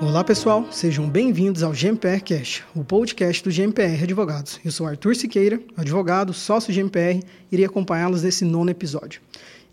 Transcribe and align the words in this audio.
Olá 0.00 0.24
pessoal, 0.24 0.64
sejam 0.70 1.08
bem-vindos 1.08 1.64
ao 1.64 1.72
GMPR 1.72 2.22
Cash, 2.22 2.62
o 2.76 2.84
podcast 2.84 3.42
do 3.42 3.50
GMPR 3.50 4.04
Advogados. 4.04 4.60
Eu 4.64 4.70
sou 4.70 4.86
Arthur 4.86 5.16
Siqueira, 5.16 5.60
advogado, 5.76 6.32
sócio 6.32 6.72
GMPR, 6.72 7.18
e 7.18 7.24
irei 7.50 7.64
acompanhá-los 7.64 8.22
nesse 8.22 8.44
nono 8.44 8.70
episódio. 8.70 9.20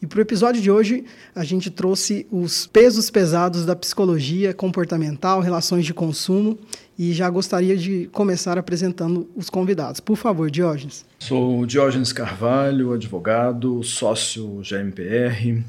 E 0.01 0.07
para 0.07 0.19
o 0.19 0.21
episódio 0.21 0.61
de 0.61 0.71
hoje, 0.71 1.03
a 1.35 1.43
gente 1.43 1.69
trouxe 1.69 2.25
os 2.31 2.65
pesos 2.65 3.09
pesados 3.09 3.65
da 3.65 3.75
psicologia 3.75 4.53
comportamental, 4.53 5.41
relações 5.41 5.85
de 5.85 5.93
consumo, 5.93 6.57
e 6.97 7.11
já 7.13 7.29
gostaria 7.29 7.75
de 7.75 8.09
começar 8.11 8.57
apresentando 8.57 9.29
os 9.35 9.49
convidados. 9.49 9.99
Por 9.99 10.15
favor, 10.15 10.49
Diógenes. 10.49 11.05
Sou 11.19 11.65
Diógenes 11.65 12.13
Carvalho, 12.13 12.93
advogado, 12.93 13.83
sócio 13.83 14.61
GMPR, 14.61 15.63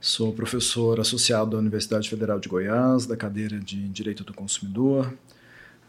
Sou 0.00 0.32
professor 0.32 0.98
associado 0.98 1.50
da 1.50 1.58
Universidade 1.58 2.08
Federal 2.08 2.40
de 2.40 2.48
Goiás, 2.48 3.04
da 3.04 3.18
cadeira 3.18 3.58
de 3.58 3.86
Direito 3.90 4.24
do 4.24 4.32
Consumidor, 4.32 5.12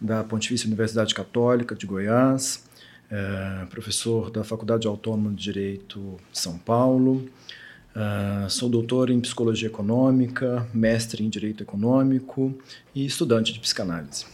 da 0.02 0.22
Pontifícia 0.22 0.68
Universidade 0.68 1.16
Católica 1.16 1.74
de 1.74 1.86
Goiás, 1.86 2.66
é, 3.10 3.66
professor 3.70 4.30
da 4.30 4.44
Faculdade 4.44 4.86
Autônoma 4.86 5.30
de 5.30 5.42
Direito 5.42 6.18
de 6.30 6.38
São 6.38 6.58
Paulo, 6.58 7.26
é, 7.96 8.48
sou 8.50 8.70
doutor 8.70 9.10
em 9.10 9.20
Psicologia 9.20 9.68
Econômica, 9.68 10.68
mestre 10.74 11.24
em 11.24 11.30
Direito 11.30 11.62
Econômico 11.62 12.58
e 12.96 13.06
estudante 13.06 13.52
de 13.52 13.60
psicanálise. 13.60 14.26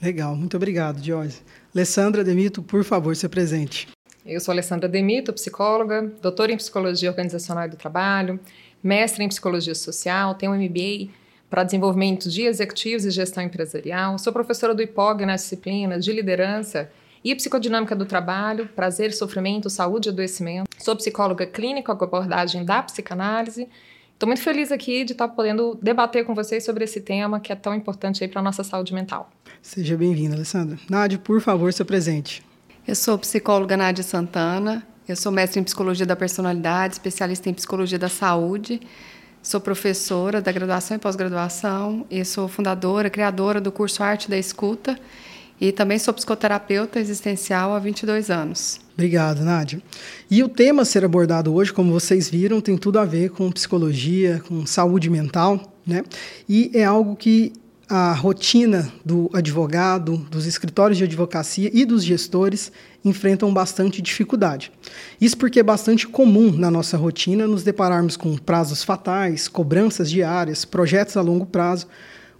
Legal, 0.00 0.34
muito 0.34 0.56
obrigado, 0.56 1.04
Jorge. 1.04 1.38
Alessandra 1.74 2.24
Demito, 2.24 2.62
por 2.62 2.84
favor, 2.84 3.14
se 3.14 3.28
presente. 3.28 3.88
Eu 4.24 4.40
sou 4.40 4.52
Alessandra 4.52 4.88
Demito, 4.88 5.32
psicóloga, 5.32 6.12
doutora 6.22 6.52
em 6.52 6.56
Psicologia 6.56 7.10
Organizacional 7.10 7.68
do 7.68 7.76
Trabalho, 7.76 8.38
mestre 8.82 9.24
em 9.24 9.28
psicologia 9.28 9.74
social, 9.74 10.34
tenho 10.34 10.52
um 10.52 10.56
MBA 10.56 11.10
para 11.50 11.64
desenvolvimento 11.64 12.30
de 12.30 12.42
executivos 12.42 13.04
e 13.04 13.10
gestão 13.10 13.42
empresarial, 13.42 14.18
sou 14.18 14.32
professora 14.32 14.74
do 14.74 14.80
IPOG 14.80 15.26
nas 15.26 15.42
disciplinas 15.42 16.04
de 16.04 16.12
liderança 16.12 16.90
e 17.24 17.34
psicodinâmica 17.34 17.94
do 17.94 18.04
trabalho, 18.04 18.68
prazer, 18.74 19.12
sofrimento, 19.12 19.70
saúde 19.70 20.08
e 20.08 20.10
adoecimento. 20.10 20.68
Sou 20.78 20.96
psicóloga 20.96 21.46
clínica 21.46 21.94
com 21.94 22.04
abordagem 22.04 22.64
da 22.64 22.82
psicanálise. 22.82 23.68
Estou 24.12 24.26
muito 24.26 24.42
feliz 24.42 24.70
aqui 24.70 25.04
de 25.04 25.12
estar 25.12 25.28
podendo 25.28 25.78
debater 25.82 26.24
com 26.24 26.34
vocês 26.34 26.64
sobre 26.64 26.84
esse 26.84 27.00
tema 27.00 27.40
que 27.40 27.52
é 27.52 27.56
tão 27.56 27.74
importante 27.74 28.26
para 28.28 28.40
a 28.40 28.44
nossa 28.44 28.62
saúde 28.62 28.94
mental. 28.94 29.30
Seja 29.60 29.96
bem-vinda, 29.96 30.34
Alessandra. 30.34 30.78
Nádia, 30.88 31.18
por 31.18 31.40
favor, 31.40 31.72
se 31.72 31.84
presente. 31.84 32.42
Eu 32.86 32.94
sou 32.96 33.16
psicóloga 33.18 33.76
Nádia 33.76 34.02
Santana, 34.02 34.86
eu 35.08 35.14
sou 35.14 35.30
mestre 35.30 35.60
em 35.60 35.64
psicologia 35.64 36.06
da 36.06 36.16
personalidade, 36.16 36.94
especialista 36.94 37.48
em 37.48 37.54
psicologia 37.54 37.98
da 37.98 38.08
saúde. 38.08 38.80
Sou 39.42 39.60
professora 39.60 40.40
da 40.40 40.52
graduação 40.52 40.96
e 40.96 41.00
pós-graduação 41.00 42.06
e 42.08 42.24
sou 42.24 42.46
fundadora, 42.46 43.10
criadora 43.10 43.60
do 43.60 43.72
curso 43.72 44.02
Arte 44.02 44.30
da 44.30 44.38
Escuta 44.38 44.96
e 45.60 45.72
também 45.72 45.98
sou 45.98 46.12
psicoterapeuta 46.12 46.98
existencial 46.98 47.72
há 47.74 47.78
22 47.78 48.30
anos. 48.30 48.80
Obrigado, 48.94 49.42
Nádia. 49.42 49.82
E 50.30 50.42
o 50.42 50.48
tema 50.48 50.82
a 50.82 50.84
ser 50.84 51.04
abordado 51.04 51.54
hoje, 51.54 51.72
como 51.72 51.92
vocês 51.92 52.28
viram, 52.28 52.60
tem 52.60 52.76
tudo 52.76 52.98
a 52.98 53.04
ver 53.04 53.30
com 53.30 53.50
psicologia, 53.50 54.42
com 54.46 54.66
saúde 54.66 55.08
mental, 55.08 55.72
né? 55.86 56.02
E 56.48 56.70
é 56.74 56.84
algo 56.84 57.16
que 57.16 57.52
a 57.88 58.14
rotina 58.14 58.90
do 59.04 59.28
advogado, 59.34 60.16
dos 60.30 60.46
escritórios 60.46 60.96
de 60.96 61.04
advocacia 61.04 61.70
e 61.74 61.84
dos 61.84 62.02
gestores 62.02 62.72
enfrentam 63.04 63.52
bastante 63.52 64.00
dificuldade. 64.00 64.72
Isso 65.20 65.36
porque 65.36 65.60
é 65.60 65.62
bastante 65.62 66.08
comum 66.08 66.50
na 66.52 66.70
nossa 66.70 66.96
rotina 66.96 67.46
nos 67.46 67.62
depararmos 67.62 68.16
com 68.16 68.36
prazos 68.38 68.82
fatais, 68.82 69.46
cobranças 69.46 70.10
diárias, 70.10 70.64
projetos 70.64 71.18
a 71.18 71.20
longo 71.20 71.44
prazo, 71.44 71.86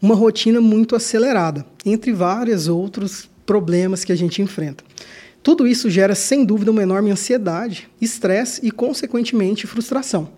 uma 0.02 0.14
rotina 0.16 0.60
muito 0.60 0.96
acelerada, 0.96 1.64
entre 1.86 2.12
vários 2.12 2.66
outros 2.66 3.30
problemas 3.46 4.04
que 4.04 4.12
a 4.12 4.16
gente 4.16 4.42
enfrenta. 4.42 4.84
Tudo 5.42 5.66
isso 5.66 5.88
gera, 5.88 6.14
sem 6.14 6.44
dúvida, 6.44 6.70
uma 6.72 6.82
enorme 6.82 7.10
ansiedade, 7.10 7.88
estresse 8.00 8.60
e, 8.66 8.70
consequentemente, 8.70 9.66
frustração. 9.66 10.28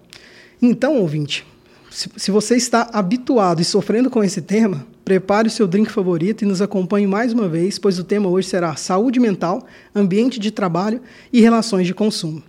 Então, 0.60 0.98
ouvinte, 0.98 1.46
se 1.90 2.30
você 2.30 2.56
está 2.56 2.90
habituado 2.92 3.60
e 3.60 3.64
sofrendo 3.64 4.10
com 4.10 4.22
esse 4.22 4.42
tema, 4.42 4.86
Prepare 5.04 5.48
o 5.48 5.50
seu 5.50 5.66
drink 5.66 5.92
favorito 5.92 6.42
e 6.42 6.46
nos 6.46 6.62
acompanhe 6.62 7.06
mais 7.06 7.30
uma 7.30 7.46
vez, 7.46 7.78
pois 7.78 7.98
o 7.98 8.04
tema 8.04 8.26
hoje 8.26 8.48
será 8.48 8.74
saúde 8.74 9.20
mental, 9.20 9.66
ambiente 9.94 10.40
de 10.40 10.50
trabalho 10.50 10.98
e 11.30 11.42
relações 11.42 11.86
de 11.86 11.92
consumo. 11.92 12.42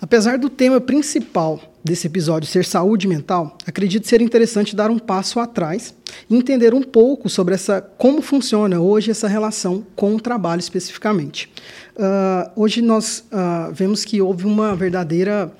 Apesar 0.00 0.38
do 0.38 0.48
tema 0.48 0.80
principal 0.80 1.67
desse 1.82 2.06
episódio 2.06 2.48
ser 2.48 2.64
saúde 2.64 3.06
mental, 3.06 3.56
acredito 3.66 4.06
ser 4.06 4.20
interessante 4.20 4.74
dar 4.74 4.90
um 4.90 4.98
passo 4.98 5.40
atrás 5.40 5.94
e 6.28 6.36
entender 6.36 6.74
um 6.74 6.82
pouco 6.82 7.28
sobre 7.28 7.54
essa 7.54 7.80
como 7.80 8.20
funciona 8.20 8.80
hoje 8.80 9.10
essa 9.10 9.28
relação 9.28 9.86
com 9.94 10.14
o 10.14 10.20
trabalho 10.20 10.60
especificamente. 10.60 11.50
Uh, 11.96 12.50
hoje 12.56 12.82
nós 12.82 13.24
uh, 13.32 13.72
vemos 13.72 14.04
que 14.04 14.20
houve 14.20 14.44
uma 14.44 14.74
verdadeira 14.74 15.52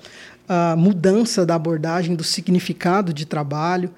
uh, 0.48 0.76
mudança 0.76 1.46
da 1.46 1.54
abordagem 1.54 2.14
do 2.14 2.24
significado 2.24 3.12
de 3.12 3.26
trabalho, 3.26 3.90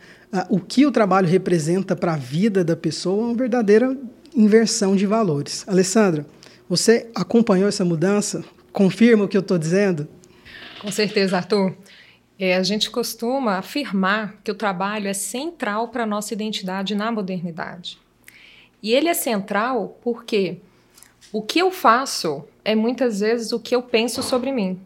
o 0.49 0.61
que 0.61 0.87
o 0.87 0.93
trabalho 0.93 1.27
representa 1.27 1.97
para 1.97 2.15
a 2.15 2.17
vida 2.17 2.63
da 2.63 2.77
pessoa, 2.77 3.21
é 3.21 3.27
uma 3.27 3.35
verdadeira 3.35 3.99
inversão 4.33 4.95
de 4.95 5.05
valores. 5.05 5.65
Alessandra, 5.67 6.25
você 6.69 7.09
acompanhou 7.17 7.69
essa 7.69 7.85
mudança? 7.85 8.45
Confirma 8.73 9.25
o 9.25 9.29
que 9.29 9.37
eu 9.37 9.41
estou 9.41 9.59
dizendo? 9.59 10.07
Com 10.81 10.93
certeza, 10.93 11.37
Arthur. 11.37 11.75
É, 12.43 12.57
a 12.57 12.63
gente 12.63 12.91
costuma 12.91 13.59
afirmar 13.59 14.37
que 14.43 14.51
o 14.51 14.55
trabalho 14.55 15.07
é 15.07 15.13
central 15.13 15.89
para 15.89 16.05
a 16.05 16.07
nossa 16.07 16.33
identidade 16.33 16.95
na 16.95 17.13
modernidade. 17.13 17.99
E 18.83 18.95
ele 18.95 19.11
é 19.11 19.15
central 19.15 19.99
porque 20.03 20.57
o 21.31 21.43
que 21.43 21.59
eu 21.59 21.71
faço 21.71 22.43
é 22.65 22.75
muitas 22.75 23.21
vezes 23.21 23.53
o 23.53 23.61
que 23.61 23.77
eu 23.77 23.83
penso 23.83 24.23
sobre 24.23 24.51
mim. 24.53 24.81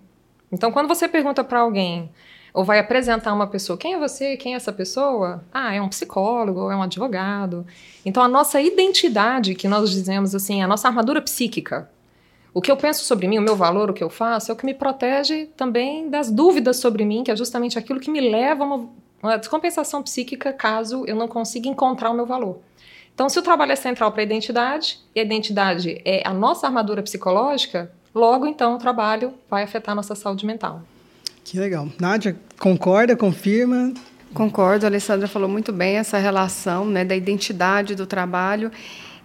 Então, 0.51 0.73
quando 0.73 0.89
você 0.89 1.07
pergunta 1.07 1.45
para 1.45 1.61
alguém, 1.61 2.11
ou 2.53 2.65
vai 2.65 2.81
apresentar 2.81 3.33
uma 3.33 3.47
pessoa. 3.47 3.77
Quem 3.79 3.95
é 3.95 3.99
você? 3.99 4.37
Quem 4.37 4.55
é 4.55 4.57
essa 4.57 4.73
pessoa? 4.73 5.45
Ah, 5.53 5.75
é 5.75 5.81
um 5.81 5.89
psicólogo, 5.89 6.71
é 6.71 6.77
um 6.77 6.83
advogado. 6.83 7.65
Então, 8.05 8.23
a 8.23 8.29
nossa 8.29 8.61
identidade, 8.61 9.55
que 9.55 9.67
nós 9.67 9.91
dizemos 9.91 10.35
assim, 10.35 10.61
a 10.61 10.67
nossa 10.67 10.89
armadura 10.89 11.21
psíquica, 11.21 11.91
o 12.55 12.63
que 12.63 12.71
eu 12.71 12.77
penso 12.77 13.05
sobre 13.05 13.27
mim, 13.27 13.37
o 13.39 13.43
meu 13.43 13.57
valor, 13.57 13.91
o 13.91 13.93
que 13.93 14.03
eu 14.03 14.09
faço, 14.09 14.53
é 14.53 14.55
o 14.55 14.57
que 14.57 14.65
me 14.65 14.73
protege 14.73 15.47
também 15.57 16.09
das 16.09 16.31
dúvidas 16.31 16.77
sobre 16.77 17.05
mim, 17.05 17.25
que 17.25 17.31
é 17.33 17.37
justamente 17.37 17.77
aquilo 17.77 17.99
que 17.99 18.09
me 18.09 18.21
leva 18.21 18.63
a 18.63 18.67
uma, 18.67 18.89
uma 19.21 19.37
descompensação 19.37 20.05
psíquica 20.05 20.53
caso 20.53 21.05
eu 21.07 21.17
não 21.17 21.27
consiga 21.27 21.69
encontrar 21.69 22.11
o 22.11 22.15
meu 22.15 22.25
valor. 22.25 22.61
Então, 23.13 23.29
se 23.29 23.39
o 23.39 23.43
trabalho 23.43 23.73
é 23.73 23.77
central 23.77 24.13
para 24.13 24.23
a 24.23 24.25
identidade, 24.25 25.01
e 25.15 25.21
a 25.21 25.23
identidade 25.25 26.01
é 26.05 26.23
a 26.25 26.33
nossa 26.33 26.67
armadura 26.67 27.03
psicológica, 27.03 27.91
logo 28.15 28.47
então 28.47 28.77
o 28.77 28.79
trabalho 28.79 29.35
vai 29.51 29.65
afetar 29.65 29.93
a 29.93 29.97
nossa 29.97 30.15
saúde 30.15 30.47
mental. 30.47 30.83
Que 31.45 31.59
legal. 31.59 31.89
Nádia, 32.01 32.37
concorda, 32.59 33.17
confirma? 33.17 33.93
Concordo, 34.33 34.87
a 34.87 34.89
Alessandra 34.89 35.29
falou 35.29 35.49
muito 35.49 35.73
bem 35.73 35.97
essa 35.97 36.19
relação 36.19 36.85
né, 36.85 37.05
da 37.05 37.15
identidade 37.15 37.95
do 37.95 38.07
trabalho. 38.07 38.71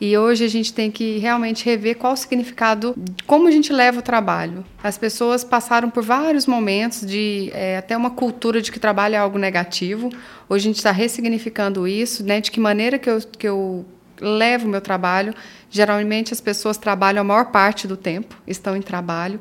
E 0.01 0.17
hoje 0.17 0.45
a 0.45 0.47
gente 0.47 0.73
tem 0.73 0.89
que 0.89 1.17
realmente 1.17 1.65
rever 1.65 1.97
qual 1.97 2.13
o 2.13 2.15
significado, 2.15 2.95
como 3.27 3.47
a 3.47 3.51
gente 3.51 3.73
leva 3.73 3.99
o 3.99 4.01
trabalho. 4.01 4.63
As 4.81 4.97
pessoas 4.97 5.43
passaram 5.43 5.89
por 5.89 6.03
vários 6.03 6.45
momentos 6.45 7.05
de 7.05 7.51
é, 7.53 7.77
até 7.77 7.97
uma 7.97 8.09
cultura 8.09 8.61
de 8.61 8.71
que 8.71 8.79
trabalho 8.79 9.15
é 9.15 9.17
algo 9.17 9.37
negativo. 9.37 10.09
Hoje 10.47 10.63
a 10.63 10.69
gente 10.69 10.77
está 10.77 10.91
ressignificando 10.91 11.85
isso, 11.85 12.23
né, 12.23 12.39
de 12.39 12.49
que 12.49 12.59
maneira 12.61 12.97
que 12.97 13.09
eu, 13.09 13.19
que 13.19 13.47
eu 13.47 13.85
levo 14.21 14.67
o 14.67 14.69
meu 14.69 14.81
trabalho. 14.81 15.33
Geralmente 15.69 16.33
as 16.33 16.39
pessoas 16.39 16.77
trabalham 16.77 17.21
a 17.21 17.23
maior 17.23 17.51
parte 17.51 17.85
do 17.85 17.97
tempo, 17.97 18.35
estão 18.47 18.77
em 18.77 18.81
trabalho. 18.81 19.39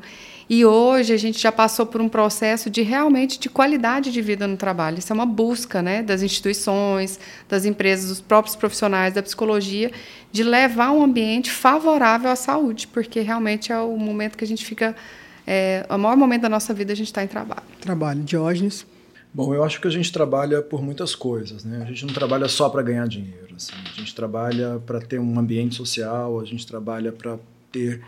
E 0.49 0.65
hoje 0.65 1.13
a 1.13 1.17
gente 1.17 1.39
já 1.39 1.51
passou 1.51 1.85
por 1.85 2.01
um 2.01 2.09
processo 2.09 2.71
de 2.71 2.81
realmente 2.81 3.39
de 3.39 3.47
qualidade 3.47 4.11
de 4.11 4.19
vida 4.19 4.47
no 4.47 4.57
trabalho. 4.57 4.97
Isso 4.97 5.13
é 5.13 5.15
uma 5.15 5.25
busca 5.25 5.79
né, 5.79 6.01
das 6.01 6.23
instituições, 6.23 7.19
das 7.47 7.65
empresas, 7.65 8.09
dos 8.09 8.19
próprios 8.19 8.55
profissionais 8.55 9.13
da 9.13 9.21
psicologia, 9.21 9.91
de 10.31 10.43
levar 10.43 10.89
um 10.91 11.03
ambiente 11.03 11.51
favorável 11.51 12.31
à 12.31 12.35
saúde, 12.35 12.87
porque 12.87 13.19
realmente 13.19 13.71
é 13.71 13.79
o 13.79 13.95
momento 13.95 14.35
que 14.35 14.43
a 14.43 14.47
gente 14.47 14.65
fica. 14.65 14.95
É, 15.45 15.85
o 15.87 15.97
maior 15.99 16.17
momento 16.17 16.41
da 16.41 16.49
nossa 16.49 16.73
vida 16.73 16.93
a 16.93 16.95
gente 16.95 17.07
está 17.07 17.23
em 17.23 17.27
trabalho. 17.27 17.63
Trabalho. 17.79 18.23
Diógenes? 18.23 18.87
Bom, 19.31 19.53
eu 19.53 19.63
acho 19.63 19.79
que 19.79 19.87
a 19.87 19.91
gente 19.91 20.11
trabalha 20.11 20.63
por 20.63 20.81
muitas 20.81 21.13
coisas, 21.13 21.63
né? 21.63 21.83
A 21.83 21.85
gente 21.85 22.07
não 22.07 22.13
trabalha 22.13 22.47
só 22.47 22.67
para 22.69 22.81
ganhar 22.81 23.07
dinheiro, 23.07 23.55
assim. 23.55 23.73
A 23.85 23.99
gente 23.99 24.15
trabalha 24.15 24.81
para 24.83 24.99
ter 24.99 25.19
um 25.19 25.37
ambiente 25.37 25.75
social, 25.75 26.39
a 26.39 26.45
gente 26.45 26.65
trabalha 26.65 27.11
para 27.11 27.37
ter 27.71 28.01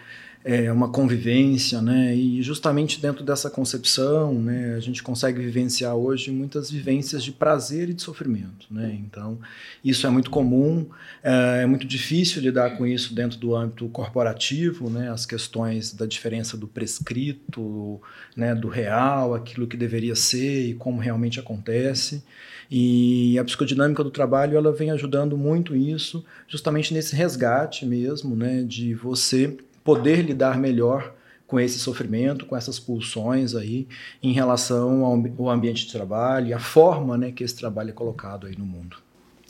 é, 0.44 0.72
uma 0.72 0.90
convivência, 0.90 1.82
né? 1.82 2.16
E 2.16 2.42
justamente 2.42 3.00
dentro 3.00 3.24
dessa 3.24 3.50
concepção, 3.50 4.34
né, 4.34 4.76
a 4.76 4.80
gente 4.80 5.04
consegue 5.04 5.40
vivenciar 5.40 5.96
hoje 5.96 6.32
muitas 6.32 6.72
vivências 6.72 7.24
de 7.24 7.32
prazer 7.32 7.90
e 7.90 7.94
de 7.94 8.02
sofrimento, 8.02 8.66
né? 8.70 8.98
Então, 9.06 9.40
isso 9.84 10.08
é 10.08 10.10
muito 10.10 10.32
comum, 10.32 10.88
é, 11.24 11.62
é 11.64 11.66
muito 11.66 11.86
difícil 11.86 12.42
lidar 12.42 12.78
com 12.78 12.88
isso 12.88 13.14
dentro 13.14 13.38
do 13.38 13.56
âmbito 13.56 13.88
corporativo, 13.90 14.90
né? 14.90 15.12
As 15.12 15.26
questões 15.26 15.94
da 15.94 16.06
diferença 16.06 16.58
do 16.58 16.68
prescrito, 16.68 18.02
né, 18.36 18.56
do 18.56 18.68
real, 18.68 19.34
aquilo 19.36 19.68
que 19.68 19.78
deveria 19.78 20.16
ser 20.16 20.70
e 20.70 20.74
como 20.74 21.00
realmente 21.00 21.40
acontece. 21.40 22.24
E 22.70 23.38
a 23.38 23.44
psicodinâmica 23.44 24.04
do 24.04 24.10
trabalho 24.10 24.58
ela 24.58 24.72
vem 24.72 24.92
ajudando 24.92 25.38
muito 25.38 25.76
isso, 25.76 26.24
justamente 26.48 26.94
nesse 26.94 27.16
resgate 27.16 27.86
mesmo, 27.86 28.36
né, 28.36 28.64
de 28.64 28.94
você 28.96 29.58
poder 29.84 30.22
lidar 30.22 30.58
melhor 30.58 31.14
com 31.52 31.60
esse 31.60 31.80
sofrimento, 31.80 32.46
com 32.46 32.56
essas 32.56 32.80
pulsões 32.80 33.56
aí 33.56 33.86
em 34.24 34.32
relação 34.32 35.04
ao, 35.04 35.50
ambiente 35.50 35.86
de 35.86 35.92
trabalho 35.92 36.48
e 36.48 36.54
a 36.54 36.60
forma 36.60 37.18
né, 37.18 37.32
que 37.32 37.44
esse 37.44 37.56
trabalho 37.56 37.90
é 37.90 37.94
colocado 37.94 38.48
aí 38.48 38.58
no 38.58 38.66
mundo. 38.66 38.96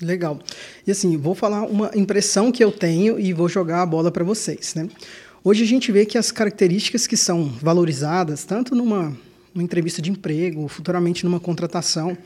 Legal. 0.02 0.40
E 0.86 0.90
assim, 0.90 1.16
vou 1.16 1.36
falar 1.36 1.62
uma 1.62 1.92
impressão 1.94 2.52
que 2.52 2.64
eu 2.64 2.72
tenho 2.72 3.20
e 3.20 3.34
vou 3.34 3.48
jogar 3.48 3.84
a 3.84 3.86
bola 3.86 4.10
para 4.10 4.24
vocês. 4.24 4.74
Né? 4.74 4.90
Hoje 5.44 5.64
a 5.64 5.68
gente 5.68 5.92
vê 5.92 6.04
que 6.04 6.18
as 6.18 6.32
características 6.32 7.06
que 7.06 7.16
são 7.16 7.46
valorizadas, 7.46 8.46
tanto 8.46 8.74
numa, 8.74 9.16
numa 9.54 9.64
entrevista 9.64 10.02
de 10.02 10.10
emprego, 10.10 10.68
futuramente 10.68 11.24
numa 11.24 11.40
contratação, 11.40 12.18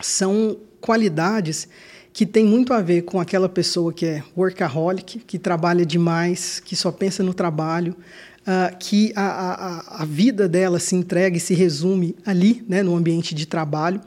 são 0.00 0.56
qualidades 0.80 1.68
que 2.16 2.24
tem 2.24 2.46
muito 2.46 2.72
a 2.72 2.80
ver 2.80 3.02
com 3.02 3.20
aquela 3.20 3.46
pessoa 3.46 3.92
que 3.92 4.06
é 4.06 4.22
workaholic, 4.34 5.18
que 5.18 5.38
trabalha 5.38 5.84
demais, 5.84 6.60
que 6.60 6.74
só 6.74 6.90
pensa 6.90 7.22
no 7.22 7.34
trabalho, 7.34 7.94
uh, 8.40 8.74
que 8.78 9.12
a, 9.14 9.20
a, 9.20 10.02
a, 10.02 10.04
vida 10.06 10.48
dela 10.48 10.78
se 10.78 10.96
entrega 10.96 11.36
e 11.36 11.40
se 11.40 11.52
resume 11.52 12.16
ali, 12.24 12.64
né, 12.66 12.82
no 12.82 12.96
ambiente 12.96 13.34
de 13.34 13.44
trabalho. 13.44 14.00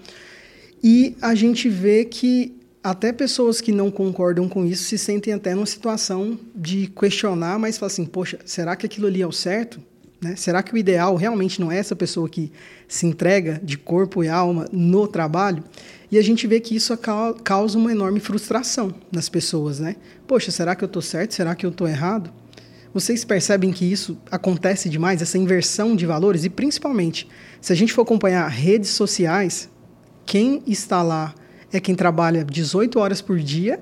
E 0.84 1.16
a 1.22 1.36
gente 1.36 1.70
vê 1.70 2.04
que 2.04 2.58
até 2.84 3.14
pessoas 3.14 3.62
que 3.62 3.72
não 3.72 3.92
concordam 3.92 4.50
com 4.50 4.66
isso 4.66 4.86
se 4.86 4.98
sentem 4.98 5.32
até 5.32 5.54
numa 5.54 5.68
situação 5.68 6.40
de 6.56 6.88
questionar, 6.88 7.60
mas 7.60 7.78
falam 7.78 7.94
assim: 7.94 8.06
poxa, 8.08 8.40
será 8.44 8.76
que 8.76 8.88
aquilo 8.88 9.06
ali 9.06 9.22
é 9.22 9.28
o 9.28 9.32
certo? 9.32 9.80
Né? 10.20 10.36
Será 10.36 10.64
que 10.64 10.74
o 10.74 10.78
ideal 10.80 11.16
realmente 11.16 11.62
não 11.62 11.72
é 11.72 11.78
essa 11.78 11.96
pessoa 11.96 12.28
que 12.28 12.52
se 12.88 13.06
entrega 13.06 13.62
de 13.64 13.78
corpo 13.78 14.24
e 14.24 14.28
alma 14.28 14.68
no 14.72 15.08
trabalho? 15.08 15.64
E 16.12 16.18
a 16.18 16.22
gente 16.22 16.48
vê 16.48 16.60
que 16.60 16.76
isso 16.76 16.98
causa 17.44 17.78
uma 17.78 17.92
enorme 17.92 18.20
frustração 18.20 18.94
nas 19.12 19.30
pessoas, 19.30 19.80
né? 19.80 19.96
Poxa, 20.28 20.52
será 20.52 20.76
que 20.76 20.84
eu 20.84 20.88
estou 20.88 21.02
certo? 21.02 21.34
Será 21.34 21.54
que 21.54 21.66
eu 21.66 21.70
estou 21.70 21.88
errado? 21.88 22.32
Vocês 22.92 23.24
percebem 23.24 23.72
que 23.72 23.86
isso 23.86 24.18
acontece 24.32 24.90
demais, 24.90 25.22
essa 25.22 25.38
inversão 25.38 25.96
de 25.96 26.08
valores? 26.08 26.44
E 26.44 26.50
principalmente, 26.50 27.28
se 27.62 27.72
a 27.72 27.76
gente 27.76 27.94
for 27.94 28.02
acompanhar 28.02 28.48
redes 28.48 28.90
sociais, 28.90 29.70
quem 30.26 30.64
está 30.66 31.04
lá 31.04 31.36
é 31.72 31.80
quem 31.80 31.94
trabalha 31.94 32.44
18 32.44 33.00
horas 33.00 33.22
por 33.22 33.38
dia, 33.38 33.80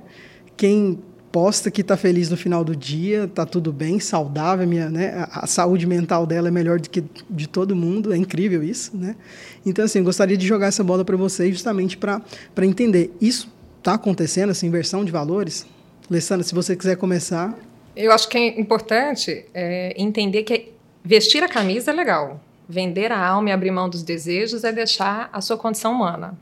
quem 0.57 0.99
posta 1.37 1.69
que 1.69 1.81
está 1.81 1.95
feliz 1.95 2.31
no 2.31 2.35
final 2.35 2.63
do 2.63 2.75
dia, 2.75 3.25
está 3.25 3.45
tudo 3.45 3.71
bem, 3.71 3.99
saudável, 3.99 4.65
minha, 4.65 4.89
né? 4.89 5.27
A, 5.29 5.45
saúde 5.45 5.85
mental 5.85 6.25
dela 6.25 6.47
é 6.47 6.51
melhor 6.51 6.79
do 6.79 6.89
que 6.89 7.03
de 7.29 7.47
todo 7.47 7.75
mundo, 7.75 8.11
é 8.11 8.17
incrível 8.17 8.63
isso, 8.63 8.97
né? 8.97 9.15
Então, 9.63 9.85
assim, 9.85 10.01
gostaria 10.01 10.35
de 10.35 10.47
jogar 10.47 10.65
essa 10.65 10.83
bola 10.83 11.05
para 11.05 11.15
vocês 11.15 11.51
justamente 11.51 11.95
para 11.95 12.23
entender. 12.63 13.15
Isso 13.21 13.53
está 13.77 13.93
acontecendo, 13.93 14.49
essa 14.49 14.65
inversão 14.65 15.05
de 15.05 15.11
valores? 15.11 15.67
Alessandra, 16.09 16.43
se 16.43 16.55
você 16.55 16.75
quiser 16.75 16.97
começar. 16.97 17.55
Eu 17.95 18.11
acho 18.11 18.27
que 18.29 18.35
é 18.35 18.59
importante 18.59 19.45
é, 19.53 19.93
entender 19.95 20.41
que 20.41 20.73
vestir 21.03 21.43
a 21.43 21.47
camisa 21.47 21.91
é 21.91 21.93
legal. 21.93 22.41
Vender 22.67 23.11
a 23.11 23.23
alma 23.23 23.49
e 23.49 23.51
abrir 23.51 23.69
mão 23.69 23.87
dos 23.87 24.01
desejos 24.01 24.63
é 24.63 24.71
deixar 24.71 25.29
a 25.31 25.39
sua 25.39 25.55
condição 25.55 25.91
humana. 25.91 26.35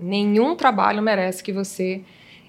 Nenhum 0.00 0.56
trabalho 0.56 1.02
merece 1.02 1.44
que 1.44 1.52
você 1.52 2.00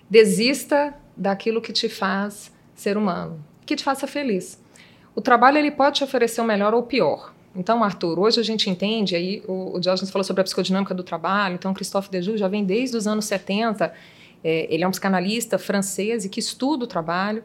desista 0.09 0.95
daquilo 1.15 1.61
que 1.61 1.73
te 1.73 1.87
faz 1.87 2.51
ser 2.73 2.97
humano, 2.97 3.43
que 3.65 3.75
te 3.75 3.83
faça 3.83 4.05
feliz. 4.07 4.61
O 5.15 5.21
trabalho 5.21 5.57
ele 5.57 5.71
pode 5.71 5.97
te 5.97 6.03
oferecer 6.03 6.41
o 6.41 6.43
melhor 6.43 6.73
ou 6.73 6.81
o 6.81 6.83
pior. 6.83 7.33
Então, 7.55 7.81
Arthur, 7.83 8.19
hoje 8.19 8.39
a 8.39 8.43
gente 8.43 8.69
entende, 8.69 9.15
aí 9.15 9.41
o, 9.47 9.77
o 9.77 9.79
Diógenes 9.79 10.11
falou 10.11 10.25
sobre 10.25 10.41
a 10.41 10.43
psicodinâmica 10.43 10.93
do 10.93 11.03
trabalho, 11.03 11.55
então 11.55 11.73
Christophe 11.73 12.11
Dejoux 12.11 12.37
já 12.37 12.49
vem 12.49 12.65
desde 12.65 12.97
os 12.97 13.07
anos 13.07 13.23
70, 13.25 13.93
é, 14.43 14.67
ele 14.69 14.83
é 14.83 14.87
um 14.87 14.91
psicanalista 14.91 15.57
francês 15.57 16.25
e 16.25 16.29
que 16.29 16.39
estuda 16.39 16.83
o 16.83 16.87
trabalho, 16.87 17.43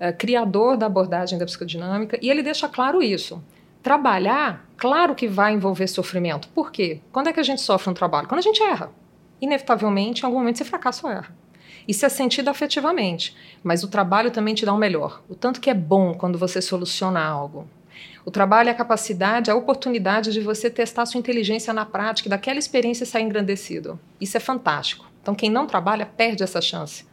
é, 0.00 0.12
criador 0.12 0.76
da 0.76 0.86
abordagem 0.86 1.38
da 1.38 1.46
psicodinâmica, 1.46 2.18
e 2.20 2.28
ele 2.28 2.42
deixa 2.42 2.68
claro 2.68 3.00
isso. 3.00 3.42
Trabalhar, 3.84 4.68
claro 4.76 5.14
que 5.14 5.28
vai 5.28 5.54
envolver 5.54 5.86
sofrimento. 5.86 6.48
Por 6.48 6.72
quê? 6.72 7.00
Quando 7.12 7.28
é 7.28 7.32
que 7.32 7.40
a 7.40 7.44
gente 7.44 7.60
sofre 7.60 7.88
no 7.88 7.94
trabalho? 7.94 8.26
Quando 8.26 8.40
a 8.40 8.42
gente 8.42 8.60
erra. 8.62 8.90
Inevitavelmente, 9.40 10.22
em 10.22 10.26
algum 10.26 10.38
momento, 10.38 10.58
você 10.58 10.64
fracassa 10.64 11.06
ou 11.06 11.12
erra. 11.12 11.41
Isso 11.86 12.06
é 12.06 12.08
sentido 12.08 12.48
afetivamente, 12.48 13.36
mas 13.62 13.82
o 13.82 13.88
trabalho 13.88 14.30
também 14.30 14.54
te 14.54 14.64
dá 14.64 14.72
o 14.72 14.76
um 14.76 14.78
melhor. 14.78 15.22
O 15.28 15.34
tanto 15.34 15.60
que 15.60 15.70
é 15.70 15.74
bom 15.74 16.14
quando 16.14 16.38
você 16.38 16.62
soluciona 16.62 17.22
algo. 17.22 17.68
O 18.24 18.30
trabalho 18.30 18.68
é 18.68 18.72
a 18.72 18.74
capacidade, 18.74 19.50
a 19.50 19.54
oportunidade 19.54 20.32
de 20.32 20.40
você 20.40 20.70
testar 20.70 21.06
sua 21.06 21.18
inteligência 21.18 21.72
na 21.72 21.84
prática, 21.84 22.30
daquela 22.30 22.58
experiência 22.58 23.04
sair 23.04 23.24
engrandecido. 23.24 23.98
Isso 24.20 24.36
é 24.36 24.40
fantástico. 24.40 25.06
Então, 25.20 25.34
quem 25.34 25.50
não 25.50 25.66
trabalha 25.66 26.06
perde 26.06 26.42
essa 26.42 26.60
chance. 26.60 27.04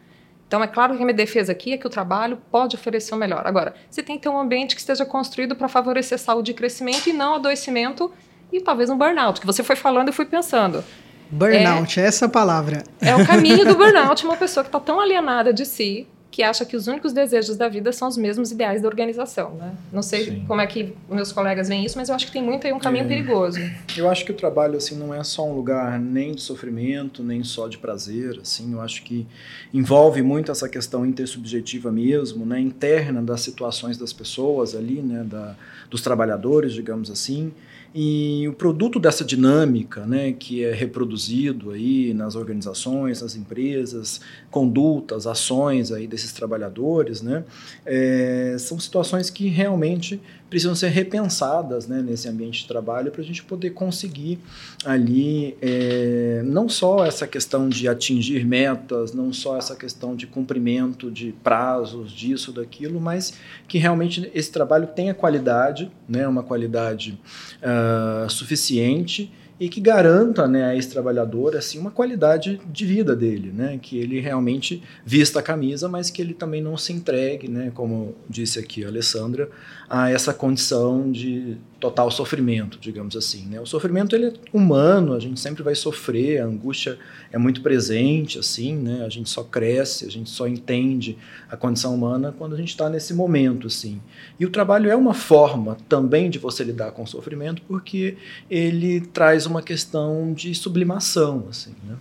Então, 0.48 0.64
é 0.64 0.68
claro 0.68 0.96
que 0.96 1.02
a 1.02 1.06
minha 1.06 1.16
defesa 1.16 1.52
aqui 1.52 1.74
é 1.74 1.78
que 1.78 1.86
o 1.86 1.90
trabalho 1.92 2.40
pode 2.52 2.76
oferecer 2.76 3.14
o 3.14 3.18
melhor. 3.18 3.46
Agora, 3.46 3.76
você 3.90 4.02
tem 4.02 4.18
que 4.18 4.24
ter 4.24 4.30
um 4.30 4.40
ambiente 4.40 4.76
que 4.76 4.82
esteja 4.82 5.06
construído 5.06 5.56
para 5.56 5.68
favorecer 5.68 6.18
saúde 6.18 6.52
e 6.52 6.54
crescimento 6.56 7.08
e 7.08 7.14
não 7.14 7.36
adoecimento 7.36 8.12
e 8.52 8.60
talvez 8.60 8.90
um 8.90 8.98
burnout, 8.98 9.40
que 9.40 9.46
você 9.46 9.64
foi 9.64 9.76
falando 9.76 10.10
e 10.10 10.12
fui 10.12 10.26
pensando. 10.26 10.84
Burnout, 11.30 12.00
é, 12.00 12.04
essa 12.04 12.28
palavra. 12.28 12.84
É 13.02 13.16
o 13.16 13.26
caminho 13.26 13.66
do 13.66 13.76
burnout, 13.78 14.26
uma 14.26 14.38
pessoa 14.38 14.64
que 14.64 14.70
está 14.70 14.80
tão 14.80 15.00
alienada 15.00 15.54
de 15.54 15.66
si 15.66 16.08
que 16.32 16.44
acha 16.44 16.64
que 16.64 16.76
os 16.76 16.88
únicos 16.88 17.12
desejos 17.12 17.58
da 17.58 17.68
vida 17.68 17.92
são 17.92 18.08
os 18.08 18.16
mesmos 18.16 18.52
ideais 18.52 18.82
da 18.82 18.88
organização, 18.88 19.56
né? 19.56 19.76
Não 19.92 20.02
sei 20.02 20.26
Sim. 20.26 20.46
como 20.48 20.62
é 20.62 20.68
que 20.68 20.94
meus 21.10 21.32
colegas 21.32 21.68
veem 21.68 21.84
isso, 21.84 21.98
mas 21.98 22.08
eu 22.08 22.16
acho 22.16 22.28
que 22.28 22.32
tem 22.32 22.44
muito 22.44 22.68
aí 22.68 22.74
um 22.74 22.80
caminho 22.80 23.06
é. 23.06 23.08
perigoso. 23.08 23.60
Eu 23.98 24.10
acho 24.10 24.24
que 24.24 24.32
o 24.32 24.36
trabalho 24.36 24.78
assim 24.78 24.96
não 24.96 25.14
é 25.14 25.24
só 25.24 25.48
um 25.48 25.54
lugar 25.54 26.00
nem 26.00 26.34
de 26.34 26.42
sofrimento, 26.42 27.24
nem 27.24 27.44
só 27.44 27.68
de 27.68 27.78
prazer, 27.80 28.40
assim, 28.42 28.74
eu 28.74 28.82
acho 28.82 29.04
que 29.04 29.26
envolve 29.74 30.22
muito 30.22 30.52
essa 30.52 30.70
questão 30.70 31.06
intersubjetiva 31.06 31.92
mesmo, 31.92 32.46
né, 32.46 32.60
interna 32.60 33.22
das 33.22 33.42
situações 33.42 33.98
das 33.98 34.14
pessoas 34.14 34.76
ali, 34.76 35.02
né, 35.02 35.24
da, 35.24 35.56
dos 35.90 36.02
trabalhadores, 36.02 36.74
digamos 36.74 37.10
assim. 37.10 37.52
E 37.94 38.48
o 38.48 38.54
produto 38.54 39.00
dessa 39.00 39.26
dinâmica, 39.26 40.06
né, 40.06 40.32
que 40.32 40.64
é 40.64 40.72
reproduzido 40.72 41.72
aí 41.72 42.14
nas 42.14 42.36
organizações, 42.36 43.22
nas 43.22 43.36
empresas, 43.36 44.22
condutas, 44.52 45.26
ações 45.26 45.92
aí 45.92 46.06
desses 46.06 46.32
trabalhadores, 46.32 47.24
né, 47.24 47.44
é, 47.86 48.56
são 48.60 48.80
situações 48.80 49.32
que 49.32 49.48
realmente 49.48 50.22
precisam 50.50 50.76
ser 50.76 50.90
repensadas 50.90 51.88
né, 51.88 52.02
nesse 52.02 52.28
ambiente 52.28 52.62
de 52.62 52.68
trabalho 52.68 53.12
para 53.12 53.22
a 53.22 53.26
gente 53.26 53.44
poder 53.44 53.72
conseguir 53.72 54.40
ali 54.84 55.56
é, 55.62 56.42
não 56.44 56.68
só 56.68 57.06
essa 57.06 57.28
questão 57.28 57.70
de 57.70 57.88
atingir 57.88 58.46
metas, 58.46 59.14
não 59.14 59.32
só 59.32 59.58
essa 59.58 59.76
questão 59.76 60.16
de 60.16 60.26
cumprimento 60.26 61.12
de 61.12 61.34
prazos, 61.44 62.12
disso, 62.12 62.52
daquilo, 62.52 63.00
mas 63.00 63.34
que 63.68 63.78
realmente 63.78 64.30
esse 64.34 64.52
trabalho 64.52 64.88
tenha 64.88 65.14
qualidade, 65.14 65.92
né, 66.08 66.28
uma 66.28 66.44
qualidade 66.44 67.20
uh, 67.62 68.30
suficiente 68.30 69.32
e 69.60 69.68
que 69.68 69.82
garanta 69.82 70.48
né, 70.48 70.66
a 70.66 70.76
esse 70.76 70.90
trabalhador 70.90 71.56
assim, 71.56 71.78
uma 71.78 71.92
qualidade 71.92 72.62
de 72.72 72.86
vida 72.86 73.16
dele, 73.16 73.52
né, 73.52 73.78
que 73.82 73.98
ele 73.98 74.20
realmente 74.20 74.82
vista 75.06 75.40
a 75.40 75.44
camisa, 75.44 75.90
mas 75.90 76.10
que 76.10 76.22
ele 76.22 76.34
também 76.34 76.62
não 76.62 76.78
se 76.78 76.94
entregue, 76.94 77.50
né, 77.50 77.72
como 77.74 78.16
disse 78.30 78.58
aqui 78.58 78.86
a 78.86 78.88
Alessandra, 78.88 79.50
a 79.90 80.10
essa 80.10 80.34
condição 80.34 81.12
de 81.12 81.58
total 81.80 82.12
sofrimento, 82.12 82.78
digamos 82.80 83.16
assim. 83.16 83.46
Né? 83.46 83.60
O 83.60 83.66
sofrimento 83.66 84.16
ele 84.16 84.28
é 84.28 84.34
humano, 84.52 85.14
a 85.14 85.20
gente 85.20 85.40
sempre 85.40 85.64
vai 85.64 85.76
sofrer, 85.76 86.42
a 86.42 86.46
angústia 86.46 87.00
é 87.32 87.38
muito 87.38 87.62
presente, 87.62 88.38
assim, 88.38 88.76
né? 88.76 89.04
a 89.06 89.10
gente 89.10 89.30
só 89.30 89.44
cresce, 89.44 90.06
a 90.06 90.12
gente 90.12 90.30
só 90.30 90.48
entende 90.48 91.18
a 91.50 91.56
condição 91.56 91.96
humana 91.96 92.34
quando 92.38 92.54
a 92.54 92.58
gente 92.58 92.70
está 92.70 92.90
nesse 92.90 93.14
momento. 93.14 93.68
assim. 93.68 94.02
E 94.40 94.46
o 94.46 94.50
trabalho 94.50 94.90
é 94.90 94.96
uma 94.96 95.14
forma 95.14 95.78
também 95.88 96.30
de 96.30 96.38
você 96.38 96.64
lidar 96.64 96.92
com 96.92 97.04
o 97.04 97.08
sofrimento, 97.08 97.62
porque 97.68 98.18
ele 98.50 99.02
traz 99.02 99.46
uma 99.46 99.62
questão 99.62 100.34
de 100.34 100.54
sublimação. 100.54 101.46
Assim, 101.50 101.74
né? 101.88 101.96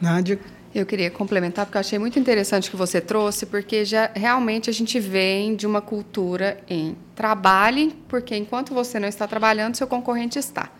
Nádia, 0.00 0.38
eu 0.74 0.86
queria 0.86 1.10
complementar, 1.10 1.66
porque 1.66 1.76
eu 1.76 1.80
achei 1.80 1.98
muito 1.98 2.18
interessante 2.18 2.68
o 2.68 2.70
que 2.70 2.76
você 2.76 3.00
trouxe, 3.00 3.46
porque 3.46 3.84
já 3.84 4.10
realmente 4.14 4.70
a 4.70 4.72
gente 4.72 5.00
vem 5.00 5.56
de 5.56 5.66
uma 5.66 5.80
cultura 5.80 6.60
em 6.68 6.96
trabalhe, 7.14 7.94
porque 8.08 8.36
enquanto 8.36 8.72
você 8.72 9.00
não 9.00 9.08
está 9.08 9.26
trabalhando, 9.26 9.74
seu 9.74 9.86
concorrente 9.86 10.38
está. 10.38 10.70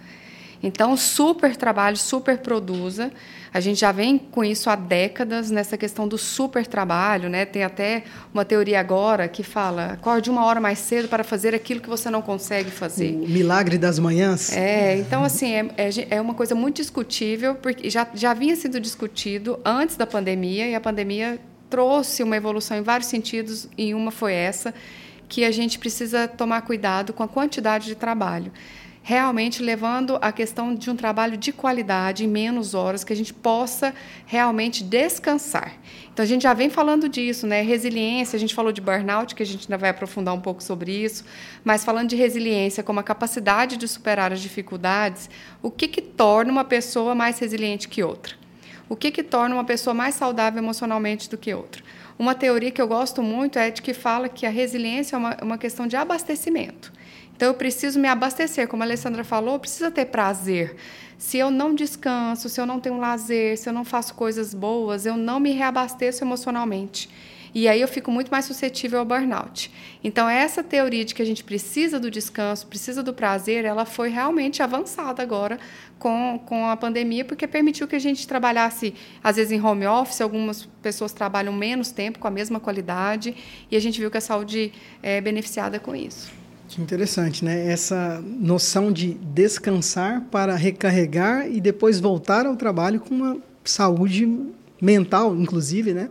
Então, 0.62 0.97
super 0.97 1.56
trabalho, 1.56 1.97
super 1.97 2.38
produza. 2.38 3.11
A 3.52 3.59
gente 3.61 3.80
já 3.80 3.90
vem 3.90 4.16
com 4.16 4.45
isso 4.45 4.71
há 4.71 4.76
décadas 4.76 5.50
nessa 5.50 5.76
questão 5.76 6.07
do 6.07 6.16
super 6.16 6.66
trabalho, 6.66 7.28
né? 7.28 7.45
Tem 7.45 7.64
até 7.64 8.04
uma 8.33 8.45
teoria 8.45 8.78
agora 8.78 9.26
que 9.28 9.42
fala: 9.42 9.92
acorde 9.92 10.30
uma 10.30 10.45
hora 10.45 10.61
mais 10.61 10.78
cedo 10.78 11.09
para 11.09 11.25
fazer 11.25 11.54
aquilo 11.54 11.80
que 11.80 11.88
você 11.88 12.09
não 12.11 12.23
consegue 12.23 12.71
fazer. 12.71 13.12
O 13.14 13.28
milagre 13.28 13.76
das 13.76 13.99
manhãs. 13.99 14.52
É, 14.57 14.99
então 14.99 15.25
assim 15.25 15.52
é, 15.52 15.69
é, 15.76 16.16
é 16.16 16.21
uma 16.21 16.35
coisa 16.35 16.54
muito 16.54 16.76
discutível 16.76 17.57
porque 17.57 17.90
já 17.90 18.07
já 18.14 18.33
vinha 18.35 18.54
sido 18.54 18.80
discutido 18.80 19.59
antes 19.64 19.97
da 19.97 20.07
pandemia 20.07 20.69
e 20.69 20.75
a 20.75 20.80
pandemia 20.80 21.38
trouxe 21.69 22.23
uma 22.23 22.37
evolução 22.37 22.76
em 22.76 22.83
vários 22.83 23.09
sentidos 23.09 23.69
e 23.76 23.95
uma 23.95 24.11
foi 24.11 24.33
essa 24.33 24.75
que 25.28 25.45
a 25.45 25.50
gente 25.52 25.78
precisa 25.78 26.26
tomar 26.26 26.62
cuidado 26.62 27.12
com 27.12 27.23
a 27.23 27.28
quantidade 27.28 27.87
de 27.87 27.95
trabalho 27.95 28.52
realmente 29.02 29.62
levando 29.62 30.19
a 30.21 30.30
questão 30.30 30.75
de 30.75 30.90
um 30.90 30.97
trabalho 30.97 31.37
de 31.37 31.52
qualidade, 31.52 32.25
em 32.25 32.28
menos 32.28 32.75
horas, 32.75 33.02
que 33.02 33.12
a 33.12 33.16
gente 33.16 33.33
possa 33.33 33.95
realmente 34.26 34.85
descansar. 34.85 35.73
Então, 36.12 36.23
a 36.23 36.26
gente 36.26 36.42
já 36.42 36.52
vem 36.52 36.69
falando 36.69 37.09
disso, 37.09 37.47
né? 37.47 37.62
Resiliência, 37.62 38.37
a 38.37 38.40
gente 38.40 38.54
falou 38.54 38.73
de 38.73 38.80
burnout, 38.80 39.35
que 39.35 39.42
a 39.42 39.47
gente 39.47 39.66
ainda 39.66 39.78
vai 39.78 39.90
aprofundar 39.90 40.35
um 40.35 40.40
pouco 40.40 40.62
sobre 40.62 40.92
isso, 40.92 41.25
mas 41.64 41.85
falando 41.85 42.11
de 42.11 42.16
resiliência 42.16 42.83
como 42.83 43.00
a 43.00 43.02
capacidade 43.02 43.76
de 43.76 43.88
superar 43.88 44.33
as 44.33 44.40
dificuldades, 44.40 45.30
o 45.62 45.71
que, 45.71 45.88
que 45.88 46.02
torna 46.02 46.52
uma 46.52 46.64
pessoa 46.64 47.14
mais 47.14 47.38
resiliente 47.38 47.88
que 47.88 48.02
outra? 48.02 48.35
O 48.88 48.97
que, 48.97 49.11
que 49.11 49.23
torna 49.23 49.54
uma 49.54 49.64
pessoa 49.64 49.95
mais 49.95 50.16
saudável 50.16 50.61
emocionalmente 50.62 51.30
do 51.30 51.38
que 51.38 51.54
outra? 51.54 51.83
Uma 52.19 52.35
teoria 52.35 52.71
que 52.71 52.83
eu 52.83 52.88
gosto 52.88 53.23
muito 53.23 53.59
é 53.59 53.71
de 53.71 53.80
que 53.80 53.95
fala 53.95 54.28
que 54.28 54.45
a 54.45 54.50
resiliência 54.50 55.16
é 55.16 55.19
uma, 55.19 55.37
uma 55.40 55.57
questão 55.57 55.87
de 55.87 55.97
abastecimento. 55.97 56.92
Então, 57.40 57.49
eu 57.49 57.54
preciso 57.54 57.99
me 57.99 58.06
abastecer. 58.06 58.68
Como 58.68 58.82
a 58.82 58.87
Alessandra 58.87 59.25
falou, 59.25 59.59
precisa 59.59 59.90
ter 59.90 60.04
prazer. 60.04 60.76
Se 61.16 61.38
eu 61.38 61.50
não 61.50 61.75
descanso, 61.75 62.50
se 62.50 62.61
eu 62.61 62.66
não 62.66 62.78
tenho 62.78 62.99
lazer, 62.99 63.56
se 63.56 63.66
eu 63.66 63.73
não 63.73 63.82
faço 63.82 64.12
coisas 64.12 64.52
boas, 64.52 65.06
eu 65.06 65.16
não 65.16 65.40
me 65.40 65.50
reabasteço 65.52 66.23
emocionalmente. 66.23 67.09
E 67.54 67.66
aí 67.66 67.80
eu 67.80 67.88
fico 67.88 68.11
muito 68.11 68.30
mais 68.30 68.44
suscetível 68.44 68.99
ao 68.99 69.06
burnout. 69.06 69.70
Então, 70.04 70.28
essa 70.28 70.62
teoria 70.62 71.02
de 71.02 71.14
que 71.14 71.23
a 71.23 71.25
gente 71.25 71.42
precisa 71.42 71.99
do 71.99 72.11
descanso, 72.11 72.66
precisa 72.66 73.02
do 73.02 73.14
prazer, 73.14 73.64
ela 73.64 73.87
foi 73.87 74.11
realmente 74.11 74.62
avançada 74.62 75.23
agora 75.23 75.59
com, 75.99 76.38
com 76.44 76.66
a 76.66 76.76
pandemia, 76.76 77.25
porque 77.25 77.47
permitiu 77.47 77.88
que 77.88 77.97
a 77.97 77.99
gente 77.99 78.28
trabalhasse, 78.28 78.92
às 79.25 79.37
vezes, 79.37 79.50
em 79.50 79.64
home 79.64 79.87
office, 79.87 80.20
algumas 80.20 80.66
pessoas 80.82 81.14
trabalham 81.14 81.54
menos 81.54 81.90
tempo, 81.90 82.18
com 82.18 82.28
a 82.28 82.30
mesma 82.30 82.61
qualidade, 82.61 83.35
e 83.70 83.76
a 83.76 83.80
gente 83.80 83.99
viu 83.99 84.11
que 84.11 84.18
a 84.18 84.20
saúde 84.20 84.75
é 85.02 85.23
beneficiada 85.23 85.80
com 85.80 85.97
isso. 85.97 86.39
Que 86.71 86.81
interessante, 86.81 87.45
né? 87.45 87.67
Essa 87.67 88.23
noção 88.25 88.93
de 88.93 89.15
descansar 89.15 90.23
para 90.31 90.55
recarregar 90.55 91.50
e 91.50 91.61
depois 91.61 91.99
voltar 91.99 92.47
ao 92.47 92.55
trabalho 92.55 93.00
com 93.00 93.12
uma 93.12 93.39
saúde 93.65 94.29
mental, 94.81 95.35
inclusive, 95.35 95.93
né? 95.93 96.09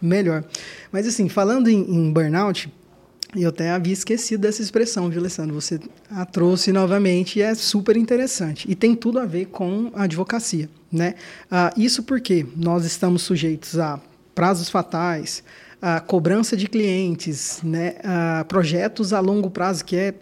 Melhor. 0.00 0.44
Mas 0.90 1.06
assim, 1.06 1.28
falando 1.28 1.68
em, 1.68 1.80
em 1.80 2.10
burnout, 2.10 2.72
eu 3.36 3.50
até 3.50 3.70
havia 3.70 3.92
esquecido 3.92 4.40
dessa 4.40 4.62
expressão, 4.62 5.10
viu, 5.10 5.20
Alessandro? 5.20 5.54
Você 5.54 5.78
a 6.10 6.24
trouxe 6.24 6.72
novamente 6.72 7.38
e 7.38 7.42
é 7.42 7.54
super 7.54 7.94
interessante. 7.94 8.66
E 8.70 8.74
tem 8.74 8.94
tudo 8.94 9.18
a 9.18 9.26
ver 9.26 9.48
com 9.48 9.90
a 9.94 10.04
advocacia, 10.04 10.70
né? 10.90 11.16
Ah, 11.50 11.70
isso 11.76 12.02
porque 12.02 12.46
nós 12.56 12.86
estamos 12.86 13.20
sujeitos 13.20 13.78
a 13.78 14.00
prazos 14.34 14.70
fatais, 14.70 15.42
a 15.80 16.00
cobrança 16.00 16.56
de 16.56 16.68
clientes, 16.68 17.60
né, 17.62 17.96
a 18.02 18.44
projetos 18.44 19.12
a 19.12 19.20
longo 19.20 19.50
prazo, 19.50 19.84
que 19.84 19.96
é 19.96 20.14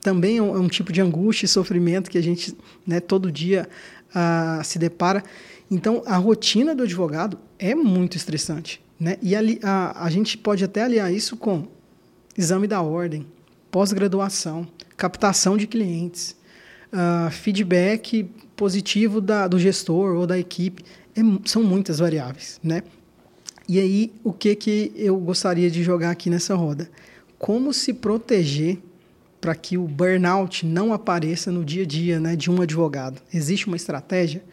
também 0.00 0.40
um, 0.40 0.56
um 0.56 0.68
tipo 0.68 0.92
de 0.92 1.00
angústia 1.00 1.46
e 1.46 1.48
sofrimento 1.48 2.10
que 2.10 2.18
a 2.18 2.22
gente 2.22 2.56
né, 2.86 3.00
todo 3.00 3.30
dia 3.30 3.68
uh, 4.10 4.62
se 4.64 4.78
depara. 4.78 5.22
Então, 5.70 6.02
a 6.06 6.16
rotina 6.16 6.74
do 6.74 6.84
advogado 6.84 7.38
é 7.58 7.74
muito 7.74 8.16
estressante. 8.16 8.80
Né? 8.98 9.16
E 9.20 9.34
ali, 9.34 9.58
a, 9.62 10.04
a 10.04 10.10
gente 10.10 10.38
pode 10.38 10.64
até 10.64 10.82
aliar 10.82 11.12
isso 11.12 11.36
com 11.36 11.66
exame 12.36 12.66
da 12.66 12.80
ordem, 12.80 13.26
pós-graduação, 13.70 14.66
captação 14.96 15.56
de 15.56 15.66
clientes, 15.66 16.36
uh, 16.92 17.30
feedback 17.30 18.30
positivo 18.54 19.20
da, 19.20 19.46
do 19.48 19.58
gestor 19.58 20.16
ou 20.16 20.26
da 20.26 20.38
equipe. 20.38 20.84
É, 21.14 21.20
são 21.44 21.62
muitas 21.62 21.98
variáveis. 21.98 22.60
Né? 22.62 22.82
E 23.68 23.80
aí, 23.80 24.12
o 24.22 24.32
que, 24.32 24.54
que 24.54 24.92
eu 24.94 25.16
gostaria 25.16 25.68
de 25.70 25.82
jogar 25.82 26.10
aqui 26.10 26.30
nessa 26.30 26.54
roda? 26.54 26.88
Como 27.38 27.72
se 27.72 27.92
proteger 27.92 28.78
para 29.40 29.54
que 29.54 29.76
o 29.76 29.82
burnout 29.82 30.64
não 30.64 30.92
apareça 30.92 31.50
no 31.50 31.64
dia 31.64 31.82
a 31.82 31.86
dia 31.86 32.20
né, 32.20 32.36
de 32.36 32.50
um 32.50 32.62
advogado? 32.62 33.20
Existe 33.32 33.66
uma 33.66 33.76
estratégia? 33.76 34.44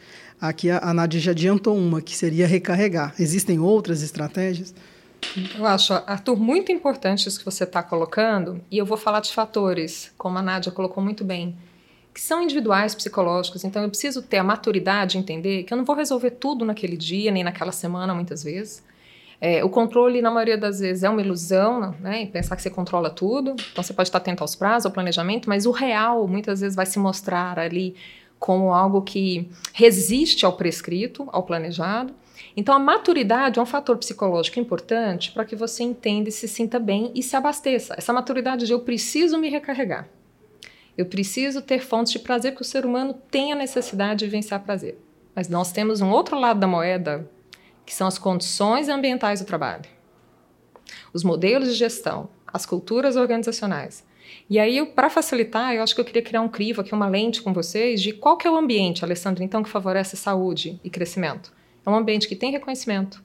Aqui 0.41 0.69
a, 0.69 0.79
a 0.79 0.93
Nádia 0.93 1.19
já 1.19 1.31
adiantou 1.31 1.77
uma, 1.77 2.01
que 2.01 2.15
seria 2.15 2.47
recarregar. 2.47 3.13
Existem 3.19 3.59
outras 3.59 4.01
estratégias? 4.01 4.73
Eu 5.57 5.65
acho, 5.65 5.93
Arthur, 5.93 6.35
muito 6.35 6.71
importante 6.71 7.29
isso 7.29 7.39
que 7.39 7.45
você 7.45 7.63
está 7.63 7.81
colocando, 7.81 8.61
e 8.69 8.77
eu 8.77 8.85
vou 8.85 8.97
falar 8.97 9.21
de 9.21 9.31
fatores, 9.31 10.11
como 10.17 10.37
a 10.37 10.41
Nádia 10.41 10.71
colocou 10.71 11.03
muito 11.03 11.23
bem, 11.23 11.55
que 12.13 12.19
são 12.19 12.41
individuais, 12.43 12.93
psicológicos. 12.93 13.63
Então, 13.63 13.81
eu 13.81 13.89
preciso 13.89 14.21
ter 14.21 14.37
a 14.37 14.43
maturidade 14.43 15.13
de 15.13 15.17
entender 15.19 15.63
que 15.63 15.73
eu 15.73 15.77
não 15.77 15.85
vou 15.85 15.95
resolver 15.95 16.31
tudo 16.31 16.65
naquele 16.65 16.97
dia, 16.97 17.31
nem 17.31 17.43
naquela 17.43 17.71
semana, 17.71 18.13
muitas 18.13 18.43
vezes. 18.43 18.83
É, 19.45 19.61
o 19.61 19.67
controle, 19.67 20.21
na 20.21 20.31
maioria 20.31 20.57
das 20.57 20.79
vezes, 20.79 21.03
é 21.03 21.09
uma 21.09 21.21
ilusão, 21.21 21.93
né? 21.99 22.23
E 22.23 22.27
pensar 22.27 22.55
que 22.55 22.61
você 22.61 22.69
controla 22.69 23.09
tudo. 23.09 23.57
Então, 23.73 23.83
você 23.83 23.93
pode 23.93 24.07
estar 24.07 24.19
atento 24.19 24.41
aos 24.41 24.55
prazos, 24.55 24.85
ao 24.85 24.91
planejamento, 24.93 25.49
mas 25.49 25.65
o 25.65 25.71
real, 25.71 26.25
muitas 26.29 26.61
vezes, 26.61 26.77
vai 26.77 26.85
se 26.85 26.97
mostrar 26.97 27.59
ali 27.59 27.93
como 28.39 28.71
algo 28.73 29.01
que 29.01 29.49
resiste 29.73 30.45
ao 30.45 30.53
prescrito, 30.53 31.27
ao 31.29 31.43
planejado. 31.43 32.13
Então, 32.55 32.73
a 32.73 32.79
maturidade 32.79 33.59
é 33.59 33.61
um 33.61 33.65
fator 33.65 33.97
psicológico 33.97 34.61
importante 34.61 35.33
para 35.33 35.43
que 35.43 35.57
você 35.57 35.83
entenda 35.83 36.29
e 36.29 36.31
se 36.31 36.47
sinta 36.47 36.79
bem 36.79 37.11
e 37.13 37.21
se 37.21 37.35
abasteça. 37.35 37.95
Essa 37.97 38.13
maturidade 38.13 38.65
de 38.65 38.71
eu 38.71 38.79
preciso 38.79 39.37
me 39.37 39.49
recarregar. 39.49 40.07
Eu 40.97 41.05
preciso 41.05 41.61
ter 41.61 41.79
fontes 41.79 42.13
de 42.13 42.19
prazer, 42.19 42.53
porque 42.53 42.63
o 42.63 42.65
ser 42.65 42.85
humano 42.85 43.13
tem 43.29 43.51
a 43.51 43.55
necessidade 43.57 44.19
de 44.19 44.25
vivenciar 44.25 44.63
prazer. 44.63 44.97
Mas 45.35 45.49
nós 45.49 45.73
temos 45.73 45.99
um 45.99 46.11
outro 46.11 46.39
lado 46.39 46.61
da 46.61 46.67
moeda 46.67 47.29
que 47.85 47.93
são 47.93 48.07
as 48.07 48.17
condições 48.17 48.89
ambientais 48.89 49.39
do 49.39 49.45
trabalho, 49.45 49.85
os 51.13 51.23
modelos 51.23 51.69
de 51.69 51.75
gestão, 51.75 52.29
as 52.47 52.65
culturas 52.65 53.15
organizacionais. 53.15 54.05
E 54.49 54.59
aí, 54.59 54.85
para 54.85 55.09
facilitar, 55.09 55.73
eu 55.73 55.83
acho 55.83 55.95
que 55.95 56.01
eu 56.01 56.05
queria 56.05 56.21
criar 56.21 56.41
um 56.41 56.49
crivo 56.49 56.81
aqui, 56.81 56.93
uma 56.93 57.07
lente 57.07 57.41
com 57.41 57.53
vocês, 57.53 58.01
de 58.01 58.13
qual 58.13 58.37
que 58.37 58.47
é 58.47 58.51
o 58.51 58.55
ambiente, 58.55 59.03
Alessandra, 59.03 59.43
então, 59.43 59.63
que 59.63 59.69
favorece 59.69 60.15
saúde 60.15 60.79
e 60.83 60.89
crescimento. 60.89 61.51
É 61.85 61.89
um 61.89 61.95
ambiente 61.95 62.27
que 62.27 62.35
tem 62.35 62.51
reconhecimento, 62.51 63.23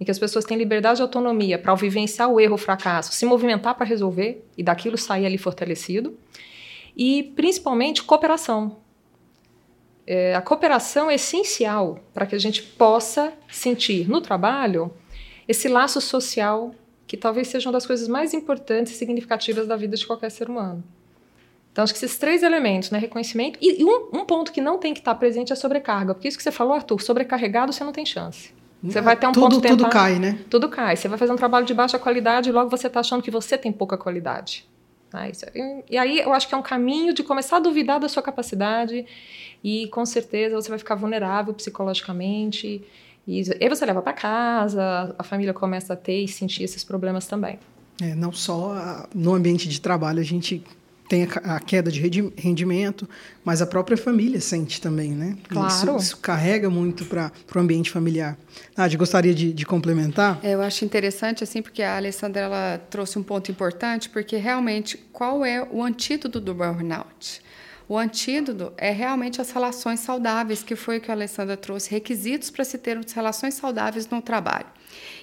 em 0.00 0.04
que 0.04 0.10
as 0.10 0.18
pessoas 0.18 0.44
têm 0.44 0.56
liberdade 0.56 1.00
e 1.00 1.02
autonomia 1.02 1.58
para 1.58 1.74
vivenciar 1.74 2.28
o 2.28 2.38
erro, 2.40 2.54
o 2.54 2.58
fracasso, 2.58 3.12
se 3.12 3.24
movimentar 3.24 3.74
para 3.74 3.86
resolver 3.86 4.44
e 4.56 4.62
daquilo 4.62 4.98
sair 4.98 5.26
ali 5.26 5.38
fortalecido. 5.38 6.16
E, 6.96 7.32
principalmente, 7.34 8.02
cooperação. 8.02 8.76
É, 10.06 10.34
a 10.34 10.40
cooperação 10.40 11.10
é 11.10 11.16
essencial 11.16 11.98
para 12.14 12.26
que 12.26 12.34
a 12.34 12.38
gente 12.38 12.62
possa 12.62 13.32
sentir 13.48 14.08
no 14.08 14.20
trabalho 14.20 14.92
esse 15.48 15.68
laço 15.68 16.00
social 16.00 16.74
que 17.06 17.16
talvez 17.16 17.48
seja 17.48 17.68
uma 17.68 17.72
das 17.72 17.86
coisas 17.86 18.08
mais 18.08 18.34
importantes 18.34 18.92
e 18.92 18.96
significativas 18.96 19.66
da 19.66 19.76
vida 19.76 19.96
de 19.96 20.06
qualquer 20.06 20.30
ser 20.30 20.48
humano. 20.48 20.82
Então, 21.72 21.84
acho 21.84 21.92
que 21.92 22.04
esses 22.04 22.16
três 22.16 22.42
elementos, 22.42 22.90
né, 22.90 22.98
reconhecimento, 22.98 23.58
e, 23.60 23.82
e 23.82 23.84
um, 23.84 24.08
um, 24.12 24.24
ponto 24.24 24.50
que 24.50 24.60
não 24.60 24.78
tem 24.78 24.94
que 24.94 25.00
estar 25.00 25.14
presente 25.14 25.52
é 25.52 25.54
a 25.54 25.56
sobrecarga, 25.56 26.14
porque 26.14 26.26
isso 26.26 26.36
que 26.36 26.42
você 26.42 26.50
falou, 26.50 26.72
Arthur, 26.72 27.00
sobrecarregado 27.02 27.72
você 27.72 27.84
não 27.84 27.92
tem 27.92 28.06
chance. 28.06 28.50
Você 28.82 29.00
vai 29.00 29.16
ter 29.16 29.26
um 29.26 29.32
tudo, 29.32 29.42
ponto 29.42 29.60
Tudo 29.60 29.76
tentar, 29.76 29.90
cai, 29.90 30.18
né? 30.18 30.38
Tudo 30.48 30.68
cai. 30.68 30.96
Você 30.96 31.08
vai 31.08 31.18
fazer 31.18 31.32
um 31.32 31.36
trabalho 31.36 31.66
de 31.66 31.74
baixa 31.74 31.98
qualidade 31.98 32.48
e 32.48 32.52
logo 32.52 32.70
você 32.70 32.86
está 32.86 33.00
achando 33.00 33.22
que 33.22 33.30
você 33.30 33.58
tem 33.58 33.72
pouca 33.72 33.96
qualidade. 33.96 34.66
Né? 35.16 35.32
É, 35.54 35.84
e 35.90 35.98
aí 35.98 36.18
eu 36.20 36.32
acho 36.32 36.48
que 36.48 36.54
é 36.54 36.58
um 36.58 36.62
caminho 36.62 37.12
de 37.12 37.22
começar 37.22 37.56
a 37.56 37.60
duvidar 37.60 37.98
da 37.98 38.08
sua 38.08 38.22
capacidade 38.22 39.06
e 39.62 39.88
com 39.88 40.04
certeza 40.04 40.54
você 40.54 40.68
vai 40.68 40.78
ficar 40.78 40.94
vulnerável 40.94 41.52
psicologicamente. 41.54 42.82
E 43.28 43.42
você 43.42 43.84
leva 43.84 44.00
para 44.00 44.12
casa, 44.12 45.14
a 45.18 45.22
família 45.24 45.52
começa 45.52 45.94
a 45.94 45.96
ter 45.96 46.22
e 46.22 46.28
sentir 46.28 46.62
esses 46.62 46.84
problemas 46.84 47.26
também. 47.26 47.58
É, 48.00 48.14
não 48.14 48.30
só 48.30 49.06
no 49.14 49.34
ambiente 49.34 49.68
de 49.68 49.80
trabalho 49.80 50.20
a 50.20 50.24
gente 50.24 50.62
tem 51.08 51.28
a, 51.44 51.60
queda 51.60 51.90
de 51.90 52.00
rendimento, 52.36 53.08
mas 53.44 53.62
a 53.62 53.66
própria 53.66 53.96
família 53.96 54.40
sente 54.40 54.80
também, 54.80 55.12
né? 55.12 55.36
Claro. 55.48 55.68
Isso, 55.68 55.96
isso 55.96 56.16
carrega 56.18 56.68
muito 56.68 57.04
para 57.04 57.30
o 57.54 57.58
ambiente 57.58 57.90
familiar. 57.90 58.36
Nádia, 58.76 58.98
gostaria 58.98 59.34
de, 59.34 59.52
de 59.52 59.66
complementar? 59.66 60.40
É, 60.42 60.54
eu 60.54 60.62
acho 60.62 60.84
interessante, 60.84 61.44
assim, 61.44 61.62
porque 61.62 61.82
a 61.82 61.96
Alessandra 61.96 62.42
ela 62.42 62.80
trouxe 62.90 63.18
um 63.18 63.22
ponto 63.22 63.50
importante, 63.50 64.08
porque 64.08 64.36
realmente, 64.36 64.96
qual 65.12 65.44
é 65.44 65.66
o 65.70 65.82
antídoto 65.82 66.40
do 66.40 66.54
burnout? 66.54 67.42
O 67.88 67.96
antídoto 67.96 68.72
é 68.76 68.90
realmente 68.90 69.40
as 69.40 69.52
relações 69.52 70.00
saudáveis, 70.00 70.62
que 70.62 70.74
foi 70.74 70.98
o 70.98 71.00
que 71.00 71.10
a 71.10 71.14
Alessandra 71.14 71.56
trouxe, 71.56 71.88
requisitos 71.88 72.50
para 72.50 72.64
se 72.64 72.76
ter 72.78 72.98
relações 73.14 73.54
saudáveis 73.54 74.08
no 74.08 74.20
trabalho. 74.20 74.66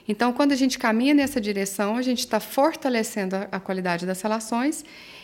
Então, 0.07 0.31
quando 0.31 0.53
a 0.53 0.55
gente 0.55 0.79
caminha 0.79 1.13
nessa 1.13 1.41
direção, 1.41 1.97
a 1.97 2.01
gente 2.01 2.19
está 2.19 2.39
fortalecendo 2.39 3.35
a, 3.35 3.47
a 3.51 3.59
qualidade 3.59 4.05
das 4.05 4.21
relações 4.21 4.83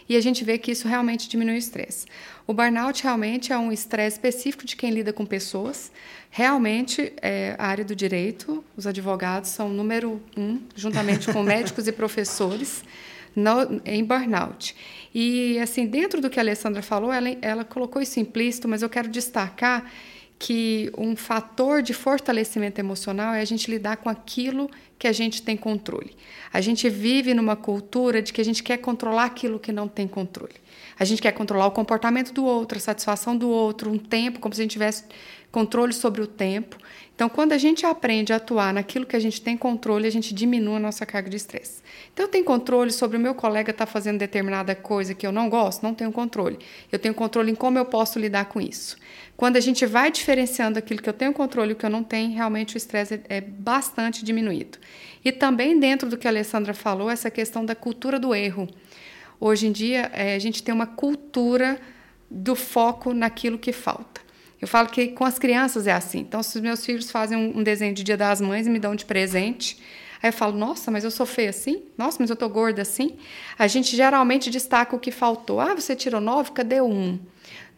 e 0.10 0.18
a 0.18 0.22
gente 0.22 0.44
vê 0.44 0.58
que 0.58 0.72
isso 0.72 0.88
realmente 0.88 1.30
diminui 1.30 1.54
o 1.54 1.58
estresse. 1.58 2.08
O 2.48 2.54
burnout 2.54 3.04
realmente 3.04 3.54
é 3.54 3.58
um 3.60 3.72
estresse 3.72 4.18
específico 4.18 4.66
de 4.66 4.75
quem 4.75 4.89
lida 4.89 5.13
com 5.13 5.24
pessoas. 5.24 5.92
Realmente, 6.32 7.13
é, 7.22 7.56
a 7.60 7.68
área 7.68 7.86
do 7.86 7.96
direito, 7.96 8.66
os 8.75 8.88
advogados 8.88 9.51
são 9.51 9.70
número 9.70 10.20
um, 10.36 10.60
juntamente 10.75 11.32
com 11.32 11.44
médicos 11.44 11.88
e 11.88 11.92
professores, 11.92 12.84
no, 13.36 13.80
em 13.86 14.04
burnout. 14.04 14.75
E, 15.13 15.60
assim, 15.60 15.86
dentro 15.86 16.20
do 16.20 16.28
que 16.28 16.39
a 16.39 16.42
Alessandra 16.42 16.82
falou, 16.82 17.13
ela, 17.13 17.30
ela 17.39 17.63
colocou 17.63 18.01
isso 18.01 18.20
implícito, 18.20 18.68
mas 18.68 18.82
eu 18.82 18.89
quero 18.89 19.08
destacar 19.08 19.92
que 20.39 20.89
um 20.98 21.17
fator 21.17 21.81
de 21.81 21.93
fortalecimento 21.93 22.79
emocional 22.79 23.34
é 23.34 23.41
a 23.41 23.46
gente 23.46 23.69
lidar 23.69 23.98
com 23.98 24.08
aquilo 24.08 24.72
que 24.98 25.05
a 25.05 25.12
gente 25.12 25.41
tem 25.41 25.58
controle. 25.58 26.15
A 26.51 26.62
gente 26.62 26.89
vive 26.89 27.34
numa 27.34 27.58
cultura 27.58 28.22
de 28.22 28.31
que 28.31 28.39
a 28.39 28.46
gente 28.46 28.63
quer 28.63 28.77
controlar 28.77 29.25
aquilo 29.25 29.60
que 29.60 29.74
não 29.74 29.89
tem 29.89 30.08
controle. 30.08 30.55
A 30.98 31.03
gente 31.03 31.22
quer 31.22 31.34
controlar 31.34 31.67
o 31.67 31.72
comportamento 31.72 32.34
do 32.34 32.46
outro, 32.46 32.77
a 32.77 32.81
satisfação 32.81 33.38
do 33.38 33.50
outro, 33.50 33.91
um 33.91 33.98
tempo, 33.98 34.39
como 34.39 34.55
se 34.55 34.62
a 34.62 34.63
gente 34.63 34.72
tivesse 34.72 35.03
controle 35.51 35.91
sobre 35.91 36.22
o 36.22 36.27
tempo. 36.27 36.77
Então, 37.20 37.28
quando 37.28 37.52
a 37.52 37.58
gente 37.58 37.86
aprende 37.86 38.32
a 38.32 38.38
atuar 38.38 38.74
naquilo 38.74 39.06
que 39.06 39.14
a 39.14 39.20
gente 39.20 39.42
tem 39.42 39.58
controle, 39.58 40.08
a 40.08 40.10
gente 40.10 40.34
diminui 40.34 40.78
a 40.78 40.80
nossa 40.80 41.06
carga 41.06 41.30
de 41.30 41.36
estresse. 41.36 41.82
Então, 42.14 42.26
eu 42.26 42.32
tenho 42.32 42.46
controle 42.46 42.94
sobre 42.94 43.18
o 43.18 43.20
meu 43.20 43.36
colega 43.36 43.72
estar 43.72 43.86
tá 43.86 43.92
fazendo 43.92 44.18
determinada 44.18 44.74
coisa 44.74 45.14
que 45.14 45.28
eu 45.28 45.32
não 45.34 45.50
gosto? 45.50 45.84
Não 45.84 45.94
tenho 45.94 46.14
controle. 46.14 46.58
Eu 46.90 46.98
tenho 46.98 47.14
controle 47.14 47.52
em 47.52 47.56
como 47.56 47.78
eu 47.78 47.84
posso 47.84 48.18
lidar 48.18 48.46
com 48.46 48.62
isso. 48.62 48.96
Quando 49.36 49.58
a 49.58 49.60
gente 49.60 49.86
vai 49.86 50.10
diferenciando 50.10 50.80
aquilo 50.80 51.02
que 51.02 51.10
eu 51.10 51.14
tenho 51.14 51.34
controle 51.34 51.72
e 51.72 51.74
o 51.74 51.76
que 51.76 51.86
eu 51.86 51.90
não 51.90 52.06
tenho, 52.06 52.34
realmente 52.34 52.76
o 52.76 52.78
estresse 52.78 53.20
é 53.28 53.42
bastante 53.42 54.24
diminuído. 54.24 54.78
E 55.22 55.30
também 55.30 55.78
dentro 55.78 56.10
do 56.10 56.16
que 56.16 56.26
a 56.26 56.32
Alessandra 56.32 56.74
falou, 56.74 57.10
essa 57.10 57.30
questão 57.30 57.66
da 57.66 57.76
cultura 57.76 58.18
do 58.18 58.34
erro. 58.34 58.66
Hoje 59.42 59.68
em 59.68 59.74
dia, 59.74 60.10
é, 60.14 60.36
a 60.36 60.40
gente 60.40 60.64
tem 60.64 60.74
uma 60.74 60.88
cultura 60.88 61.82
do 62.32 62.56
foco 62.56 63.14
naquilo 63.14 63.60
que 63.60 63.74
falta. 63.74 64.28
Eu 64.62 64.68
falo 64.68 64.89
que 64.89 65.08
com 65.10 65.24
as 65.24 65.39
crianças 65.39 65.88
é 65.88 65.94
assim. 65.94 66.20
Então, 66.20 66.44
se 66.44 66.58
os 66.58 66.62
meus 66.62 66.86
filhos 66.86 67.10
fazem 67.10 67.38
um 67.38 67.63
desenho 67.63 67.94
de 67.94 68.04
Dia 68.04 68.18
das 68.18 68.42
Mães 68.42 68.68
e 68.68 68.70
me 68.70 68.80
dão 68.80 68.96
de 68.96 69.06
presente, 69.06 69.78
aí 70.22 70.30
eu 70.30 70.34
falo: 70.34 70.58
Nossa, 70.58 70.92
mas 70.92 71.04
eu 71.04 71.12
sou 71.12 71.25
feia 71.25 71.50
assim? 71.50 71.84
Nossa, 71.98 72.18
mas 72.20 72.30
eu 72.30 72.36
tô 72.36 72.48
gorda 72.50 72.82
assim? 72.82 73.16
A 73.58 73.68
gente 73.68 73.96
geralmente 73.96 74.50
destaca 74.50 74.96
o 74.96 75.00
que 75.00 75.12
faltou. 75.12 75.62
Ah, 75.62 75.74
você 75.74 75.96
tirou 75.96 76.20
nove? 76.20 76.51
Cadê 76.51 76.82
um? 76.82 77.18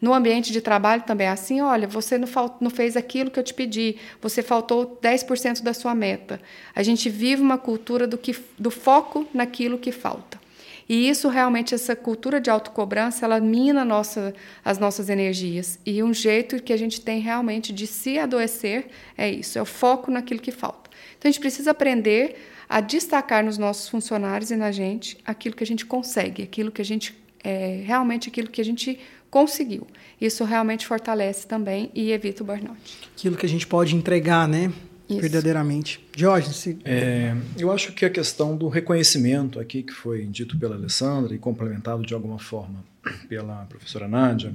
No 0.00 0.12
ambiente 0.12 0.52
de 0.52 0.60
trabalho 0.60 1.02
também 1.02 1.28
é 1.28 1.30
assim: 1.30 1.60
olha, 1.60 1.86
você 1.86 2.18
não, 2.18 2.28
não 2.60 2.70
fez 2.70 2.96
aquilo 2.96 3.30
que 3.30 3.38
eu 3.38 3.44
te 3.44 3.54
pedi, 3.54 3.96
você 4.20 4.42
faltou 4.42 4.98
10% 5.00 5.62
da 5.62 5.72
sua 5.72 5.94
meta. 5.94 6.40
A 6.74 6.82
gente 6.82 7.08
vive 7.08 7.40
uma 7.40 7.56
cultura 7.56 8.08
do, 8.08 8.18
que, 8.18 8.36
do 8.58 8.72
foco 8.72 9.24
naquilo 9.32 9.78
que 9.78 9.92
falta. 9.92 10.41
E 10.88 11.08
isso 11.08 11.28
realmente, 11.28 11.74
essa 11.74 11.94
cultura 11.94 12.40
de 12.40 12.50
autocobrança, 12.50 13.24
ela 13.24 13.40
mina 13.40 13.84
nossa, 13.84 14.34
as 14.64 14.78
nossas 14.78 15.08
energias. 15.08 15.78
E 15.84 16.02
um 16.02 16.12
jeito 16.12 16.62
que 16.62 16.72
a 16.72 16.76
gente 16.76 17.00
tem 17.00 17.20
realmente 17.20 17.72
de 17.72 17.86
se 17.86 18.18
adoecer 18.18 18.86
é 19.16 19.30
isso, 19.30 19.58
é 19.58 19.62
o 19.62 19.66
foco 19.66 20.10
naquilo 20.10 20.40
que 20.40 20.52
falta. 20.52 20.90
Então 21.18 21.28
a 21.28 21.32
gente 21.32 21.40
precisa 21.40 21.70
aprender 21.70 22.36
a 22.68 22.80
destacar 22.80 23.44
nos 23.44 23.58
nossos 23.58 23.88
funcionários 23.88 24.50
e 24.50 24.56
na 24.56 24.72
gente 24.72 25.18
aquilo 25.24 25.54
que 25.54 25.62
a 25.62 25.66
gente 25.66 25.84
consegue, 25.84 26.42
aquilo 26.42 26.70
que 26.70 26.80
a 26.80 26.84
gente 26.84 27.14
é, 27.44 27.82
realmente 27.84 28.28
aquilo 28.28 28.48
que 28.48 28.60
a 28.60 28.64
gente 28.64 28.98
conseguiu. 29.30 29.86
Isso 30.20 30.44
realmente 30.44 30.86
fortalece 30.86 31.46
também 31.46 31.90
e 31.94 32.12
evita 32.12 32.42
o 32.42 32.46
burnout. 32.46 32.78
Aquilo 33.16 33.36
que 33.36 33.46
a 33.46 33.48
gente 33.48 33.66
pode 33.66 33.96
entregar, 33.96 34.46
né? 34.46 34.72
Isso. 35.12 35.20
verdadeiramente. 35.20 36.04
Jorge, 36.16 36.52
se... 36.52 36.78
é, 36.84 37.34
eu 37.58 37.70
acho 37.72 37.92
que 37.92 38.04
a 38.04 38.10
questão 38.10 38.56
do 38.56 38.68
reconhecimento 38.68 39.58
aqui, 39.60 39.82
que 39.82 39.92
foi 39.92 40.24
dito 40.26 40.58
pela 40.58 40.74
Alessandra 40.74 41.34
e 41.34 41.38
complementado 41.38 42.04
de 42.04 42.14
alguma 42.14 42.38
forma 42.38 42.84
pela 43.28 43.64
professora 43.66 44.06
Nádia, 44.08 44.52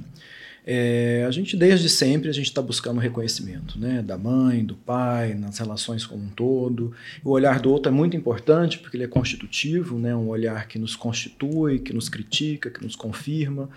é, 0.70 1.24
a 1.26 1.30
gente 1.30 1.56
desde 1.56 1.88
sempre 1.88 2.28
a 2.28 2.32
gente 2.32 2.48
está 2.48 2.60
buscando 2.60 3.00
reconhecimento, 3.00 3.78
né, 3.78 4.02
da 4.02 4.18
mãe, 4.18 4.62
do 4.62 4.74
pai, 4.74 5.32
nas 5.32 5.56
relações 5.56 6.04
como 6.04 6.22
um 6.22 6.28
todo. 6.28 6.92
O 7.24 7.30
olhar 7.30 7.58
do 7.58 7.72
outro 7.72 7.90
é 7.90 7.94
muito 7.94 8.14
importante 8.18 8.78
porque 8.78 8.94
ele 8.94 9.04
é 9.04 9.08
constitutivo, 9.08 9.98
né, 9.98 10.14
um 10.14 10.28
olhar 10.28 10.68
que 10.68 10.78
nos 10.78 10.94
constitui, 10.94 11.78
que 11.78 11.94
nos 11.94 12.10
critica, 12.10 12.68
que 12.68 12.84
nos 12.84 12.94
confirma. 12.94 13.70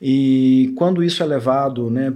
E 0.00 0.72
quando 0.74 1.04
isso 1.04 1.22
é 1.22 1.26
levado, 1.26 1.90
né, 1.90 2.14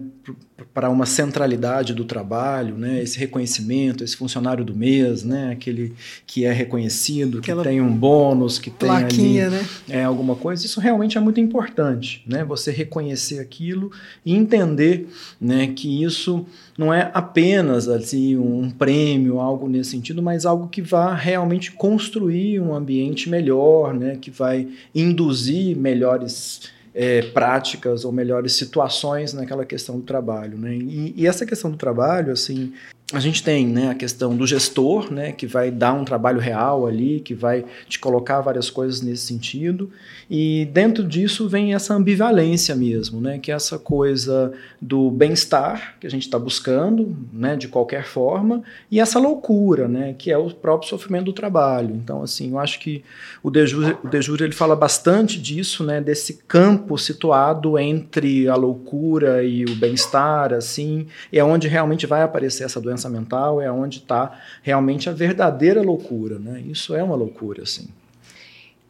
para 0.72 0.88
uma 0.90 1.06
centralidade 1.06 1.94
do 1.94 2.04
trabalho, 2.04 2.76
né? 2.76 3.02
esse 3.02 3.18
reconhecimento, 3.18 4.04
esse 4.04 4.16
funcionário 4.16 4.64
do 4.64 4.74
mês, 4.74 5.24
né? 5.24 5.50
aquele 5.52 5.94
que 6.26 6.44
é 6.44 6.52
reconhecido, 6.52 7.38
Aquela 7.38 7.62
que 7.62 7.68
tem 7.68 7.80
um 7.80 7.94
bônus, 7.94 8.58
que 8.58 8.70
tem 8.70 8.90
ali, 8.90 9.40
né? 9.40 9.66
é, 9.88 10.04
alguma 10.04 10.34
coisa, 10.34 10.64
isso 10.64 10.80
realmente 10.80 11.16
é 11.18 11.20
muito 11.20 11.40
importante, 11.40 12.22
né? 12.26 12.44
você 12.44 12.70
reconhecer 12.70 13.38
aquilo 13.38 13.90
e 14.24 14.34
entender 14.34 15.08
né, 15.40 15.68
que 15.68 16.02
isso 16.02 16.46
não 16.76 16.92
é 16.92 17.10
apenas 17.12 17.88
assim, 17.88 18.36
um 18.36 18.70
prêmio, 18.70 19.40
algo 19.40 19.68
nesse 19.68 19.90
sentido, 19.90 20.22
mas 20.22 20.46
algo 20.46 20.68
que 20.68 20.82
vai 20.82 21.18
realmente 21.18 21.72
construir 21.72 22.60
um 22.60 22.74
ambiente 22.74 23.28
melhor, 23.28 23.94
né? 23.94 24.16
que 24.20 24.30
vai 24.30 24.68
induzir 24.94 25.76
melhores 25.76 26.60
é, 26.94 27.22
práticas 27.22 28.04
ou 28.04 28.12
melhores 28.12 28.52
situações 28.52 29.32
naquela 29.32 29.64
questão 29.64 29.96
do 29.96 30.02
trabalho. 30.02 30.58
Né? 30.58 30.74
E, 30.74 31.14
e, 31.16 31.26
essa 31.26 31.46
questão 31.46 31.70
do 31.70 31.76
trabalho, 31.76 32.32
assim, 32.32 32.72
a 33.12 33.20
gente 33.20 33.42
tem 33.42 33.66
né, 33.66 33.90
a 33.90 33.94
questão 33.94 34.34
do 34.34 34.46
gestor, 34.46 35.12
né, 35.12 35.32
que 35.32 35.46
vai 35.46 35.70
dar 35.70 35.92
um 35.92 36.04
trabalho 36.04 36.40
real 36.40 36.86
ali, 36.86 37.20
que 37.20 37.34
vai 37.34 37.64
te 37.88 37.98
colocar 37.98 38.40
várias 38.40 38.70
coisas 38.70 39.02
nesse 39.02 39.26
sentido, 39.26 39.90
e 40.30 40.68
dentro 40.72 41.04
disso 41.04 41.48
vem 41.48 41.74
essa 41.74 41.94
ambivalência 41.94 42.74
mesmo, 42.74 43.20
né, 43.20 43.38
que 43.38 43.52
é 43.52 43.54
essa 43.54 43.78
coisa 43.78 44.52
do 44.80 45.10
bem-estar 45.10 45.96
que 46.00 46.06
a 46.06 46.10
gente 46.10 46.22
está 46.22 46.38
buscando, 46.38 47.14
né, 47.32 47.54
de 47.56 47.68
qualquer 47.68 48.04
forma, 48.04 48.62
e 48.90 48.98
essa 48.98 49.18
loucura, 49.18 49.86
né, 49.86 50.14
que 50.16 50.30
é 50.30 50.38
o 50.38 50.50
próprio 50.50 50.88
sofrimento 50.88 51.26
do 51.26 51.32
trabalho. 51.32 51.94
Então, 51.94 52.22
assim, 52.22 52.50
eu 52.50 52.58
acho 52.58 52.80
que 52.80 53.04
o 53.42 53.50
Dejure, 53.50 53.96
o 54.02 54.08
Dejure 54.08 54.44
ele 54.44 54.52
fala 54.54 54.74
bastante 54.74 55.40
disso, 55.40 55.84
né, 55.84 56.00
desse 56.00 56.40
campo 56.48 56.96
situado 56.96 57.78
entre 57.78 58.48
a 58.48 58.54
loucura 58.54 59.44
e 59.44 59.64
o 59.64 59.74
bem-estar, 59.76 60.52
assim, 60.54 61.06
é 61.32 61.44
onde 61.44 61.68
realmente 61.68 62.06
vai 62.06 62.22
aparecer 62.22 62.64
essa 62.64 62.80
doença 62.80 63.01
doença 63.02 63.08
mental 63.08 63.60
é 63.60 63.70
onde 63.70 63.98
está 63.98 64.38
realmente 64.62 65.08
a 65.08 65.12
verdadeira 65.12 65.82
loucura, 65.82 66.38
né? 66.38 66.60
Isso 66.60 66.94
é 66.94 67.02
uma 67.02 67.14
loucura, 67.14 67.62
assim. 67.62 67.88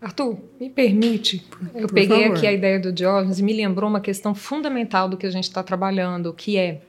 Arthur, 0.00 0.36
me 0.60 0.68
permite, 0.68 1.46
eu 1.74 1.86
Por 1.86 1.94
peguei 1.94 2.22
favor. 2.22 2.36
aqui 2.36 2.46
a 2.46 2.52
ideia 2.52 2.80
do 2.80 2.92
Diógenes 2.92 3.38
e 3.38 3.42
me 3.42 3.52
lembrou 3.52 3.88
uma 3.88 4.00
questão 4.00 4.34
fundamental 4.34 5.08
do 5.08 5.16
que 5.16 5.26
a 5.26 5.30
gente 5.30 5.44
está 5.44 5.62
trabalhando, 5.62 6.32
que 6.32 6.56
é 6.56 6.82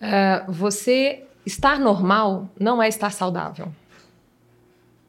uh, 0.00 0.50
você 0.50 1.24
estar 1.44 1.78
normal 1.78 2.48
não 2.58 2.82
é 2.82 2.88
estar 2.88 3.12
saudável. 3.12 3.68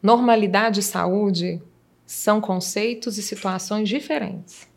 Normalidade 0.04 0.82
e 0.82 0.84
saúde 0.84 1.62
são 2.06 2.42
conceitos 2.42 3.18
e 3.18 3.24
situações 3.24 3.88
diferentes. 3.88 4.69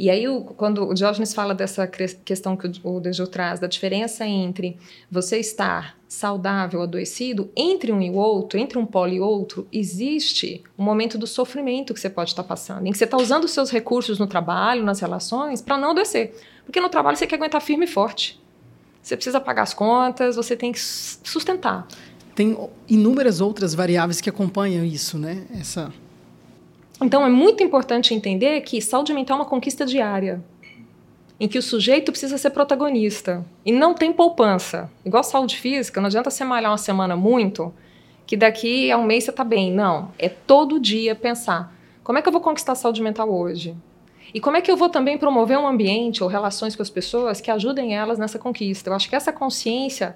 E 0.00 0.08
aí, 0.08 0.26
o, 0.26 0.40
quando 0.40 0.88
o 0.88 0.94
Diógenes 0.94 1.34
fala 1.34 1.54
dessa 1.54 1.86
questão 1.86 2.56
que 2.56 2.66
o, 2.66 2.96
o 2.96 3.26
traz, 3.26 3.60
da 3.60 3.66
diferença 3.66 4.26
entre 4.26 4.78
você 5.10 5.36
estar 5.36 5.94
saudável, 6.08 6.80
adoecido, 6.80 7.50
entre 7.54 7.92
um 7.92 8.00
e 8.00 8.08
o 8.08 8.14
outro, 8.14 8.58
entre 8.58 8.78
um 8.78 8.86
polo 8.86 9.12
e 9.12 9.20
outro, 9.20 9.68
existe 9.70 10.64
um 10.78 10.82
momento 10.82 11.18
do 11.18 11.26
sofrimento 11.26 11.92
que 11.92 12.00
você 12.00 12.08
pode 12.08 12.30
estar 12.30 12.44
passando, 12.44 12.86
em 12.86 12.92
que 12.92 12.96
você 12.96 13.04
está 13.04 13.18
usando 13.18 13.44
os 13.44 13.50
seus 13.50 13.70
recursos 13.70 14.18
no 14.18 14.26
trabalho, 14.26 14.82
nas 14.82 15.00
relações, 15.00 15.60
para 15.60 15.76
não 15.76 15.90
adoecer. 15.90 16.34
Porque 16.64 16.80
no 16.80 16.88
trabalho 16.88 17.18
você 17.18 17.26
quer 17.26 17.36
aguentar 17.36 17.60
firme 17.60 17.84
e 17.84 17.86
forte. 17.86 18.40
Você 19.02 19.16
precisa 19.16 19.38
pagar 19.38 19.64
as 19.64 19.74
contas, 19.74 20.34
você 20.34 20.56
tem 20.56 20.72
que 20.72 20.80
sustentar. 20.80 21.86
Tem 22.34 22.56
inúmeras 22.88 23.42
outras 23.42 23.74
variáveis 23.74 24.18
que 24.18 24.30
acompanham 24.30 24.82
isso, 24.82 25.18
né? 25.18 25.44
Essa 25.52 25.92
então, 27.02 27.24
é 27.24 27.30
muito 27.30 27.62
importante 27.62 28.14
entender 28.14 28.60
que 28.60 28.80
saúde 28.82 29.14
mental 29.14 29.38
é 29.38 29.40
uma 29.40 29.48
conquista 29.48 29.86
diária, 29.86 30.42
em 31.38 31.48
que 31.48 31.58
o 31.58 31.62
sujeito 31.62 32.12
precisa 32.12 32.36
ser 32.36 32.50
protagonista 32.50 33.44
e 33.64 33.72
não 33.72 33.94
tem 33.94 34.12
poupança. 34.12 34.90
Igual 35.04 35.24
saúde 35.24 35.56
física, 35.56 36.00
não 36.00 36.08
adianta 36.08 36.30
você 36.30 36.44
malhar 36.44 36.70
uma 36.70 36.76
semana 36.76 37.16
muito, 37.16 37.72
que 38.26 38.36
daqui 38.36 38.90
a 38.90 38.98
um 38.98 39.04
mês 39.04 39.24
você 39.24 39.30
está 39.30 39.42
bem. 39.42 39.72
Não, 39.72 40.12
é 40.18 40.28
todo 40.28 40.78
dia 40.78 41.14
pensar: 41.14 41.74
como 42.04 42.18
é 42.18 42.22
que 42.22 42.28
eu 42.28 42.32
vou 42.32 42.42
conquistar 42.42 42.74
saúde 42.74 43.02
mental 43.02 43.30
hoje? 43.30 43.74
E 44.34 44.40
como 44.40 44.58
é 44.58 44.60
que 44.60 44.70
eu 44.70 44.76
vou 44.76 44.88
também 44.88 45.16
promover 45.16 45.58
um 45.58 45.66
ambiente 45.66 46.22
ou 46.22 46.28
relações 46.28 46.76
com 46.76 46.82
as 46.82 46.90
pessoas 46.90 47.40
que 47.40 47.50
ajudem 47.50 47.96
elas 47.96 48.18
nessa 48.18 48.38
conquista? 48.38 48.90
Eu 48.90 48.94
acho 48.94 49.08
que 49.08 49.16
essa 49.16 49.32
consciência, 49.32 50.14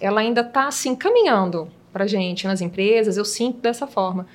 ela 0.00 0.20
ainda 0.20 0.40
está 0.40 0.66
assim 0.66 0.96
caminhando 0.96 1.70
para 1.92 2.06
gente 2.06 2.46
nas 2.46 2.60
empresas. 2.60 3.16
Eu 3.16 3.24
sinto 3.24 3.58
dessa 3.58 3.86
forma, 3.86 4.26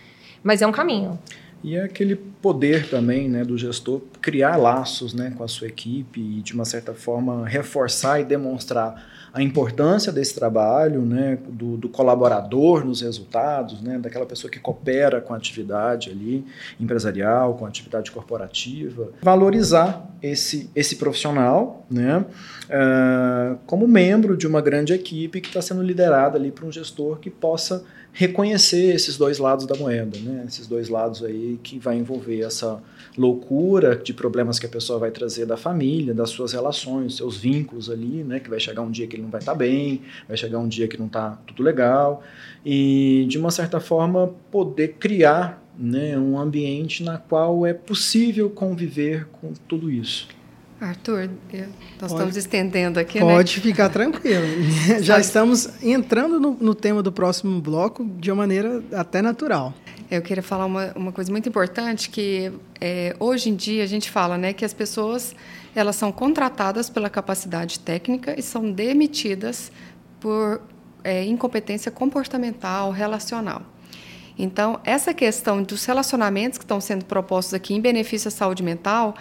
mas 0.43 0.61
é 0.61 0.67
um 0.67 0.71
caminho. 0.71 1.19
E 1.63 1.75
é 1.75 1.83
aquele 1.83 2.15
poder 2.15 2.89
também 2.89 3.27
né, 3.27 3.43
do 3.43 3.57
gestor 3.57 4.01
criar 4.21 4.55
laços 4.57 5.13
né, 5.13 5.33
com 5.35 5.43
a 5.43 5.47
sua 5.47 5.67
equipe 5.67 6.19
e, 6.19 6.41
de 6.41 6.53
uma 6.53 6.65
certa 6.65 6.93
forma, 6.93 7.47
reforçar 7.47 8.19
e 8.21 8.23
demonstrar 8.23 9.03
a 9.33 9.41
importância 9.41 10.11
desse 10.11 10.33
trabalho, 10.33 11.01
né, 11.01 11.37
do, 11.47 11.77
do, 11.77 11.89
colaborador 11.89 12.83
nos 12.83 13.01
resultados, 13.01 13.81
né, 13.81 13.99
daquela 13.99 14.25
pessoa 14.25 14.49
que 14.49 14.59
coopera 14.59 15.21
com 15.21 15.33
a 15.33 15.37
atividade 15.37 16.09
ali 16.09 16.43
empresarial, 16.79 17.53
com 17.55 17.65
a 17.65 17.67
atividade 17.67 18.09
corporativa, 18.09 19.11
valorizar 19.21 20.07
esse, 20.21 20.69
esse 20.75 20.95
profissional, 20.95 21.85
né, 21.89 22.17
uh, 22.17 23.57
como 23.67 23.87
membro 23.87 24.35
de 24.35 24.47
uma 24.47 24.61
grande 24.61 24.93
equipe 24.93 25.39
que 25.39 25.49
está 25.49 25.61
sendo 25.61 25.83
liderada 25.83 26.37
ali 26.37 26.51
por 26.51 26.65
um 26.65 26.71
gestor 26.71 27.19
que 27.19 27.29
possa 27.29 27.83
reconhecer 28.17 28.95
esses 28.95 29.15
dois 29.15 29.37
lados 29.37 29.67
da 29.67 29.75
moeda, 29.75 30.17
né? 30.17 30.43
Esses 30.47 30.65
dois 30.65 30.89
lados 30.89 31.23
aí 31.23 31.59
que 31.61 31.77
vai 31.77 31.97
envolver 31.97 32.41
essa 32.41 32.81
loucura 33.15 33.95
de 33.95 34.11
problemas 34.11 34.57
que 34.57 34.65
a 34.65 34.69
pessoa 34.69 34.97
vai 34.97 35.11
trazer 35.11 35.45
da 35.45 35.55
família, 35.55 36.15
das 36.15 36.31
suas 36.31 36.51
relações, 36.51 37.15
seus 37.15 37.37
vínculos 37.37 37.91
ali, 37.91 38.23
né? 38.23 38.39
Que 38.39 38.49
vai 38.49 38.59
chegar 38.59 38.81
um 38.81 38.89
dia 38.89 39.05
que 39.05 39.15
ele 39.15 39.21
não 39.21 39.29
vai 39.29 39.39
estar 39.39 39.51
tá 39.51 39.57
bem, 39.57 40.01
vai 40.27 40.35
chegar 40.35 40.57
um 40.57 40.67
dia 40.67 40.87
que 40.87 40.97
não 40.97 41.05
está 41.05 41.37
tudo 41.45 41.61
legal 41.61 42.23
e 42.65 43.27
de 43.29 43.37
uma 43.37 43.51
certa 43.51 43.79
forma 43.79 44.33
poder 44.49 44.95
criar 44.99 45.63
né, 45.77 46.17
um 46.17 46.39
ambiente 46.39 47.03
na 47.03 47.19
qual 47.19 47.67
é 47.67 47.73
possível 47.73 48.49
conviver 48.49 49.27
com 49.27 49.53
tudo 49.67 49.91
isso. 49.91 50.27
Arthur, 50.79 51.29
eu, 51.51 51.61
nós 51.61 51.69
pode, 51.99 52.13
estamos 52.13 52.37
estendendo 52.37 52.99
aqui, 52.99 53.19
pode 53.19 53.31
né? 53.31 53.37
Pode 53.37 53.59
ficar 53.59 53.89
tranquilo. 53.89 54.45
Já 55.01 55.19
estamos 55.19 55.69
entrando 55.81 56.39
no, 56.39 56.51
no, 56.53 56.75
tema 56.75 57.01
do 57.01 57.11
próximo 57.11 57.59
bloco 57.59 58.05
de 58.19 58.31
uma 58.31 58.37
maneira 58.37 58.83
até 58.93 59.21
natural. 59.21 59.73
Eu 60.09 60.21
queria 60.21 60.43
falar 60.43 60.65
uma, 60.65 60.93
uma 60.95 61.11
coisa 61.11 61.31
muito 61.31 61.49
importante 61.49 62.09
que 62.09 62.51
é, 62.79 63.15
hoje 63.19 63.49
em 63.49 63.55
dia 63.55 63.83
a 63.83 63.87
gente 63.87 64.09
fala, 64.11 64.37
né, 64.37 64.53
que 64.53 64.63
as 64.63 64.73
pessoas 64.73 65.35
elas 65.75 65.95
são 65.95 66.11
contratadas 66.11 66.89
pela 66.89 67.09
capacidade 67.09 67.79
técnica 67.79 68.35
e 68.37 68.41
são 68.41 68.71
demitidas 68.71 69.71
por 70.19 70.61
é, 71.03 71.25
incompetência 71.25 71.91
comportamental, 71.91 72.91
relacional. 72.91 73.63
Então, 74.37 74.79
essa 74.83 75.13
questão 75.13 75.63
dos 75.63 75.83
relacionamentos 75.85 76.59
que 76.59 76.63
estão 76.63 76.79
sendo 76.79 77.05
propostos 77.05 77.55
aqui 77.55 77.73
em 77.73 77.81
benefício 77.81 78.27
à 78.27 78.31
saúde 78.31 78.61
mental 78.61 79.15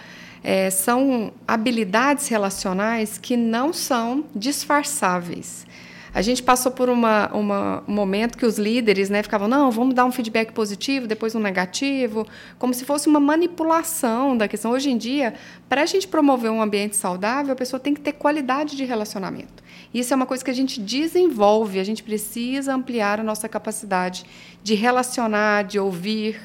é, 0.47 0.71
são 0.71 1.33
habilidades 1.47 2.29
relacionais 2.29 3.19
que 3.19 3.37
não 3.37 3.73
são 3.73 4.25
disfarçáveis. 4.33 5.67
A 6.15 6.23
gente 6.23 6.41
passou 6.41 6.71
por 6.71 6.89
uma, 6.89 7.29
uma, 7.35 7.83
um 7.87 7.93
momento 7.93 8.39
que 8.39 8.47
os 8.47 8.57
líderes 8.57 9.11
né, 9.11 9.25
ficavam, 9.25 9.49
não, 9.49 9.73
vamos 9.73 9.93
dar 9.93 10.05
um 10.05 10.13
feedback 10.13 10.53
positivo, 10.53 11.09
depois 11.09 11.35
um 11.35 11.41
negativo, 11.41 12.25
como 12.61 12.73
se 12.73 12.85
fosse 12.85 13.09
uma 13.09 13.19
manipulação 13.19 14.37
da 14.37 14.47
questão. 14.47 14.71
Hoje 14.71 14.89
em 14.89 14.97
dia, 14.97 15.35
para 15.69 15.83
a 15.83 15.87
gente 15.87 16.07
promover 16.07 16.53
um 16.53 16.63
ambiente 16.63 16.95
saudável, 16.95 17.53
a 17.53 17.57
pessoa 17.57 17.81
tem 17.81 17.93
que 17.93 18.01
ter 18.01 18.13
qualidade 18.13 18.77
de 18.77 18.85
relacionamento. 18.85 19.65
Isso 19.93 20.15
é 20.15 20.17
uma 20.17 20.27
coisa 20.27 20.45
que 20.45 20.51
a 20.51 20.55
gente 20.55 20.81
desenvolve, 20.81 21.81
a 21.81 21.85
gente 21.85 22.05
precisa 22.05 22.73
ampliar 22.73 23.19
a 23.19 23.25
nossa 23.25 23.49
capacidade 23.49 24.25
de 24.63 24.75
relacionar, 24.75 25.65
de 25.65 25.79
ouvir, 25.81 26.41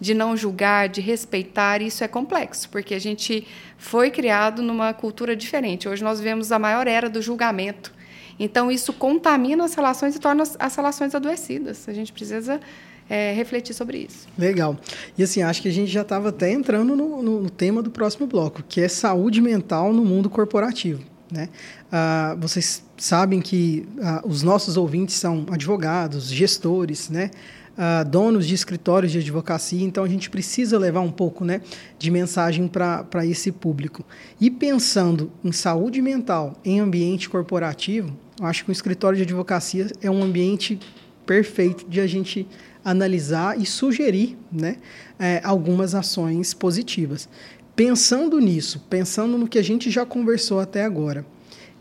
de 0.00 0.14
não 0.14 0.36
julgar, 0.36 0.88
de 0.88 1.00
respeitar, 1.00 1.82
isso 1.82 2.04
é 2.04 2.08
complexo, 2.08 2.68
porque 2.68 2.94
a 2.94 2.98
gente 2.98 3.46
foi 3.76 4.10
criado 4.10 4.62
numa 4.62 4.92
cultura 4.92 5.34
diferente. 5.34 5.88
Hoje 5.88 6.02
nós 6.02 6.20
vemos 6.20 6.52
a 6.52 6.58
maior 6.58 6.86
era 6.86 7.08
do 7.08 7.20
julgamento. 7.20 7.92
Então, 8.38 8.70
isso 8.70 8.92
contamina 8.92 9.64
as 9.64 9.74
relações 9.74 10.14
e 10.14 10.20
torna 10.20 10.44
as 10.58 10.76
relações 10.76 11.14
adoecidas. 11.14 11.88
A 11.88 11.92
gente 11.92 12.12
precisa 12.12 12.60
é, 13.08 13.32
refletir 13.32 13.74
sobre 13.74 13.98
isso. 13.98 14.28
Legal. 14.38 14.76
E 15.16 15.22
assim, 15.22 15.42
acho 15.42 15.60
que 15.60 15.68
a 15.68 15.72
gente 15.72 15.90
já 15.90 16.02
estava 16.02 16.28
até 16.28 16.52
entrando 16.52 16.94
no, 16.94 17.22
no, 17.22 17.42
no, 17.42 17.50
tema 17.50 17.82
do 17.82 17.90
próximo 17.90 18.26
bloco, 18.26 18.62
que 18.68 18.80
é 18.80 18.88
saúde 18.88 19.40
mental 19.40 19.92
no 19.92 20.04
mundo 20.04 20.30
corporativo. 20.30 21.02
Né? 21.30 21.48
Ah, 21.90 22.36
vocês 22.38 22.82
sabem 22.96 23.40
que 23.40 23.88
ah, 24.00 24.22
os 24.24 24.42
nossos 24.42 24.76
ouvintes 24.76 25.16
são 25.16 25.46
advogados, 25.50 26.28
gestores, 26.30 27.10
né? 27.10 27.30
Uh, 27.78 28.08
donos 28.08 28.46
de 28.46 28.54
escritórios 28.54 29.12
de 29.12 29.18
advocacia, 29.18 29.84
então 29.84 30.02
a 30.02 30.08
gente 30.08 30.28
precisa 30.28 30.76
levar 30.76 31.00
um 31.00 31.12
pouco 31.12 31.44
né, 31.44 31.60
de 31.98 32.10
mensagem 32.10 32.66
para 32.66 33.24
esse 33.24 33.52
público. 33.52 34.04
E 34.40 34.50
pensando 34.50 35.30
em 35.44 35.52
saúde 35.52 36.02
mental 36.02 36.54
em 36.64 36.80
ambiente 36.80 37.30
corporativo, 37.30 38.14
eu 38.38 38.46
acho 38.46 38.64
que 38.64 38.70
o 38.70 38.72
escritório 38.72 39.16
de 39.16 39.22
advocacia 39.22 39.86
é 40.02 40.10
um 40.10 40.22
ambiente 40.22 40.78
perfeito 41.24 41.88
de 41.88 42.00
a 42.00 42.06
gente 42.06 42.46
analisar 42.84 43.60
e 43.60 43.66
sugerir 43.66 44.36
né, 44.50 44.76
é, 45.18 45.40
algumas 45.44 45.94
ações 45.94 46.54
positivas. 46.54 47.28
Pensando 47.76 48.40
nisso, 48.40 48.84
pensando 48.90 49.38
no 49.38 49.46
que 49.46 49.58
a 49.58 49.62
gente 49.62 49.90
já 49.90 50.04
conversou 50.04 50.58
até 50.58 50.84
agora, 50.84 51.24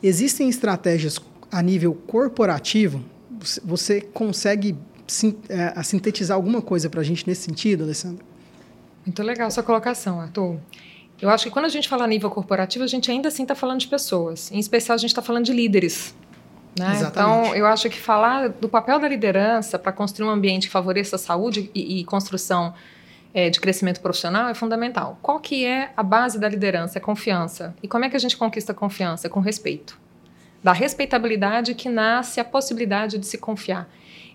existem 0.04 0.48
estratégias 0.48 1.20
a 1.52 1.62
nível 1.62 1.94
corporativo? 1.94 3.04
Você 3.64 4.02
consegue 4.02 4.76
a 5.76 5.84
sintetizar 5.84 6.36
alguma 6.36 6.62
coisa 6.62 6.90
para 6.90 7.02
a 7.02 7.04
gente 7.04 7.28
nesse 7.28 7.44
sentido, 7.44 7.84
Alessandra? 7.84 8.24
Muito 9.06 9.24
legal 9.24 9.50
sua 9.50 9.64
colocação, 9.64 10.20
Arthur. 10.20 10.58
Eu 11.22 11.30
acho 11.30 11.46
que 11.46 11.50
quando 11.50 11.66
a 11.66 11.70
gente 11.70 11.90
fala 11.90 12.04
a 12.04 12.08
nível 12.08 12.30
corporativo, 12.30 12.84
a 12.84 12.88
gente 12.88 13.10
ainda 13.10 13.30
assim 13.30 13.44
está 13.44 13.56
falando 13.56 13.80
de 13.80 13.88
pessoas. 13.88 14.52
Em 14.52 14.60
especial, 14.60 14.96
a 14.96 14.98
gente 14.98 15.10
está 15.10 15.22
falando 15.22 15.46
de 15.46 15.54
líderes. 15.54 16.14
Né? 16.78 17.00
Então, 17.02 17.56
eu 17.56 17.66
acho 17.66 17.90
que 17.90 17.98
falar 17.98 18.50
do 18.50 18.70
papel 18.70 19.00
da 19.00 19.08
liderança 19.08 19.80
para 19.80 19.92
construir 19.92 20.28
um 20.28 20.30
ambiente 20.30 20.68
que 20.68 20.74
favoreça 20.74 21.16
a 21.16 21.20
saúde 21.20 21.72
e, 21.74 22.02
e 22.02 22.06
construção 22.06 22.74
é, 23.34 23.50
de 23.50 23.60
crescimento 23.60 24.00
profissional 24.00 24.48
é 24.48 24.54
fundamental. 24.54 25.18
Qual 25.22 25.40
que 25.40 25.66
é 25.66 25.92
a 25.98 26.04
base 26.04 26.40
da 26.40 26.48
liderança? 26.48 27.00
É 27.00 27.02
confiança. 27.02 27.76
E 27.82 27.88
como 27.88 28.06
é 28.06 28.10
que 28.10 28.16
a 28.16 28.20
gente 28.20 28.38
conquista 28.38 28.74
confiança? 28.74 29.28
Com 29.28 29.40
respeito. 29.40 30.00
Da 30.64 30.74
respeitabilidade 30.74 31.74
que 31.74 31.90
nasce 31.90 32.40
a 32.40 32.44
possibilidade 32.44 33.18
de 33.18 33.26
se 33.26 33.38
confiar. 33.38 33.90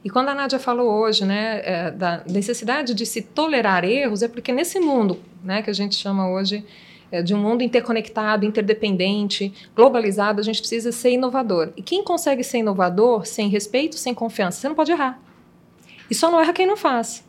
E 0.05 0.11
quando 0.11 0.29
a 0.31 0.35
Nádia 0.35 0.59
falou 0.59 0.91
hoje 0.91 1.25
né, 1.25 1.61
é, 1.65 1.91
da 1.91 2.23
necessidade 2.29 2.93
de 2.93 3.07
se 3.07 3.23
tolerar 3.23 3.85
erros, 3.85 4.23
é 4.23 4.29
porque 4.29 4.53
nesse 4.53 4.81
mundo 4.81 5.19
né, 5.45 5.63
que 5.63 5.71
a 5.71 5.73
gente 5.73 5.95
chama 5.95 6.29
hoje 6.29 6.65
é, 7.11 7.23
de 7.23 7.35
um 7.35 7.39
mundo 7.39 7.63
interconectado, 7.63 8.45
interdependente, 8.45 9.53
globalizado, 9.77 10.41
a 10.41 10.45
gente 10.45 10.59
precisa 10.59 10.91
ser 10.91 11.11
inovador. 11.11 11.73
E 11.77 11.83
quem 11.83 12.03
consegue 12.03 12.43
ser 12.43 12.59
inovador 12.59 13.27
sem 13.27 13.49
respeito, 13.49 13.97
sem 13.97 14.13
confiança? 14.13 14.61
Você 14.61 14.69
não 14.69 14.75
pode 14.75 14.91
errar. 14.91 15.21
E 16.11 16.15
só 16.15 16.31
não 16.31 16.41
erra 16.41 16.53
quem 16.53 16.67
não 16.67 16.77
faz. 16.77 17.25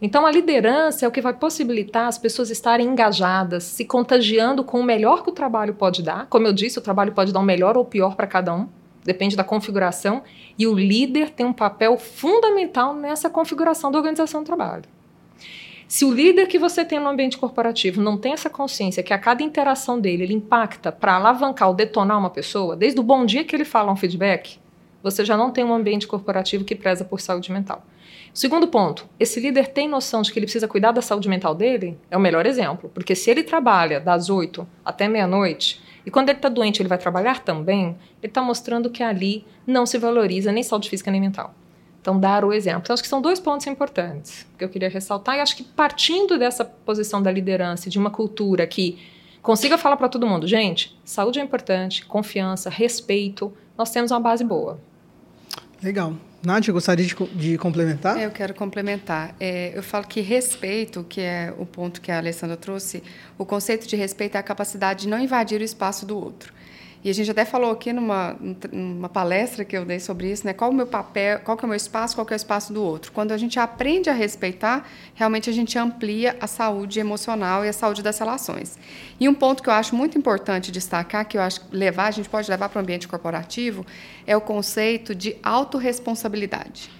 Então, 0.00 0.26
a 0.26 0.30
liderança 0.30 1.04
é 1.04 1.08
o 1.08 1.10
que 1.10 1.20
vai 1.20 1.34
possibilitar 1.34 2.08
as 2.08 2.18
pessoas 2.18 2.50
estarem 2.50 2.86
engajadas, 2.86 3.64
se 3.64 3.84
contagiando 3.84 4.64
com 4.64 4.80
o 4.80 4.84
melhor 4.84 5.22
que 5.22 5.30
o 5.30 5.32
trabalho 5.32 5.74
pode 5.74 6.02
dar. 6.02 6.26
Como 6.26 6.46
eu 6.46 6.52
disse, 6.52 6.78
o 6.78 6.82
trabalho 6.82 7.12
pode 7.12 7.32
dar 7.32 7.40
o 7.40 7.44
melhor 7.44 7.76
ou 7.76 7.84
pior 7.84 8.16
para 8.16 8.26
cada 8.26 8.54
um 8.54 8.68
depende 9.04 9.36
da 9.36 9.44
configuração, 9.44 10.22
e 10.58 10.66
o 10.66 10.74
líder 10.74 11.30
tem 11.30 11.44
um 11.46 11.52
papel 11.52 11.96
fundamental 11.98 12.94
nessa 12.94 13.30
configuração 13.30 13.92
da 13.92 13.98
organização 13.98 14.42
do 14.42 14.46
trabalho. 14.46 14.84
Se 15.86 16.04
o 16.04 16.12
líder 16.12 16.48
que 16.48 16.58
você 16.58 16.84
tem 16.84 16.98
no 16.98 17.08
ambiente 17.08 17.36
corporativo 17.36 18.00
não 18.00 18.16
tem 18.16 18.32
essa 18.32 18.48
consciência 18.48 19.02
que 19.02 19.12
a 19.12 19.18
cada 19.18 19.42
interação 19.42 20.00
dele 20.00 20.24
ele 20.24 20.34
impacta 20.34 20.90
para 20.90 21.14
alavancar 21.14 21.68
ou 21.68 21.74
detonar 21.74 22.18
uma 22.18 22.30
pessoa, 22.30 22.74
desde 22.74 22.98
o 22.98 23.02
bom 23.02 23.24
dia 23.26 23.44
que 23.44 23.54
ele 23.54 23.64
fala 23.64 23.92
um 23.92 23.96
feedback, 23.96 24.58
você 25.02 25.24
já 25.24 25.36
não 25.36 25.50
tem 25.50 25.62
um 25.62 25.74
ambiente 25.74 26.06
corporativo 26.06 26.64
que 26.64 26.74
preza 26.74 27.04
por 27.04 27.20
saúde 27.20 27.52
mental. 27.52 27.84
Segundo 28.32 28.66
ponto, 28.66 29.06
esse 29.20 29.38
líder 29.38 29.68
tem 29.68 29.86
noção 29.86 30.22
de 30.22 30.32
que 30.32 30.38
ele 30.38 30.46
precisa 30.46 30.66
cuidar 30.66 30.92
da 30.92 31.02
saúde 31.02 31.28
mental 31.28 31.54
dele? 31.54 31.98
É 32.10 32.16
o 32.16 32.20
melhor 32.20 32.46
exemplo, 32.46 32.90
porque 32.92 33.14
se 33.14 33.30
ele 33.30 33.44
trabalha 33.44 34.00
das 34.00 34.30
8 34.30 34.66
até 34.84 35.06
meia-noite, 35.06 35.80
e 36.06 36.10
quando 36.10 36.28
ele 36.28 36.38
está 36.38 36.48
doente, 36.48 36.80
ele 36.82 36.88
vai 36.88 36.98
trabalhar 36.98 37.40
também, 37.40 37.96
ele 38.22 38.30
está 38.30 38.42
mostrando 38.42 38.90
que 38.90 39.02
ali 39.02 39.44
não 39.66 39.86
se 39.86 39.98
valoriza 39.98 40.52
nem 40.52 40.62
saúde 40.62 40.90
física 40.90 41.10
nem 41.10 41.20
mental. 41.20 41.54
Então, 42.00 42.20
dar 42.20 42.44
o 42.44 42.52
exemplo. 42.52 42.82
Então, 42.84 42.92
acho 42.92 43.02
que 43.02 43.08
são 43.08 43.22
dois 43.22 43.40
pontos 43.40 43.66
importantes 43.66 44.46
que 44.58 44.64
eu 44.64 44.68
queria 44.68 44.90
ressaltar. 44.90 45.36
E 45.36 45.40
acho 45.40 45.56
que 45.56 45.62
partindo 45.62 46.38
dessa 46.38 46.62
posição 46.62 47.22
da 47.22 47.32
liderança, 47.32 47.88
de 47.88 47.98
uma 47.98 48.10
cultura 48.10 48.66
que 48.66 48.98
consiga 49.40 49.78
falar 49.78 49.96
para 49.96 50.10
todo 50.10 50.26
mundo, 50.26 50.46
gente, 50.46 50.94
saúde 51.02 51.40
é 51.40 51.42
importante, 51.42 52.04
confiança, 52.04 52.68
respeito, 52.68 53.50
nós 53.76 53.90
temos 53.90 54.10
uma 54.10 54.20
base 54.20 54.44
boa. 54.44 54.78
Legal. 55.82 56.12
Nádia, 56.44 56.72
gostaria 56.72 57.04
de, 57.06 57.14
de 57.34 57.58
complementar? 57.58 58.20
Eu 58.20 58.30
quero 58.30 58.54
complementar. 58.54 59.34
É, 59.40 59.76
eu 59.76 59.82
falo 59.82 60.06
que 60.06 60.20
respeito, 60.20 61.04
que 61.04 61.20
é 61.20 61.52
o 61.58 61.66
ponto 61.66 62.00
que 62.00 62.12
a 62.12 62.18
Alessandra 62.18 62.56
trouxe, 62.56 63.02
o 63.36 63.44
conceito 63.44 63.86
de 63.86 63.96
respeito 63.96 64.36
é 64.36 64.38
a 64.38 64.42
capacidade 64.42 65.02
de 65.02 65.08
não 65.08 65.18
invadir 65.18 65.60
o 65.60 65.64
espaço 65.64 66.06
do 66.06 66.16
outro. 66.16 66.53
E 67.04 67.10
a 67.10 67.12
gente 67.12 67.30
até 67.30 67.44
falou 67.44 67.70
aqui 67.70 67.92
numa, 67.92 68.34
numa 68.72 69.10
palestra 69.10 69.62
que 69.62 69.76
eu 69.76 69.84
dei 69.84 70.00
sobre 70.00 70.32
isso, 70.32 70.46
né? 70.46 70.54
Qual 70.54 70.70
o 70.70 70.74
meu 70.74 70.86
papel, 70.86 71.38
qual 71.40 71.54
que 71.54 71.62
é 71.62 71.66
o 71.66 71.68
meu 71.68 71.76
espaço, 71.76 72.14
qual 72.14 72.24
que 72.24 72.32
é 72.32 72.36
o 72.36 72.38
espaço 72.38 72.72
do 72.72 72.82
outro. 72.82 73.12
Quando 73.12 73.32
a 73.32 73.36
gente 73.36 73.60
aprende 73.60 74.08
a 74.08 74.14
respeitar, 74.14 74.88
realmente 75.14 75.50
a 75.50 75.52
gente 75.52 75.78
amplia 75.78 76.34
a 76.40 76.46
saúde 76.46 76.98
emocional 76.98 77.62
e 77.62 77.68
a 77.68 77.74
saúde 77.74 78.02
das 78.02 78.18
relações. 78.18 78.78
E 79.20 79.28
um 79.28 79.34
ponto 79.34 79.62
que 79.62 79.68
eu 79.68 79.74
acho 79.74 79.94
muito 79.94 80.16
importante 80.16 80.72
destacar, 80.72 81.26
que 81.26 81.36
eu 81.36 81.42
acho 81.42 81.60
levar, 81.70 82.06
a 82.06 82.10
gente 82.10 82.30
pode 82.30 82.50
levar 82.50 82.70
para 82.70 82.78
o 82.78 82.82
ambiente 82.82 83.06
corporativo, 83.06 83.84
é 84.26 84.34
o 84.34 84.40
conceito 84.40 85.14
de 85.14 85.36
autorresponsabilidade. 85.42 86.90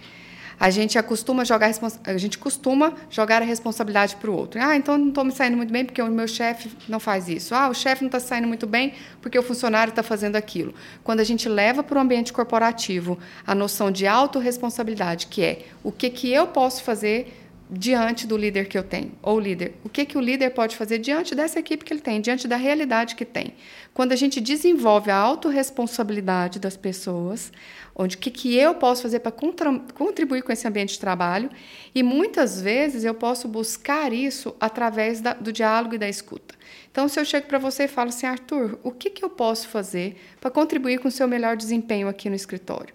A 0.59 0.71
gente 0.71 0.99
acostuma 0.99 1.45
jogar 1.45 1.71
a 2.05 2.17
gente 2.17 2.39
costuma 2.39 2.93
jogar 3.11 3.43
a 3.43 3.45
responsabilidade 3.45 4.17
para 4.17 4.31
o 4.31 4.37
outro. 4.37 4.61
Ah, 4.63 4.77
então 4.77 4.97
não 4.97 5.09
estou 5.09 5.25
me 5.25 5.33
saindo 5.33 5.57
muito 5.57 5.73
bem 5.73 5.85
porque 5.85 6.01
o 6.01 6.07
meu 6.07 6.29
chefe 6.29 6.71
não 6.89 7.01
faz 7.01 7.29
isso. 7.29 7.55
Ah, 7.55 7.69
o 7.69 7.75
chefe 7.75 8.03
não 8.03 8.09
está 8.09 8.21
saindo 8.21 8.47
muito 8.47 8.67
bem 8.67 8.95
porque 9.21 9.39
o 9.39 9.43
funcionário 9.43 9.91
está 9.91 10.03
fazendo 10.03 10.37
aquilo. 10.37 10.75
Quando 11.03 11.21
a 11.21 11.25
gente 11.25 11.49
leva 11.49 11.83
para 11.83 11.99
o 11.99 12.01
ambiente 12.01 12.33
corporativo 12.33 13.19
a 13.47 13.55
noção 13.55 13.91
de 13.91 14.07
autorresponsabilidade, 14.07 15.27
que 15.27 15.43
é 15.43 15.63
o 15.83 15.91
que, 15.91 16.11
que 16.11 16.33
eu 16.33 16.47
posso 16.47 16.83
fazer 16.83 17.44
diante 17.69 18.27
do 18.27 18.37
líder 18.37 18.69
que 18.69 18.77
eu 18.77 18.83
tenho, 18.83 19.13
ou 19.23 19.41
líder, 19.41 19.75
o 19.83 19.89
que, 19.89 20.05
que 20.05 20.19
o 20.19 20.21
líder 20.21 20.51
pode 20.51 20.77
fazer 20.77 20.99
diante 20.99 21.35
dessa 21.35 21.59
equipe 21.59 21.85
que 21.85 21.93
ele 21.93 22.01
tem, 22.01 22.21
diante 22.21 22.47
da 22.47 22.57
realidade 22.57 23.17
que 23.17 23.25
tem. 23.25 23.55
Quando 23.95 24.13
a 24.13 24.17
gente 24.17 24.41
desenvolve 24.41 25.11
a 25.11 25.17
autorresponsabilidade 25.17 26.59
das 26.59 26.77
pessoas, 26.77 27.51
onde 27.95 28.17
o 28.17 28.19
que, 28.19 28.31
que 28.31 28.57
eu 28.57 28.75
posso 28.75 29.03
fazer 29.03 29.21
para 29.21 29.33
contribuir 29.33 30.43
com 30.43 30.53
esse 30.53 30.69
ambiente 30.69 30.95
de 30.95 31.01
trabalho, 31.01 31.51
e 31.95 32.03
muitas 32.03 32.61
vezes 32.61 33.03
eu 33.05 33.15
posso 33.15 33.49
buscar 33.49 34.13
isso 34.13 34.55
através 34.61 35.21
da, 35.21 35.33
do 35.33 35.53
diálogo 35.53 35.95
e 35.95 35.99
da 35.99 36.09
escuta. 36.09 36.55
Então, 36.91 37.09
se 37.09 37.19
eu 37.19 37.25
chego 37.25 37.47
para 37.47 37.59
você 37.59 37.85
e 37.85 37.89
falo 37.89 38.11
assim, 38.11 38.27
Arthur, 38.27 38.79
o 38.83 38.91
que, 38.91 39.11
que 39.11 39.25
eu 39.25 39.31
posso 39.31 39.69
fazer 39.69 40.17
para 40.41 40.51
contribuir 40.51 40.99
com 40.99 41.09
o 41.09 41.11
seu 41.11 41.27
melhor 41.27 41.57
desempenho 41.57 42.09
aqui 42.09 42.29
no 42.29 42.37
escritório? 42.37 42.95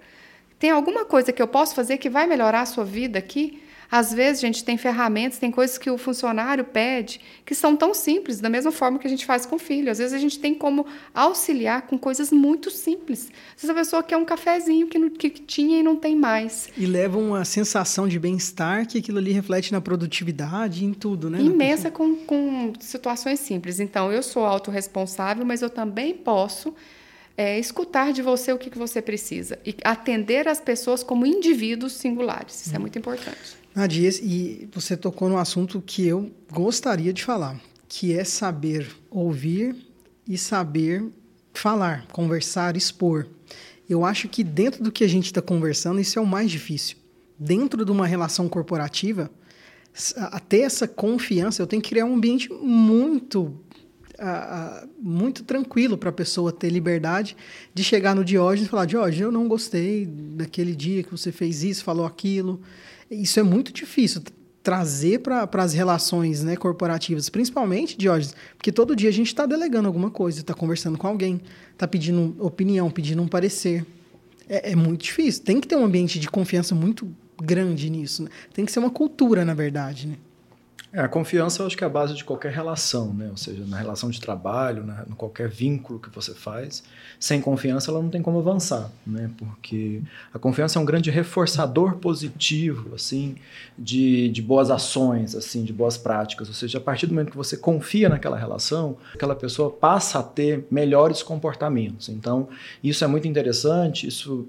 Tem 0.60 0.70
alguma 0.70 1.06
coisa 1.06 1.32
que 1.32 1.42
eu 1.42 1.48
posso 1.48 1.74
fazer 1.74 1.98
que 1.98 2.10
vai 2.10 2.28
melhorar 2.28 2.62
a 2.62 2.66
sua 2.66 2.84
vida 2.84 3.18
aqui? 3.18 3.64
Às 3.92 4.14
vezes, 4.14 4.44
a 4.44 4.48
gente, 4.48 4.64
tem 4.64 4.78
ferramentas, 4.78 5.40
tem 5.40 5.50
coisas 5.50 5.78
que 5.78 5.90
o 5.90 5.98
funcionário 5.98 6.64
pede 6.64 7.20
que 7.44 7.56
são 7.56 7.76
tão 7.76 7.94
simples, 7.94 8.40
da 8.40 8.50
mesma 8.50 8.72
forma 8.72 9.00
que 9.00 9.08
a 9.08 9.10
gente 9.10 9.26
faz 9.26 9.46
com 9.46 9.56
o 9.56 9.60
filho. 9.60 9.90
Às 9.90 9.98
vezes, 9.98 10.14
a 10.14 10.20
gente 10.20 10.38
tem 10.38 10.54
como 10.54 10.86
auxiliar 11.14 11.84
com 11.84 11.98
coisas 11.98 12.32
muito 12.32 12.70
simples. 12.70 13.32
Às 13.56 13.64
vezes, 13.64 13.70
a 13.70 13.74
pessoa 13.74 14.04
quer 14.04 14.18
um 14.18 14.26
cafezinho 14.26 14.88
que, 14.88 15.00
não, 15.00 15.10
que 15.10 15.30
tinha 15.30 15.80
e 15.80 15.84
não 15.84 15.96
tem 15.96 16.16
mais. 16.16 16.70
E 16.78 16.86
leva 16.86 17.18
uma 17.18 17.44
sensação 17.44 18.08
de 18.08 18.20
bem-estar 18.20 18.88
que 18.88 19.00
aquilo 19.00 19.18
ali 19.18 19.32
reflete 19.32 19.72
na 19.72 19.82
produtividade, 19.82 20.86
em 20.86 20.94
tudo, 20.94 21.30
né? 21.30 21.42
Imensa 21.42 21.90
com, 21.90 22.16
com 22.16 22.74
situações 22.80 23.40
simples. 23.40 23.80
Então, 23.80 24.12
eu 24.12 24.22
sou 24.22 24.46
autorresponsável, 24.46 25.44
mas 25.44 25.64
eu 25.64 25.70
também 25.70 26.14
posso 26.14 26.76
é, 27.36 27.58
escutar 27.58 28.14
de 28.14 28.22
você 28.22 28.54
o 28.54 28.58
que, 28.58 28.70
que 28.70 28.78
você 28.78 29.02
precisa 29.02 29.58
e 29.66 29.74
atender 29.84 30.48
as 30.48 30.60
pessoas 30.60 31.02
como 31.02 31.26
indivíduos 31.26 31.94
singulares. 31.94 32.66
Isso 32.66 32.72
hum. 32.72 32.76
é 32.76 32.80
muito 32.80 33.00
importante. 33.00 33.59
Nadia, 33.76 34.10
e 34.22 34.68
você 34.74 34.98
tocou 34.98 35.30
num 35.30 35.38
assunto 35.38 35.82
que 35.82 36.06
eu 36.06 36.32
gostaria 36.52 37.14
de 37.14 37.24
falar, 37.24 37.60
que 37.88 38.14
é 38.14 38.24
saber 38.24 38.90
ouvir 39.10 39.76
e 40.28 40.38
saber 40.38 41.06
falar, 41.54 42.08
conversar, 42.08 42.76
expor. 42.76 43.28
Eu 43.90 44.06
acho 44.06 44.28
que 44.28 44.44
dentro 44.44 44.84
do 44.84 44.92
que 44.92 45.04
a 45.04 45.08
gente 45.08 45.26
está 45.26 45.42
conversando, 45.42 46.00
isso 46.00 46.18
é 46.20 46.22
o 46.22 46.26
mais 46.26 46.52
difícil. 46.52 46.98
Dentro 47.38 47.86
de 47.86 47.92
uma 47.92 48.06
relação 48.06 48.50
corporativa, 48.50 49.32
até 50.18 50.62
essa 50.62 50.88
confiança, 50.88 51.62
eu 51.62 51.68
tenho 51.68 51.82
que 51.82 51.90
criar 51.90 52.06
um 52.06 52.16
ambiente 52.16 52.50
muito 52.52 53.56
uh, 54.20 54.88
muito 55.00 55.44
tranquilo 55.44 55.98
para 55.98 56.10
a 56.10 56.14
pessoa 56.14 56.52
ter 56.52 56.70
liberdade 56.70 57.36
de 57.74 57.84
chegar 57.84 58.16
no 58.16 58.24
Diógenes 58.24 58.68
e 58.68 58.70
falar: 58.70 58.86
Diógenes, 58.86 59.22
eu 59.22 59.32
não 59.32 59.48
gostei 59.48 60.06
daquele 60.06 60.76
dia 60.76 61.04
que 61.04 61.12
você 61.12 61.32
fez 61.32 61.64
isso, 61.64 61.84
falou 61.84 62.06
aquilo. 62.06 62.62
Isso 63.10 63.40
é 63.40 63.44
muito 63.44 63.74
difícil 63.74 64.22
trazer 64.62 65.20
para 65.20 65.50
as 65.54 65.74
relações 65.74 66.44
né, 66.44 66.56
corporativas, 66.56 67.30
principalmente, 67.30 67.98
Diógenes, 67.98 68.36
porque 68.56 68.72
todo 68.72 68.96
dia 68.96 69.10
a 69.10 69.14
gente 69.14 69.28
está 69.28 69.46
delegando 69.46 69.88
alguma 69.88 70.12
coisa, 70.12 70.42
está 70.42 70.54
conversando 70.54 70.98
com 70.98 71.08
alguém, 71.08 71.42
está 71.72 71.88
pedindo 71.88 72.36
opinião, 72.40 72.92
pedindo 72.92 73.22
um 73.22 73.28
parecer. 73.28 73.86
É, 74.48 74.72
é, 74.72 74.76
muito 74.76 75.04
difícil. 75.04 75.44
Tem 75.44 75.62
que 75.62 75.68
ter 75.68 75.76
um 75.76 75.86
ambiente 75.86 76.20
de 76.20 76.30
confiança 76.30 76.76
muito 76.76 77.08
grande 77.42 77.90
nisso. 77.90 78.24
Né? 78.24 78.30
Tem 78.54 78.66
que 78.66 78.72
ser 78.72 78.80
uma 78.80 78.90
cultura, 78.90 79.46
na 79.46 79.54
verdade. 79.54 80.08
Né? 80.08 80.16
É, 80.92 81.02
a 81.02 81.08
confiança 81.08 81.62
eu 81.62 81.68
acho 81.68 81.78
que 81.78 81.84
é 81.84 81.88
a 81.88 81.90
base 81.90 82.16
de 82.16 82.24
qualquer 82.24 82.52
relação, 82.52 83.14
né? 83.14 83.28
Ou 83.30 83.38
seja, 83.38 83.64
na 83.66 83.78
relação 83.78 84.10
de 84.10 84.20
trabalho, 84.20 84.84
na, 84.84 85.06
no 85.06 85.16
qualquer 85.16 85.48
vínculo 85.48 86.00
que 86.00 86.10
você 86.10 86.34
faz, 86.34 86.84
sem 87.20 87.40
confiança 87.40 87.92
ela 87.92 88.02
não 88.02 88.10
tem 88.10 88.24
como 88.24 88.40
avançar, 88.40 88.90
né? 89.06 89.30
Porque 89.38 90.02
a 90.34 90.40
confiança 90.40 90.80
é 90.80 90.82
um 90.82 90.86
grande 90.86 91.12
reforçador 91.12 91.98
positivo, 91.98 92.96
assim, 92.96 93.36
de, 93.78 94.30
de 94.30 94.42
boas 94.42 94.72
ações, 94.72 95.36
assim, 95.36 95.64
de 95.64 95.72
boas 95.72 95.96
práticas. 95.96 96.48
Ou 96.48 96.56
seja, 96.56 96.80
a 96.80 96.82
partir 96.82 97.06
do 97.06 97.14
momento 97.14 97.32
que 97.32 97.38
você 97.38 97.56
confia 97.56 98.10
naquela 98.10 98.38
relação, 98.38 98.98
aquela 99.14 99.36
pessoa 99.36 99.70
passa 99.70 100.20
a 100.20 100.24
ter 100.24 100.66
melhores 100.72 101.22
comportamentos. 101.22 102.10
Então, 102.10 102.50
isso 102.84 103.04
é 103.04 103.08
muito 103.08 103.28
interessante, 103.28 104.08
isso 104.08 104.48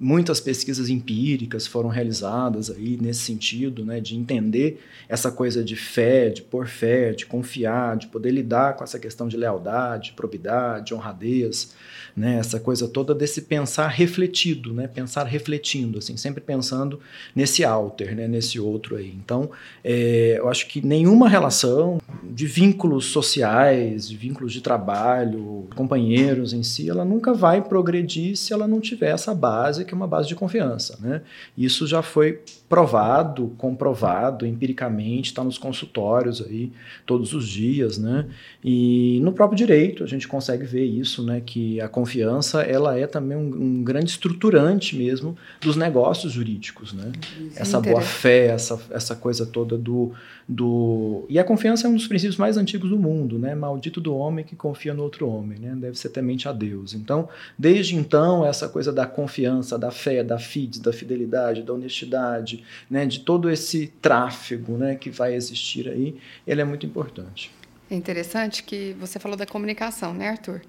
muitas 0.00 0.40
pesquisas 0.40 0.88
empíricas 0.88 1.66
foram 1.66 1.90
realizadas 1.90 2.70
aí 2.70 2.98
nesse 2.98 3.20
sentido, 3.20 3.84
né, 3.84 4.00
de 4.00 4.16
entender 4.16 4.82
essa 5.06 5.30
coisa 5.30 5.62
de 5.62 5.76
fé, 5.76 6.30
de 6.30 6.40
pôr 6.40 6.66
fé, 6.66 7.12
de 7.12 7.26
confiar, 7.26 7.98
de 7.98 8.06
poder 8.06 8.30
lidar 8.30 8.76
com 8.76 8.82
essa 8.82 8.98
questão 8.98 9.28
de 9.28 9.36
lealdade, 9.36 10.14
probidade, 10.16 10.94
honradez, 10.94 11.74
né, 12.16 12.38
essa 12.38 12.58
coisa 12.58 12.88
toda 12.88 13.14
desse 13.14 13.42
pensar 13.42 13.88
refletido, 13.88 14.72
né, 14.72 14.88
pensar 14.88 15.24
refletindo, 15.24 15.98
assim, 15.98 16.16
sempre 16.16 16.40
pensando 16.40 16.98
nesse 17.36 17.62
alter, 17.62 18.16
né, 18.16 18.26
nesse 18.26 18.58
outro 18.58 18.96
aí. 18.96 19.14
Então, 19.22 19.50
é, 19.84 20.36
eu 20.38 20.48
acho 20.48 20.66
que 20.66 20.84
nenhuma 20.84 21.28
relação 21.28 22.00
de 22.24 22.46
vínculos 22.46 23.06
sociais, 23.06 24.08
de 24.08 24.16
vínculos 24.16 24.52
de 24.52 24.62
trabalho, 24.62 25.68
companheiros 25.76 26.54
em 26.54 26.62
si, 26.62 26.88
ela 26.88 27.04
nunca 27.04 27.34
vai 27.34 27.60
progredir 27.60 28.34
se 28.34 28.54
ela 28.54 28.66
não 28.66 28.80
tiver 28.80 29.10
essa 29.10 29.34
base 29.34 29.84
que 29.90 29.94
é 29.94 29.96
uma 29.96 30.06
base 30.06 30.28
de 30.28 30.36
confiança. 30.36 30.96
Né? 31.00 31.22
Isso 31.58 31.86
já 31.86 32.00
foi 32.00 32.40
provado, 32.68 33.52
comprovado 33.58 34.46
empiricamente, 34.46 35.30
está 35.30 35.42
nos 35.42 35.58
consultórios 35.58 36.40
aí 36.40 36.70
todos 37.04 37.34
os 37.34 37.48
dias, 37.48 37.98
né? 37.98 38.26
E 38.64 39.18
no 39.22 39.32
próprio 39.32 39.56
direito 39.56 40.04
a 40.04 40.06
gente 40.06 40.28
consegue 40.28 40.64
ver 40.64 40.84
isso, 40.84 41.24
né? 41.24 41.42
Que 41.44 41.80
a 41.80 41.88
confiança 41.88 42.62
ela 42.62 42.96
é 42.96 43.06
também 43.06 43.36
um, 43.36 43.80
um 43.80 43.82
grande 43.82 44.10
estruturante 44.10 44.96
mesmo 44.96 45.36
dos 45.60 45.74
negócios 45.74 46.32
jurídicos, 46.32 46.92
né? 46.92 47.10
essa 47.56 47.80
boa 47.80 48.00
fé, 48.00 48.46
essa, 48.46 48.80
essa 48.90 49.16
coisa 49.16 49.44
toda 49.44 49.76
do, 49.76 50.12
do 50.48 51.26
e 51.28 51.38
a 51.38 51.44
confiança 51.44 51.86
é 51.86 51.90
um 51.90 51.94
dos 51.94 52.06
princípios 52.06 52.36
mais 52.36 52.56
antigos 52.56 52.90
do 52.90 52.98
mundo, 52.98 53.38
né? 53.38 53.54
Maldito 53.54 54.00
do 54.00 54.14
homem 54.14 54.44
que 54.44 54.54
confia 54.54 54.94
no 54.94 55.02
outro 55.02 55.28
homem, 55.28 55.58
né? 55.58 55.74
Deve 55.76 55.98
ser 55.98 56.10
temente 56.10 56.48
a 56.48 56.52
Deus. 56.52 56.94
Então, 56.94 57.28
desde 57.58 57.96
então 57.96 58.46
essa 58.46 58.68
coisa 58.68 58.92
da 58.92 59.06
confiança, 59.06 59.78
da 59.80 59.90
fé, 59.90 60.22
da 60.22 60.38
fides, 60.38 60.78
da 60.78 60.92
fidelidade, 60.92 61.62
da 61.62 61.72
honestidade 61.72 62.62
né, 62.88 63.06
de 63.06 63.20
todo 63.20 63.50
esse 63.50 63.88
tráfego 64.00 64.76
né, 64.76 64.94
que 64.94 65.10
vai 65.10 65.34
existir 65.34 65.88
aí, 65.88 66.16
ele 66.46 66.60
é 66.60 66.64
muito 66.64 66.86
importante. 66.86 67.50
É 67.90 67.94
interessante 67.96 68.62
que 68.62 68.94
você 69.00 69.18
falou 69.18 69.36
da 69.36 69.46
comunicação, 69.46 70.14
né, 70.14 70.28
Arthur? 70.28 70.60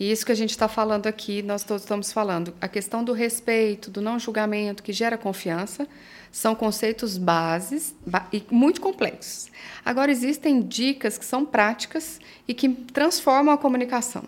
E 0.00 0.10
isso 0.10 0.24
que 0.24 0.32
a 0.32 0.34
gente 0.34 0.50
está 0.50 0.68
falando 0.68 1.06
aqui, 1.06 1.42
nós 1.42 1.64
todos 1.64 1.82
estamos 1.82 2.12
falando. 2.12 2.54
A 2.60 2.66
questão 2.66 3.04
do 3.04 3.12
respeito, 3.12 3.90
do 3.90 4.00
não 4.00 4.18
julgamento, 4.18 4.82
que 4.82 4.92
gera 4.92 5.18
confiança, 5.18 5.86
são 6.30 6.54
conceitos 6.54 7.18
bases 7.18 7.94
e 8.32 8.42
muito 8.50 8.80
complexos. 8.80 9.50
Agora, 9.84 10.10
existem 10.10 10.62
dicas 10.62 11.18
que 11.18 11.24
são 11.24 11.44
práticas 11.44 12.18
e 12.48 12.54
que 12.54 12.70
transformam 12.70 13.52
a 13.52 13.58
comunicação. 13.58 14.24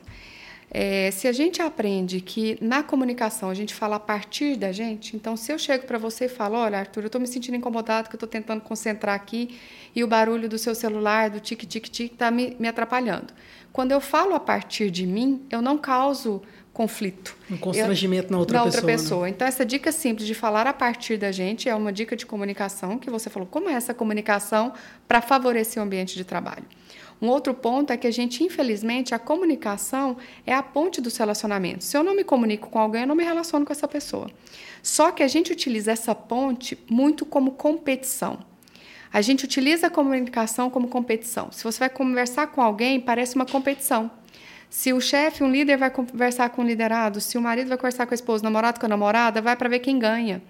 É, 0.70 1.11
se 1.11 1.29
a 1.29 1.33
gente 1.33 1.62
aprende 1.62 2.20
que 2.20 2.59
na 2.61 2.83
comunicação 2.83 3.50
a 3.50 3.55
gente 3.55 3.74
fala 3.74 3.96
a 3.96 4.00
partir 4.00 4.57
da 4.57 4.72
gente, 4.72 5.14
então 5.14 5.37
se 5.37 5.53
eu 5.53 5.59
chego 5.59 5.87
para 5.87 5.98
você 5.98 6.24
e 6.24 6.29
falo, 6.29 6.57
olha, 6.57 6.79
Arthur, 6.79 7.05
eu 7.05 7.07
estou 7.07 7.20
me 7.20 7.27
sentindo 7.27 7.57
incomodado, 7.57 8.09
que 8.09 8.14
eu 8.14 8.18
estou 8.18 8.29
tentando 8.29 8.61
concentrar 8.61 9.14
aqui 9.14 9.59
e 9.94 10.03
o 10.03 10.07
barulho 10.07 10.48
do 10.48 10.59
seu 10.59 10.74
celular, 10.74 11.31
do 11.31 11.40
tic-tic-tic, 11.40 12.12
está 12.12 12.31
me, 12.31 12.57
me 12.59 12.66
atrapalhando. 12.66 13.33
Quando 13.72 13.92
eu 13.92 14.00
falo 14.00 14.35
a 14.35 14.40
partir 14.40 14.90
de 14.90 15.07
mim, 15.07 15.44
eu 15.50 15.61
não 15.61 15.77
causo 15.79 16.42
conflito. 16.72 17.37
Um 17.48 17.57
constrangimento 17.57 18.29
eu, 18.29 18.33
na 18.33 18.38
outra 18.38 18.59
na 18.59 18.64
pessoa. 18.64 18.83
Outra 18.83 18.96
pessoa. 18.96 19.22
Né? 19.24 19.31
Então, 19.31 19.46
essa 19.46 19.64
dica 19.64 19.92
simples 19.92 20.27
de 20.27 20.35
falar 20.35 20.66
a 20.66 20.72
partir 20.72 21.16
da 21.16 21.31
gente 21.31 21.68
é 21.68 21.74
uma 21.74 21.92
dica 21.92 22.16
de 22.16 22.27
comunicação 22.27 22.98
que 22.98 23.09
você 23.09 23.31
falou. 23.31 23.48
Como 23.48 23.68
é 23.68 23.74
essa 23.74 23.94
comunicação 23.94 24.72
para 25.07 25.20
favorecer 25.20 25.81
o 25.81 25.87
ambiente 25.87 26.16
de 26.16 26.24
trabalho? 26.24 26.64
Um 27.20 27.29
outro 27.29 27.55
ponto 27.55 27.92
é 27.92 27.96
que 27.96 28.07
a 28.07 28.11
gente, 28.11 28.42
infelizmente, 28.42 29.14
a 29.14 29.18
comunicação 29.18 30.16
é 30.46 30.53
a 30.53 30.62
ponte 30.62 31.00
dos 31.00 31.16
relacionamentos. 31.16 31.87
Se 31.87 31.96
eu 31.96 32.03
não 32.03 32.14
me 32.14 32.24
comunico 32.24 32.68
com 32.68 32.79
alguém, 32.79 33.03
eu 33.03 33.07
não 33.07 33.14
me 33.14 33.24
relaciono 33.24 33.64
com 33.64 33.72
essa 33.72 33.88
pessoa. 33.88 34.31
Só 34.83 35.11
que 35.11 35.22
a 35.22 35.29
gente 35.29 35.53
utiliza 35.53 35.92
essa 35.92 36.14
ponte 36.14 36.79
muito 36.88 37.24
como 37.24 37.53
competição. 37.53 38.38
A 39.12 39.22
gente 39.22 39.44
utiliza 39.44 39.87
a 39.87 39.90
comunicação 39.90 40.68
como 40.68 40.88
competição. 40.88 41.53
Se 41.53 41.62
você 41.62 41.79
vai 41.79 41.88
conversar 41.88 42.48
com 42.48 42.61
alguém, 42.61 43.00
parece 43.00 43.37
uma 43.37 43.46
competição. 43.46 44.11
Se 44.68 44.92
o 44.92 45.00
chefe, 45.00 45.44
um 45.44 45.50
líder, 45.50 45.77
vai 45.77 45.88
conversar 45.88 46.50
com 46.50 46.62
o 46.62 46.64
liderado, 46.64 47.20
se 47.20 47.38
o 47.38 47.40
marido 47.40 47.68
vai 47.68 47.79
conversar 47.79 48.07
com 48.07 48.12
a 48.12 48.16
esposa, 48.16 48.42
o 48.42 48.44
namorado 48.44 48.81
com 48.81 48.87
a 48.87 48.88
namorada, 48.88 49.40
vai 49.40 49.55
para 49.55 49.68
ver 49.68 49.79
quem 49.79 50.00
ganha. 50.00 50.42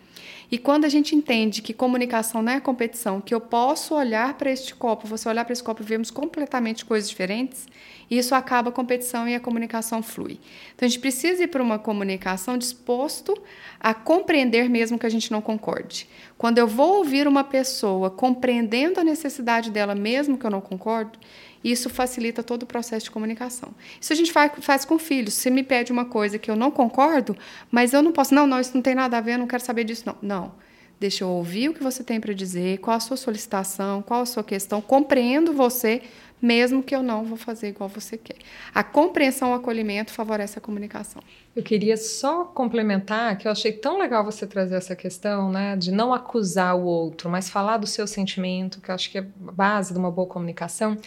E 0.50 0.58
quando 0.58 0.84
a 0.84 0.88
gente 0.88 1.14
entende 1.14 1.62
que 1.62 1.72
comunicação 1.72 2.42
não 2.42 2.52
é 2.52 2.60
competição, 2.60 3.20
que 3.20 3.34
eu 3.34 3.40
posso 3.40 3.94
olhar 3.94 4.34
para 4.34 4.50
este 4.50 4.74
copo, 4.74 5.06
você 5.06 5.28
olhar 5.28 5.44
para 5.44 5.52
esse 5.52 5.62
copo 5.62 5.82
e 5.82 5.84
vemos 5.84 6.10
completamente 6.10 6.84
coisas 6.84 7.08
diferentes, 7.08 7.66
isso 8.10 8.34
acaba 8.34 8.68
a 8.68 8.72
competição 8.72 9.28
e 9.28 9.34
a 9.34 9.40
comunicação 9.40 10.02
flui. 10.02 10.38
Então 10.74 10.86
a 10.86 10.88
gente 10.88 11.00
precisa 11.00 11.44
ir 11.44 11.48
para 11.48 11.62
uma 11.62 11.78
comunicação 11.78 12.58
disposto 12.58 13.34
a 13.80 13.94
compreender 13.94 14.68
mesmo 14.68 14.98
que 14.98 15.06
a 15.06 15.10
gente 15.10 15.30
não 15.32 15.40
concorde. 15.40 16.08
Quando 16.36 16.58
eu 16.58 16.66
vou 16.66 16.98
ouvir 16.98 17.26
uma 17.26 17.44
pessoa 17.44 18.10
compreendendo 18.10 19.00
a 19.00 19.04
necessidade 19.04 19.70
dela 19.70 19.94
mesmo 19.94 20.36
que 20.36 20.44
eu 20.44 20.50
não 20.50 20.60
concordo, 20.60 21.18
isso 21.64 21.88
facilita 21.88 22.42
todo 22.42 22.64
o 22.64 22.66
processo 22.66 23.06
de 23.06 23.10
comunicação. 23.10 23.74
Isso 23.98 24.12
a 24.12 24.16
gente 24.16 24.30
faz, 24.30 24.52
faz 24.60 24.84
com 24.84 24.98
filhos. 24.98 25.32
Você 25.34 25.48
me 25.48 25.62
pede 25.62 25.90
uma 25.90 26.04
coisa 26.04 26.38
que 26.38 26.50
eu 26.50 26.56
não 26.56 26.70
concordo, 26.70 27.34
mas 27.70 27.94
eu 27.94 28.02
não 28.02 28.12
posso. 28.12 28.34
Não, 28.34 28.46
não, 28.46 28.60
isso 28.60 28.72
não 28.74 28.82
tem 28.82 28.94
nada 28.94 29.16
a 29.16 29.20
ver, 29.20 29.32
eu 29.32 29.38
não 29.38 29.46
quero 29.46 29.64
saber 29.64 29.84
disso, 29.84 30.04
não. 30.06 30.16
Não. 30.20 30.64
Deixa 31.00 31.24
eu 31.24 31.28
ouvir 31.28 31.70
o 31.70 31.74
que 31.74 31.82
você 31.82 32.04
tem 32.04 32.20
para 32.20 32.32
dizer, 32.32 32.78
qual 32.78 32.96
a 32.96 33.00
sua 33.00 33.16
solicitação, 33.16 34.00
qual 34.00 34.22
a 34.22 34.26
sua 34.26 34.44
questão, 34.44 34.80
compreendo 34.80 35.52
você, 35.52 36.02
mesmo 36.44 36.82
que 36.82 36.94
eu 36.94 37.02
não 37.02 37.24
vou 37.24 37.38
fazer 37.38 37.68
igual 37.68 37.88
você 37.88 38.18
quer. 38.18 38.36
A 38.74 38.84
compreensão, 38.84 39.52
o 39.52 39.54
acolhimento 39.54 40.12
favorece 40.12 40.58
a 40.58 40.60
comunicação. 40.60 41.22
Eu 41.56 41.62
queria 41.62 41.96
só 41.96 42.44
complementar 42.44 43.38
que 43.38 43.48
eu 43.48 43.52
achei 43.52 43.72
tão 43.72 43.96
legal 43.96 44.22
você 44.22 44.46
trazer 44.46 44.74
essa 44.74 44.94
questão, 44.94 45.50
né, 45.50 45.74
de 45.74 45.90
não 45.90 46.12
acusar 46.12 46.76
o 46.76 46.84
outro, 46.84 47.30
mas 47.30 47.48
falar 47.48 47.78
do 47.78 47.86
seu 47.86 48.06
sentimento, 48.06 48.82
que 48.82 48.90
eu 48.90 48.94
acho 48.94 49.10
que 49.10 49.16
é 49.16 49.22
a 49.22 49.52
base 49.52 49.94
de 49.94 49.98
uma 49.98 50.10
boa 50.10 50.28
comunicação, 50.28 50.98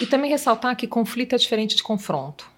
e 0.00 0.06
também 0.06 0.30
ressaltar 0.30 0.74
que 0.74 0.86
conflito 0.86 1.34
é 1.34 1.38
diferente 1.38 1.76
de 1.76 1.82
confronto. 1.82 2.55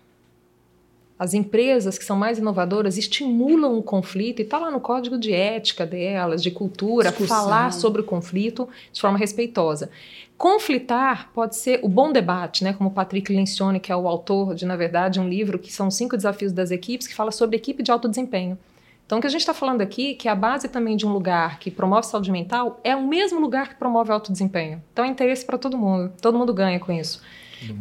As 1.18 1.35
empresas 1.35 1.98
que 1.98 2.04
são 2.04 2.16
mais 2.16 2.38
inovadoras 2.38 2.96
estimulam 2.96 3.76
o 3.76 3.83
conflito 3.83 4.38
e 4.38 4.42
está 4.42 4.59
lá 4.59 4.70
no 4.70 4.81
código 4.81 5.18
de 5.18 5.33
ética 5.33 5.85
delas, 5.85 6.40
de 6.42 6.50
cultura, 6.50 7.09
Discussão. 7.09 7.37
falar 7.37 7.72
sobre 7.72 8.02
o 8.02 8.04
conflito 8.04 8.68
de 8.92 9.00
forma 9.00 9.18
respeitosa. 9.18 9.90
Conflitar 10.37 11.31
pode 11.35 11.57
ser 11.57 11.81
o 11.83 11.88
bom 11.88 12.12
debate, 12.12 12.62
né? 12.62 12.72
Como 12.72 12.90
o 12.90 12.92
Patrick 12.92 13.33
Lencioni, 13.33 13.81
que 13.81 13.90
é 13.90 13.96
o 13.96 14.07
autor 14.07 14.54
de, 14.54 14.64
na 14.64 14.76
verdade, 14.76 15.18
um 15.18 15.28
livro 15.28 15.59
que 15.59 15.72
são 15.72 15.90
cinco 15.90 16.16
desafios 16.16 16.52
das 16.52 16.70
equipes, 16.70 17.09
que 17.09 17.14
fala 17.14 17.33
sobre 17.33 17.57
equipe 17.57 17.83
de 17.83 17.90
alto 17.90 18.09
desempenho. 18.09 18.57
Então, 19.04 19.18
o 19.18 19.20
que 19.20 19.26
a 19.26 19.31
gente 19.31 19.40
está 19.40 19.54
falando 19.54 19.81
aqui, 19.81 20.14
que 20.14 20.28
é 20.28 20.31
a 20.31 20.37
base 20.37 20.68
também 20.68 20.96
de 20.96 21.04
um 21.04 21.12
lugar 21.12 21.59
que 21.59 21.70
promove 21.70 22.07
saúde 22.07 22.31
mental, 22.31 22.78
é 22.85 22.94
o 22.94 23.04
mesmo 23.04 23.40
lugar 23.40 23.70
que 23.70 23.74
promove 23.74 24.12
alto 24.12 24.31
desempenho. 24.31 24.81
Então, 24.92 25.04
é 25.04 25.09
interesse 25.09 25.44
para 25.44 25.59
todo 25.59 25.76
mundo. 25.76 26.12
Todo 26.20 26.38
mundo 26.38 26.54
ganha 26.54 26.78
com 26.78 26.92
isso. 26.92 27.20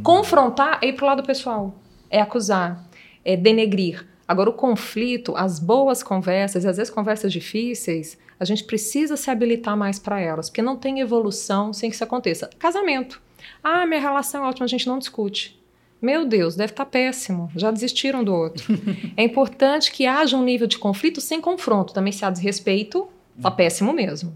Confrontar 0.01 0.79
é 0.81 0.87
ir 0.87 0.93
para 0.93 1.03
o 1.03 1.07
lado 1.07 1.23
pessoal, 1.23 1.75
é 2.09 2.19
acusar, 2.19 2.86
é 3.27 3.35
denegrir. 3.35 4.07
Agora, 4.25 4.49
o 4.49 4.53
conflito, 4.53 5.35
as 5.35 5.59
boas 5.59 6.01
conversas, 6.01 6.63
e 6.63 6.67
às 6.67 6.77
vezes 6.77 6.91
conversas 6.91 7.31
difíceis, 7.31 8.17
a 8.39 8.45
gente 8.45 8.63
precisa 8.63 9.17
se 9.17 9.29
habilitar 9.29 9.75
mais 9.75 9.99
para 9.99 10.19
elas, 10.19 10.49
porque 10.49 10.61
não 10.61 10.77
tem 10.77 11.01
evolução 11.01 11.73
sem 11.73 11.89
que 11.89 11.95
isso 11.95 12.03
aconteça. 12.03 12.49
Casamento. 12.57 13.21
Ah, 13.63 13.85
minha 13.85 13.99
relação 13.99 14.45
é 14.45 14.47
ótima, 14.47 14.65
a 14.65 14.69
gente 14.69 14.87
não 14.87 14.97
discute. 14.97 15.61
Meu 16.01 16.25
Deus, 16.25 16.55
deve 16.55 16.71
estar 16.71 16.85
tá 16.85 16.91
péssimo. 16.91 17.51
Já 17.55 17.69
desistiram 17.71 18.23
do 18.23 18.33
outro. 18.33 18.65
é 19.17 19.23
importante 19.23 19.91
que 19.91 20.05
haja 20.05 20.37
um 20.37 20.43
nível 20.43 20.67
de 20.67 20.77
conflito 20.77 21.19
sem 21.19 21.41
confronto. 21.41 21.93
Também 21.93 22.13
se 22.13 22.23
há 22.23 22.29
desrespeito, 22.29 23.07
está 23.35 23.51
péssimo 23.51 23.91
mesmo. 23.91 24.33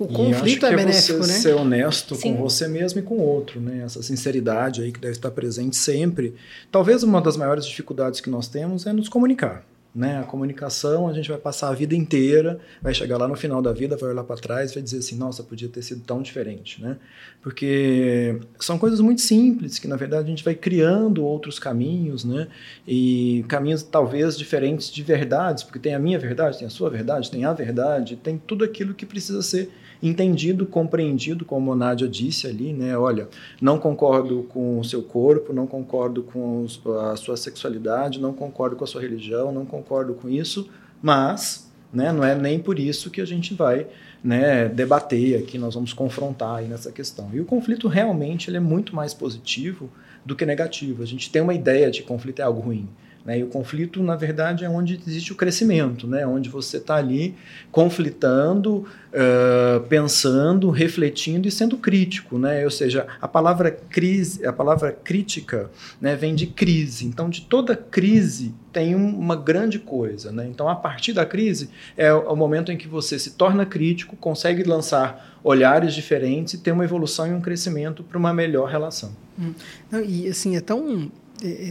O 0.00 0.08
conflito 0.08 0.64
é, 0.64 0.72
é 0.72 0.76
benéfico, 0.76 1.18
você 1.18 1.32
né? 1.32 1.38
Ser 1.38 1.54
honesto 1.54 2.14
Sim. 2.14 2.34
com 2.34 2.42
você 2.42 2.66
mesmo 2.66 3.00
e 3.00 3.02
com 3.02 3.16
o 3.16 3.20
outro, 3.20 3.60
né? 3.60 3.82
Essa 3.84 4.02
sinceridade 4.02 4.82
aí 4.82 4.90
que 4.90 4.98
deve 4.98 5.12
estar 5.12 5.30
presente 5.30 5.76
sempre. 5.76 6.34
Talvez 6.72 7.02
uma 7.02 7.20
das 7.20 7.36
maiores 7.36 7.66
dificuldades 7.66 8.20
que 8.20 8.30
nós 8.30 8.48
temos 8.48 8.86
é 8.86 8.92
nos 8.94 9.10
comunicar. 9.10 9.62
Né? 9.92 10.20
A 10.20 10.22
comunicação, 10.22 11.08
a 11.08 11.12
gente 11.12 11.28
vai 11.28 11.36
passar 11.36 11.68
a 11.68 11.72
vida 11.72 11.96
inteira, 11.96 12.60
vai 12.80 12.94
chegar 12.94 13.18
lá 13.18 13.26
no 13.26 13.34
final 13.34 13.60
da 13.60 13.72
vida, 13.72 13.96
vai 13.96 14.10
olhar 14.10 14.22
para 14.22 14.36
trás 14.36 14.70
e 14.70 14.74
vai 14.74 14.82
dizer 14.84 14.98
assim: 14.98 15.16
nossa, 15.16 15.42
podia 15.42 15.68
ter 15.68 15.82
sido 15.82 16.00
tão 16.02 16.22
diferente. 16.22 16.80
Né? 16.80 16.96
Porque 17.42 18.38
são 18.60 18.78
coisas 18.78 19.00
muito 19.00 19.20
simples 19.20 19.80
que, 19.80 19.88
na 19.88 19.96
verdade, 19.96 20.26
a 20.26 20.30
gente 20.30 20.44
vai 20.44 20.54
criando 20.54 21.24
outros 21.24 21.58
caminhos, 21.58 22.24
né? 22.24 22.46
e 22.86 23.44
caminhos 23.48 23.82
talvez 23.82 24.38
diferentes 24.38 24.92
de 24.92 25.02
verdades, 25.02 25.64
porque 25.64 25.80
tem 25.80 25.94
a 25.94 25.98
minha 25.98 26.18
verdade, 26.20 26.58
tem 26.58 26.68
a 26.68 26.70
sua 26.70 26.88
verdade, 26.88 27.28
tem 27.28 27.44
a 27.44 27.52
verdade, 27.52 28.14
tem 28.14 28.38
tudo 28.38 28.64
aquilo 28.64 28.94
que 28.94 29.04
precisa 29.04 29.42
ser 29.42 29.70
entendido, 30.02 30.64
compreendido, 30.66 31.44
como 31.44 31.72
a 31.72 31.76
Nádia 31.76 32.08
disse 32.08 32.46
ali, 32.46 32.72
né? 32.72 32.96
Olha, 32.96 33.28
não 33.60 33.78
concordo 33.78 34.44
com 34.44 34.78
o 34.78 34.84
seu 34.84 35.02
corpo, 35.02 35.52
não 35.52 35.66
concordo 35.66 36.22
com 36.22 36.66
a 37.00 37.16
sua 37.16 37.36
sexualidade, 37.36 38.20
não 38.20 38.32
concordo 38.32 38.76
com 38.76 38.84
a 38.84 38.86
sua 38.86 39.00
religião, 39.00 39.52
não 39.52 39.66
concordo 39.66 40.14
com 40.14 40.28
isso, 40.28 40.68
mas 41.02 41.70
né, 41.92 42.12
não 42.12 42.24
é 42.24 42.34
nem 42.34 42.58
por 42.58 42.78
isso 42.78 43.10
que 43.10 43.20
a 43.20 43.24
gente 43.24 43.52
vai 43.52 43.86
né, 44.22 44.68
debater 44.68 45.38
aqui, 45.38 45.58
nós 45.58 45.74
vamos 45.74 45.92
confrontar 45.92 46.56
aí 46.56 46.68
nessa 46.68 46.92
questão. 46.92 47.30
E 47.32 47.40
o 47.40 47.44
conflito 47.44 47.88
realmente 47.88 48.48
ele 48.48 48.58
é 48.58 48.60
muito 48.60 48.94
mais 48.94 49.12
positivo 49.12 49.90
do 50.24 50.36
que 50.36 50.46
negativo. 50.46 51.02
A 51.02 51.06
gente 51.06 51.30
tem 51.30 51.42
uma 51.42 51.54
ideia 51.54 51.90
de 51.90 52.02
que 52.02 52.06
conflito 52.06 52.40
é 52.40 52.42
algo 52.42 52.60
ruim. 52.60 52.88
Né? 53.24 53.40
E 53.40 53.42
o 53.42 53.48
conflito, 53.48 54.02
na 54.02 54.16
verdade, 54.16 54.64
é 54.64 54.68
onde 54.68 55.00
existe 55.06 55.32
o 55.32 55.36
crescimento, 55.36 56.06
né? 56.06 56.26
onde 56.26 56.48
você 56.48 56.78
está 56.78 56.96
ali 56.96 57.34
conflitando, 57.70 58.86
uh, 59.12 59.80
pensando, 59.88 60.70
refletindo 60.70 61.46
e 61.46 61.50
sendo 61.50 61.76
crítico. 61.76 62.38
Né? 62.38 62.64
Ou 62.64 62.70
seja, 62.70 63.06
a 63.20 63.28
palavra 63.28 63.70
crise, 63.70 64.44
a 64.46 64.52
palavra 64.52 64.92
crítica 64.92 65.70
né, 66.00 66.16
vem 66.16 66.34
de 66.34 66.46
crise. 66.46 67.06
Então, 67.06 67.28
de 67.28 67.42
toda 67.42 67.76
crise 67.76 68.54
tem 68.72 68.94
uma 68.94 69.36
grande 69.36 69.78
coisa. 69.78 70.32
Né? 70.32 70.46
Então, 70.48 70.68
a 70.68 70.74
partir 70.74 71.12
da 71.12 71.26
crise 71.26 71.70
é 71.96 72.12
o 72.12 72.36
momento 72.36 72.72
em 72.72 72.76
que 72.76 72.88
você 72.88 73.18
se 73.18 73.32
torna 73.32 73.66
crítico, 73.66 74.16
consegue 74.16 74.62
lançar 74.62 75.38
olhares 75.42 75.94
diferentes 75.94 76.54
e 76.54 76.58
ter 76.58 76.72
uma 76.72 76.84
evolução 76.84 77.26
e 77.26 77.32
um 77.32 77.40
crescimento 77.40 78.02
para 78.02 78.18
uma 78.18 78.32
melhor 78.32 78.68
relação. 78.68 79.12
Hum. 79.38 79.54
Não, 79.90 80.00
e 80.02 80.28
assim, 80.28 80.56
é 80.56 80.60
tão 80.60 81.10
é, 81.19 81.19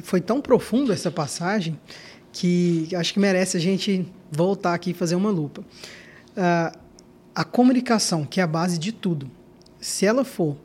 foi 0.04 0.22
tão 0.22 0.42
profundo 0.42 0.92
essa 0.92 1.12
passagem 1.12 1.80
que 2.32 2.88
acho 2.96 3.14
que 3.14 3.20
merece 3.20 3.58
a 3.58 3.60
gente 3.60 4.06
voltar 4.32 4.74
aqui 4.74 4.92
e 4.92 4.94
fazer 4.94 5.16
uma 5.16 5.30
lupa. 5.30 5.62
Uh, 5.62 6.78
a 7.34 7.44
comunicação, 7.44 8.26
que 8.26 8.40
é 8.40 8.44
a 8.44 8.48
base 8.48 8.78
de 8.78 8.92
tudo, 8.92 9.30
se 9.80 10.06
ela 10.06 10.24
for, 10.24 10.58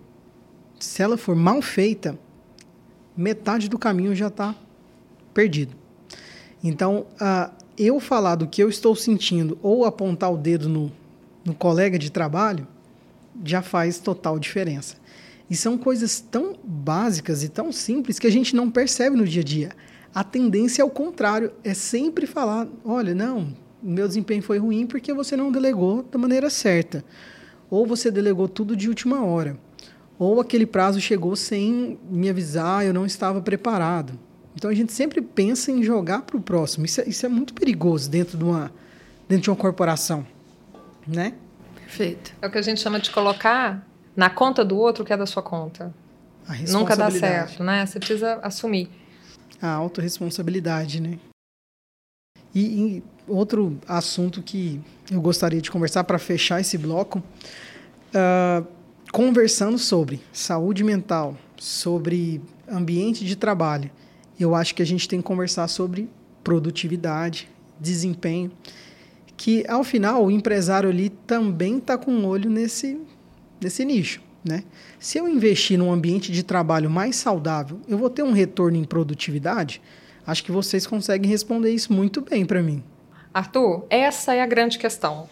se 0.78 1.02
ela 1.02 1.16
for 1.16 1.34
mal 1.34 1.62
feita, 1.62 2.18
metade 3.16 3.68
do 3.68 3.78
caminho 3.78 4.14
já 4.14 4.28
está 4.28 4.54
perdido. 5.32 5.74
Então, 6.62 7.06
uh, 7.20 7.52
eu 7.76 8.00
falar 8.00 8.36
do 8.36 8.46
que 8.46 8.62
eu 8.62 8.68
estou 8.68 8.94
sentindo 8.94 9.58
ou 9.62 9.84
apontar 9.84 10.32
o 10.32 10.36
dedo 10.36 10.68
no, 10.68 10.92
no 11.44 11.54
colega 11.54 11.98
de 11.98 12.10
trabalho 12.10 12.66
já 13.44 13.62
faz 13.62 13.98
total 13.98 14.38
diferença. 14.38 14.96
E 15.48 15.56
são 15.56 15.76
coisas 15.76 16.20
tão 16.20 16.54
básicas 16.64 17.42
e 17.42 17.48
tão 17.48 17.70
simples 17.70 18.18
que 18.18 18.26
a 18.26 18.30
gente 18.30 18.56
não 18.56 18.70
percebe 18.70 19.16
no 19.16 19.26
dia 19.26 19.42
a 19.42 19.44
dia. 19.44 19.70
A 20.14 20.24
tendência 20.24 20.80
é 20.82 20.84
o 20.84 20.90
contrário, 20.90 21.52
é 21.62 21.74
sempre 21.74 22.26
falar: 22.26 22.66
olha, 22.84 23.14
não, 23.14 23.54
meu 23.82 24.08
desempenho 24.08 24.42
foi 24.42 24.58
ruim 24.58 24.86
porque 24.86 25.12
você 25.12 25.36
não 25.36 25.52
delegou 25.52 26.02
da 26.02 26.18
maneira 26.18 26.48
certa. 26.48 27.04
Ou 27.68 27.86
você 27.86 28.10
delegou 28.10 28.48
tudo 28.48 28.76
de 28.76 28.88
última 28.88 29.24
hora. 29.24 29.58
Ou 30.18 30.40
aquele 30.40 30.64
prazo 30.64 31.00
chegou 31.00 31.34
sem 31.34 31.98
me 32.08 32.30
avisar, 32.30 32.86
eu 32.86 32.94
não 32.94 33.04
estava 33.04 33.40
preparado. 33.40 34.18
Então 34.54 34.70
a 34.70 34.74
gente 34.74 34.92
sempre 34.92 35.20
pensa 35.20 35.72
em 35.72 35.82
jogar 35.82 36.22
para 36.22 36.36
o 36.36 36.40
próximo. 36.40 36.86
Isso 36.86 37.00
é, 37.00 37.08
isso 37.08 37.26
é 37.26 37.28
muito 37.28 37.52
perigoso 37.52 38.08
dentro 38.08 38.38
de, 38.38 38.44
uma, 38.44 38.72
dentro 39.28 39.44
de 39.44 39.50
uma 39.50 39.56
corporação. 39.56 40.24
Né? 41.06 41.34
Perfeito. 41.74 42.32
É 42.40 42.46
o 42.46 42.50
que 42.50 42.58
a 42.58 42.62
gente 42.62 42.80
chama 42.80 43.00
de 43.00 43.10
colocar 43.10 43.86
na 44.16 44.30
conta 44.30 44.64
do 44.64 44.76
outro 44.76 45.04
que 45.04 45.12
é 45.12 45.16
da 45.16 45.26
sua 45.26 45.42
conta. 45.42 45.92
Nunca 46.68 46.94
dá 46.94 47.10
certo, 47.10 47.64
né? 47.64 47.86
Você 47.86 47.98
precisa 47.98 48.38
assumir. 48.42 48.90
A 49.60 49.70
autorresponsabilidade, 49.70 51.00
né? 51.00 51.18
E, 52.54 52.60
e 52.60 53.02
outro 53.26 53.78
assunto 53.88 54.42
que 54.42 54.80
eu 55.10 55.20
gostaria 55.20 55.60
de 55.60 55.70
conversar 55.70 56.04
para 56.04 56.18
fechar 56.18 56.60
esse 56.60 56.78
bloco, 56.78 57.18
uh, 58.10 58.66
conversando 59.10 59.78
sobre 59.78 60.20
saúde 60.32 60.84
mental, 60.84 61.36
sobre 61.56 62.40
ambiente 62.68 63.24
de 63.24 63.36
trabalho, 63.36 63.90
eu 64.38 64.54
acho 64.54 64.74
que 64.74 64.82
a 64.82 64.86
gente 64.86 65.08
tem 65.08 65.20
que 65.20 65.26
conversar 65.26 65.68
sobre 65.68 66.08
produtividade, 66.42 67.48
desempenho, 67.80 68.52
que 69.36 69.64
ao 69.68 69.82
final 69.82 70.24
o 70.24 70.30
empresário 70.30 70.90
ali 70.90 71.08
também 71.08 71.78
está 71.78 71.96
com 71.96 72.12
um 72.12 72.26
olho 72.26 72.50
nesse 72.50 73.00
nesse 73.64 73.84
nicho. 73.84 74.20
Né? 74.44 74.62
Se 74.98 75.18
eu 75.18 75.26
investir 75.26 75.78
num 75.78 75.90
ambiente 75.90 76.30
de 76.30 76.42
trabalho 76.42 76.90
mais 76.90 77.16
saudável, 77.16 77.80
eu 77.88 77.96
vou 77.96 78.10
ter 78.10 78.22
um 78.22 78.32
retorno 78.32 78.76
em 78.76 78.84
produtividade? 78.84 79.80
Acho 80.26 80.44
que 80.44 80.52
vocês 80.52 80.86
conseguem 80.86 81.30
responder 81.30 81.70
isso 81.70 81.92
muito 81.92 82.20
bem 82.20 82.44
para 82.44 82.62
mim. 82.62 82.82
Arthur, 83.32 83.84
essa 83.88 84.34
é 84.34 84.42
a 84.42 84.46
grande 84.46 84.78
questão. 84.78 85.28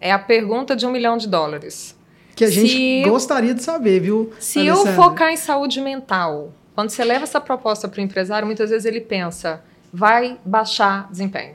É 0.00 0.12
a 0.12 0.18
pergunta 0.18 0.74
de 0.74 0.84
um 0.84 0.90
milhão 0.90 1.16
de 1.16 1.28
dólares. 1.28 1.96
Que 2.34 2.44
a 2.44 2.50
gente 2.50 2.68
se 2.68 3.02
gostaria 3.08 3.54
de 3.54 3.62
saber, 3.62 4.00
viu? 4.00 4.32
Se 4.38 4.64
eu 4.66 4.86
focar 4.94 5.30
em 5.30 5.36
saúde 5.36 5.80
mental, 5.80 6.52
quando 6.74 6.90
você 6.90 7.04
leva 7.04 7.24
essa 7.24 7.40
proposta 7.40 7.88
para 7.88 8.00
o 8.00 8.02
empresário, 8.02 8.46
muitas 8.46 8.70
vezes 8.70 8.84
ele 8.84 9.00
pensa, 9.00 9.62
vai 9.92 10.38
baixar 10.44 11.08
desempenho. 11.10 11.54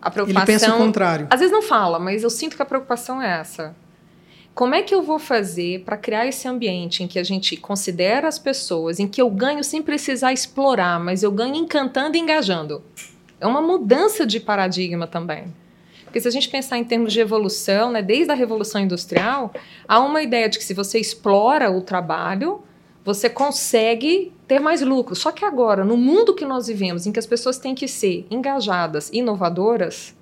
A 0.00 0.10
preocupação. 0.10 0.42
Ele 0.42 0.60
pensa 0.60 0.74
o 0.74 0.78
contrário. 0.78 1.26
Às 1.30 1.40
vezes 1.40 1.52
não 1.52 1.62
fala, 1.62 1.98
mas 1.98 2.22
eu 2.22 2.30
sinto 2.30 2.56
que 2.56 2.62
a 2.62 2.66
preocupação 2.66 3.22
é 3.22 3.40
essa. 3.40 3.74
Como 4.54 4.74
é 4.74 4.82
que 4.82 4.94
eu 4.94 5.02
vou 5.02 5.18
fazer 5.18 5.82
para 5.82 5.96
criar 5.96 6.26
esse 6.26 6.46
ambiente 6.46 7.02
em 7.02 7.08
que 7.08 7.18
a 7.18 7.24
gente 7.24 7.56
considera 7.56 8.28
as 8.28 8.38
pessoas, 8.38 9.00
em 9.00 9.08
que 9.08 9.22
eu 9.22 9.30
ganho 9.30 9.64
sem 9.64 9.80
precisar 9.80 10.30
explorar, 10.30 11.00
mas 11.00 11.22
eu 11.22 11.32
ganho 11.32 11.54
encantando 11.54 12.18
e 12.18 12.20
engajando? 12.20 12.82
É 13.40 13.46
uma 13.46 13.62
mudança 13.62 14.26
de 14.26 14.38
paradigma 14.38 15.06
também. 15.06 15.46
Porque 16.04 16.20
se 16.20 16.28
a 16.28 16.30
gente 16.30 16.50
pensar 16.50 16.76
em 16.76 16.84
termos 16.84 17.14
de 17.14 17.20
evolução, 17.20 17.90
né, 17.90 18.02
desde 18.02 18.30
a 18.30 18.34
Revolução 18.34 18.82
Industrial, 18.82 19.50
há 19.88 19.98
uma 20.00 20.20
ideia 20.20 20.50
de 20.50 20.58
que 20.58 20.64
se 20.64 20.74
você 20.74 20.98
explora 20.98 21.70
o 21.70 21.80
trabalho, 21.80 22.60
você 23.02 23.30
consegue 23.30 24.34
ter 24.46 24.60
mais 24.60 24.82
lucro. 24.82 25.16
Só 25.16 25.32
que 25.32 25.46
agora, 25.46 25.82
no 25.82 25.96
mundo 25.96 26.34
que 26.34 26.44
nós 26.44 26.66
vivemos, 26.66 27.06
em 27.06 27.12
que 27.12 27.18
as 27.18 27.26
pessoas 27.26 27.56
têm 27.56 27.74
que 27.74 27.88
ser 27.88 28.26
engajadas, 28.30 29.08
inovadoras, 29.14 30.14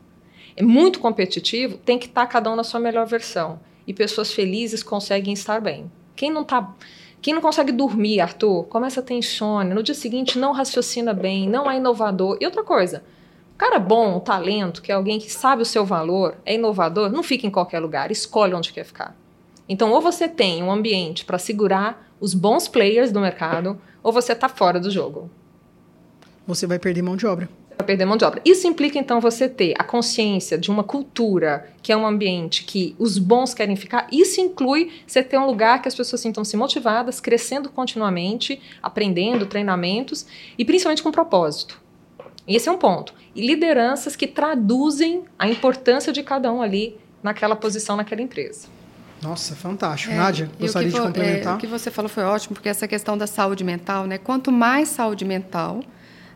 é 0.57 0.62
muito 0.62 1.00
competitivo, 1.00 1.78
tem 1.78 1.98
que 1.98 2.07
estar 2.07 2.28
cada 2.28 2.48
um 2.52 2.54
na 2.54 2.62
sua 2.62 2.78
melhor 2.78 3.07
versão. 3.07 3.59
E 3.91 3.93
pessoas 3.93 4.32
felizes 4.32 4.84
conseguem 4.84 5.34
estar 5.34 5.61
bem. 5.61 5.91
Quem 6.14 6.30
não 6.30 6.45
tá, 6.45 6.76
quem 7.20 7.34
não 7.34 7.41
consegue 7.41 7.72
dormir, 7.72 8.20
Arthur, 8.20 8.62
começa 8.66 9.01
a 9.01 9.03
ter 9.03 9.14
insônia, 9.14 9.74
no 9.74 9.82
dia 9.82 9.97
seguinte 9.97 10.38
não 10.38 10.53
raciocina 10.53 11.12
bem, 11.12 11.49
não 11.49 11.68
é 11.68 11.78
inovador. 11.78 12.38
E 12.41 12.45
outra 12.45 12.62
coisa, 12.62 13.03
cara 13.59 13.80
bom, 13.80 14.18
um 14.18 14.20
talento, 14.20 14.80
que 14.80 14.93
é 14.93 14.95
alguém 14.95 15.18
que 15.18 15.28
sabe 15.28 15.62
o 15.62 15.66
seu 15.66 15.84
valor, 15.84 16.36
é 16.47 16.55
inovador, 16.55 17.11
não 17.11 17.24
fica 17.24 17.49
em 17.49 17.51
qualquer 17.51 17.80
lugar, 17.80 18.12
escolhe 18.12 18.55
onde 18.55 18.72
quer 18.72 18.84
ficar. 18.84 19.16
Então, 19.68 19.91
ou 19.91 20.01
você 20.01 20.28
tem 20.28 20.62
um 20.62 20.70
ambiente 20.70 21.24
para 21.24 21.36
segurar 21.36 22.09
os 22.20 22.32
bons 22.32 22.68
players 22.68 23.11
do 23.11 23.18
mercado, 23.18 23.76
ou 24.05 24.12
você 24.12 24.34
está 24.34 24.49
fora 24.49 24.78
do 24.78 24.88
jogo. 24.88 25.28
Você 26.47 26.64
vai 26.64 26.78
perder 26.78 27.03
mão 27.03 27.16
de 27.16 27.26
obra. 27.26 27.49
Perder 27.82 28.04
mão 28.04 28.16
de 28.16 28.24
obra. 28.24 28.40
Isso 28.44 28.66
implica, 28.66 28.98
então, 28.98 29.20
você 29.20 29.48
ter 29.48 29.74
a 29.78 29.84
consciência 29.84 30.58
de 30.58 30.70
uma 30.70 30.84
cultura 30.84 31.68
que 31.82 31.92
é 31.92 31.96
um 31.96 32.06
ambiente 32.06 32.64
que 32.64 32.94
os 32.98 33.18
bons 33.18 33.54
querem 33.54 33.76
ficar. 33.76 34.06
Isso 34.12 34.40
inclui 34.40 34.90
você 35.06 35.22
ter 35.22 35.38
um 35.38 35.46
lugar 35.46 35.80
que 35.80 35.88
as 35.88 35.94
pessoas 35.94 36.20
sintam-se 36.20 36.56
motivadas, 36.56 37.20
crescendo 37.20 37.68
continuamente, 37.70 38.60
aprendendo, 38.82 39.46
treinamentos 39.46 40.26
e 40.58 40.64
principalmente 40.64 41.02
com 41.02 41.10
propósito. 41.10 41.80
Esse 42.46 42.68
é 42.68 42.72
um 42.72 42.78
ponto. 42.78 43.14
E 43.34 43.46
lideranças 43.46 44.16
que 44.16 44.26
traduzem 44.26 45.24
a 45.38 45.48
importância 45.48 46.12
de 46.12 46.22
cada 46.22 46.52
um 46.52 46.60
ali 46.60 46.98
naquela 47.22 47.54
posição, 47.54 47.96
naquela 47.96 48.22
empresa. 48.22 48.68
Nossa, 49.22 49.54
fantástico. 49.54 50.12
É, 50.14 50.16
Nádia, 50.16 50.50
gostaria 50.58 50.88
de 50.88 50.98
complementar? 50.98 51.52
É, 51.52 51.56
o 51.56 51.58
que 51.58 51.66
você 51.66 51.90
falou 51.90 52.08
foi 52.08 52.24
ótimo, 52.24 52.54
porque 52.54 52.68
essa 52.68 52.88
questão 52.88 53.16
da 53.18 53.26
saúde 53.26 53.62
mental, 53.62 54.06
né? 54.06 54.16
Quanto 54.18 54.50
mais 54.50 54.88
saúde 54.88 55.24
mental 55.24 55.82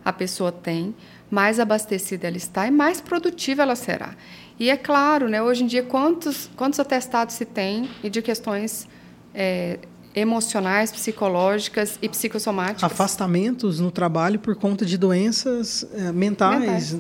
a 0.04 0.12
pessoa 0.12 0.52
tem, 0.52 0.94
mais 1.34 1.58
abastecida 1.58 2.28
ela 2.28 2.36
está 2.36 2.66
e 2.68 2.70
mais 2.70 3.00
produtiva 3.00 3.62
ela 3.62 3.74
será. 3.74 4.14
E 4.58 4.70
é 4.70 4.76
claro, 4.76 5.28
né, 5.28 5.42
hoje 5.42 5.64
em 5.64 5.66
dia, 5.66 5.82
quantos, 5.82 6.48
quantos 6.54 6.78
atestados 6.78 7.34
se 7.34 7.44
tem 7.44 7.90
e 8.04 8.08
de 8.08 8.22
questões 8.22 8.88
é, 9.34 9.80
emocionais, 10.14 10.92
psicológicas 10.92 11.98
e 12.00 12.08
psicossomáticas? 12.08 12.84
Afastamentos 12.84 13.80
no 13.80 13.90
trabalho 13.90 14.38
por 14.38 14.54
conta 14.54 14.86
de 14.86 14.96
doenças 14.96 15.84
é, 15.92 16.12
mentais. 16.12 16.60
mentais. 16.60 16.96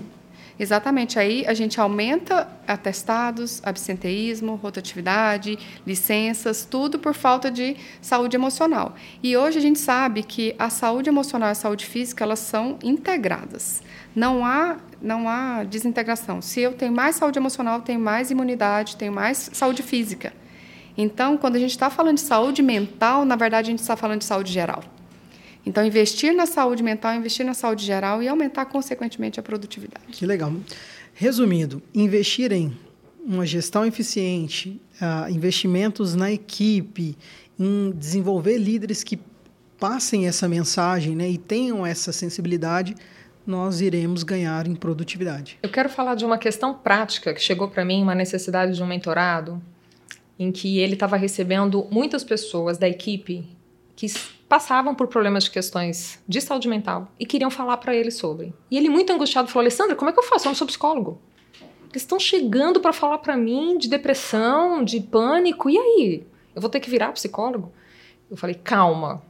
Exatamente. 0.58 1.18
Aí 1.18 1.44
a 1.46 1.54
gente 1.54 1.80
aumenta 1.80 2.48
atestados, 2.66 3.60
absenteísmo, 3.64 4.54
rotatividade, 4.56 5.58
licenças, 5.86 6.66
tudo 6.68 6.98
por 6.98 7.14
falta 7.14 7.50
de 7.50 7.76
saúde 8.00 8.36
emocional. 8.36 8.94
E 9.22 9.36
hoje 9.36 9.58
a 9.58 9.60
gente 9.60 9.78
sabe 9.78 10.22
que 10.22 10.54
a 10.58 10.70
saúde 10.70 11.08
emocional 11.08 11.48
e 11.48 11.52
a 11.52 11.56
saúde 11.56 11.86
física 11.86 12.24
elas 12.24 12.38
são 12.38 12.78
integradas. 12.82 13.82
Não 14.14 14.44
há 14.44 14.78
não 15.02 15.28
há 15.28 15.64
desintegração. 15.64 16.40
Se 16.40 16.60
eu 16.60 16.72
tenho 16.72 16.92
mais 16.92 17.16
saúde 17.16 17.38
emocional, 17.38 17.82
tenho 17.82 18.00
mais 18.00 18.30
imunidade, 18.30 18.96
tenho 18.96 19.12
mais 19.12 19.50
saúde 19.52 19.82
física. 19.82 20.32
Então, 20.96 21.36
quando 21.36 21.56
a 21.56 21.58
gente 21.58 21.72
está 21.72 21.90
falando 21.90 22.16
de 22.16 22.22
saúde 22.22 22.62
mental, 22.62 23.24
na 23.24 23.36
verdade 23.36 23.68
a 23.68 23.70
gente 23.70 23.80
está 23.80 23.96
falando 23.96 24.20
de 24.20 24.24
saúde 24.24 24.50
geral. 24.50 24.82
Então, 25.66 25.84
investir 25.84 26.34
na 26.34 26.46
saúde 26.46 26.82
mental, 26.82 27.14
investir 27.14 27.44
na 27.44 27.54
saúde 27.54 27.84
geral 27.84 28.22
e 28.22 28.28
aumentar, 28.28 28.66
consequentemente, 28.66 29.40
a 29.40 29.42
produtividade. 29.42 30.04
Que 30.08 30.26
legal. 30.26 30.52
Resumindo, 31.14 31.82
investir 31.94 32.52
em 32.52 32.76
uma 33.24 33.46
gestão 33.46 33.86
eficiente, 33.86 34.80
uh, 35.00 35.30
investimentos 35.30 36.14
na 36.14 36.30
equipe, 36.30 37.16
em 37.58 37.92
desenvolver 37.92 38.58
líderes 38.58 39.02
que 39.02 39.18
passem 39.78 40.26
essa 40.26 40.46
mensagem 40.46 41.16
né, 41.16 41.28
e 41.30 41.38
tenham 41.38 41.84
essa 41.84 42.12
sensibilidade, 42.12 42.94
nós 43.46 43.80
iremos 43.80 44.22
ganhar 44.22 44.66
em 44.66 44.74
produtividade. 44.74 45.58
Eu 45.62 45.68
quero 45.68 45.88
falar 45.88 46.14
de 46.14 46.24
uma 46.24 46.38
questão 46.38 46.74
prática 46.74 47.34
que 47.34 47.40
chegou 47.40 47.68
para 47.68 47.84
mim, 47.84 48.02
uma 48.02 48.14
necessidade 48.14 48.74
de 48.74 48.82
um 48.82 48.86
mentorado, 48.86 49.62
em 50.38 50.50
que 50.50 50.78
ele 50.78 50.94
estava 50.94 51.16
recebendo 51.16 51.86
muitas 51.90 52.24
pessoas 52.24 52.78
da 52.78 52.88
equipe 52.88 53.46
que 53.94 54.06
passavam 54.48 54.94
por 54.94 55.06
problemas 55.06 55.44
de 55.44 55.50
questões 55.50 56.22
de 56.26 56.40
saúde 56.40 56.68
mental 56.68 57.08
e 57.18 57.26
queriam 57.26 57.50
falar 57.50 57.76
para 57.76 57.94
ele 57.94 58.10
sobre. 58.10 58.52
E 58.70 58.76
ele, 58.76 58.88
muito 58.88 59.12
angustiado, 59.12 59.48
falou: 59.48 59.62
Alessandra, 59.62 59.94
como 59.94 60.10
é 60.10 60.12
que 60.12 60.18
eu 60.18 60.24
faço? 60.24 60.46
Eu 60.46 60.50
não 60.50 60.56
sou 60.56 60.66
psicólogo. 60.66 61.20
Eles 61.90 62.02
estão 62.02 62.18
chegando 62.18 62.80
para 62.80 62.92
falar 62.92 63.18
para 63.18 63.36
mim 63.36 63.78
de 63.78 63.88
depressão, 63.88 64.82
de 64.82 65.00
pânico, 65.00 65.70
e 65.70 65.78
aí? 65.78 66.26
Eu 66.54 66.60
vou 66.60 66.68
ter 66.68 66.80
que 66.80 66.90
virar 66.90 67.12
psicólogo? 67.12 67.72
Eu 68.30 68.36
falei: 68.36 68.54
calma. 68.54 69.22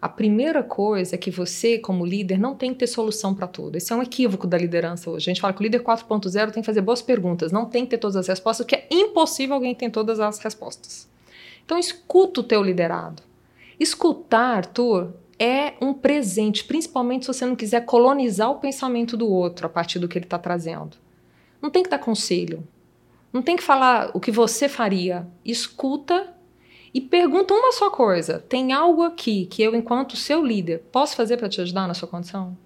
A 0.00 0.08
primeira 0.08 0.62
coisa 0.62 1.14
é 1.14 1.18
que 1.18 1.30
você, 1.30 1.78
como 1.78 2.06
líder, 2.06 2.38
não 2.38 2.54
tem 2.54 2.72
que 2.72 2.78
ter 2.78 2.86
solução 2.86 3.34
para 3.34 3.46
tudo. 3.46 3.76
Esse 3.76 3.92
é 3.92 3.96
um 3.96 4.02
equívoco 4.02 4.46
da 4.46 4.56
liderança 4.56 5.10
hoje. 5.10 5.28
A 5.28 5.30
gente 5.32 5.42
fala 5.42 5.52
que 5.52 5.60
o 5.60 5.62
líder 5.62 5.82
4.0 5.82 6.50
tem 6.50 6.62
que 6.62 6.66
fazer 6.66 6.80
boas 6.80 7.02
perguntas, 7.02 7.52
não 7.52 7.66
tem 7.66 7.84
que 7.84 7.90
ter 7.90 7.98
todas 7.98 8.16
as 8.16 8.26
respostas, 8.26 8.64
porque 8.64 8.76
é 8.76 8.86
impossível 8.90 9.56
alguém 9.56 9.74
ter 9.74 9.90
todas 9.90 10.18
as 10.18 10.38
respostas. 10.38 11.06
Então, 11.64 11.78
escuta 11.78 12.40
o 12.40 12.44
teu 12.44 12.62
liderado. 12.62 13.22
Escutar, 13.78 14.56
Arthur, 14.56 15.12
é 15.38 15.74
um 15.82 15.92
presente, 15.92 16.64
principalmente 16.64 17.26
se 17.26 17.32
você 17.32 17.44
não 17.44 17.54
quiser 17.54 17.84
colonizar 17.84 18.50
o 18.50 18.58
pensamento 18.58 19.16
do 19.16 19.30
outro 19.30 19.66
a 19.66 19.70
partir 19.70 19.98
do 19.98 20.08
que 20.08 20.16
ele 20.16 20.26
está 20.26 20.38
trazendo. 20.38 20.96
Não 21.60 21.70
tem 21.70 21.82
que 21.82 21.90
dar 21.90 21.98
conselho. 21.98 22.66
Não 23.32 23.42
tem 23.42 23.56
que 23.56 23.62
falar 23.62 24.10
o 24.14 24.20
que 24.20 24.30
você 24.30 24.68
faria. 24.68 25.26
Escuta 25.44 26.34
e 26.92 27.00
pergunta 27.00 27.54
uma 27.54 27.72
só 27.72 27.90
coisa: 27.90 28.38
tem 28.38 28.72
algo 28.72 29.02
aqui 29.02 29.46
que 29.46 29.62
eu, 29.62 29.74
enquanto 29.74 30.16
seu 30.16 30.44
líder, 30.44 30.82
posso 30.90 31.16
fazer 31.16 31.36
para 31.36 31.48
te 31.48 31.60
ajudar 31.60 31.86
na 31.86 31.94
sua 31.94 32.08
condição? 32.08 32.56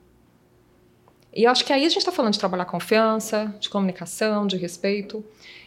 E 1.34 1.46
acho 1.46 1.64
que 1.64 1.72
aí 1.72 1.84
a 1.84 1.88
gente 1.88 1.98
está 1.98 2.12
falando 2.12 2.32
de 2.32 2.38
trabalhar 2.38 2.64
confiança, 2.64 3.54
de 3.58 3.68
comunicação, 3.68 4.46
de 4.46 4.56
respeito. 4.56 5.24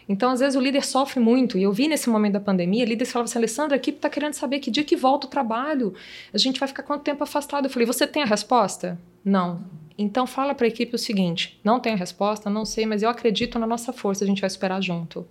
Então, 0.08 0.32
às 0.32 0.40
vezes, 0.40 0.56
o 0.56 0.62
líder 0.62 0.86
sofre 0.86 1.20
muito. 1.20 1.58
E 1.58 1.64
eu 1.64 1.74
vi 1.74 1.90
nesse 1.90 2.10
momento 2.10 2.34
da 2.34 2.40
pandemia, 2.40 2.86
líderes 2.86 3.12
falavam 3.12 3.30
assim, 3.30 3.38
Alessandra, 3.38 3.76
a 3.76 3.78
equipe 3.78 3.98
está 3.98 4.10
querendo 4.10 4.34
saber 4.34 4.60
que 4.60 4.72
dia 4.72 4.86
que 4.86 4.96
volta 4.96 5.28
o 5.28 5.30
trabalho. 5.30 5.94
A 6.34 6.38
gente 6.38 6.58
vai 6.58 6.70
ficar 6.70 6.84
quanto 6.84 7.04
tempo 7.04 7.22
afastado? 7.22 7.66
Eu 7.66 7.70
falei, 7.70 7.86
você 7.86 8.08
tem 8.08 8.24
a 8.24 8.26
resposta? 8.26 8.98
Não. 9.26 9.62
Então, 9.98 10.26
fala 10.26 10.56
para 10.56 10.66
a 10.66 10.70
equipe 10.70 10.96
o 10.96 10.98
seguinte, 10.98 11.60
não 11.64 11.82
tenho 11.82 11.96
a 11.96 12.00
resposta, 12.00 12.50
não 12.50 12.64
sei, 12.64 12.86
mas 12.86 13.04
eu 13.04 13.10
acredito 13.10 13.60
na 13.60 13.68
nossa 13.68 13.92
força, 13.92 14.24
a 14.24 14.28
gente 14.28 14.40
vai 14.40 14.48
esperar 14.48 14.82
junto. 14.82 15.28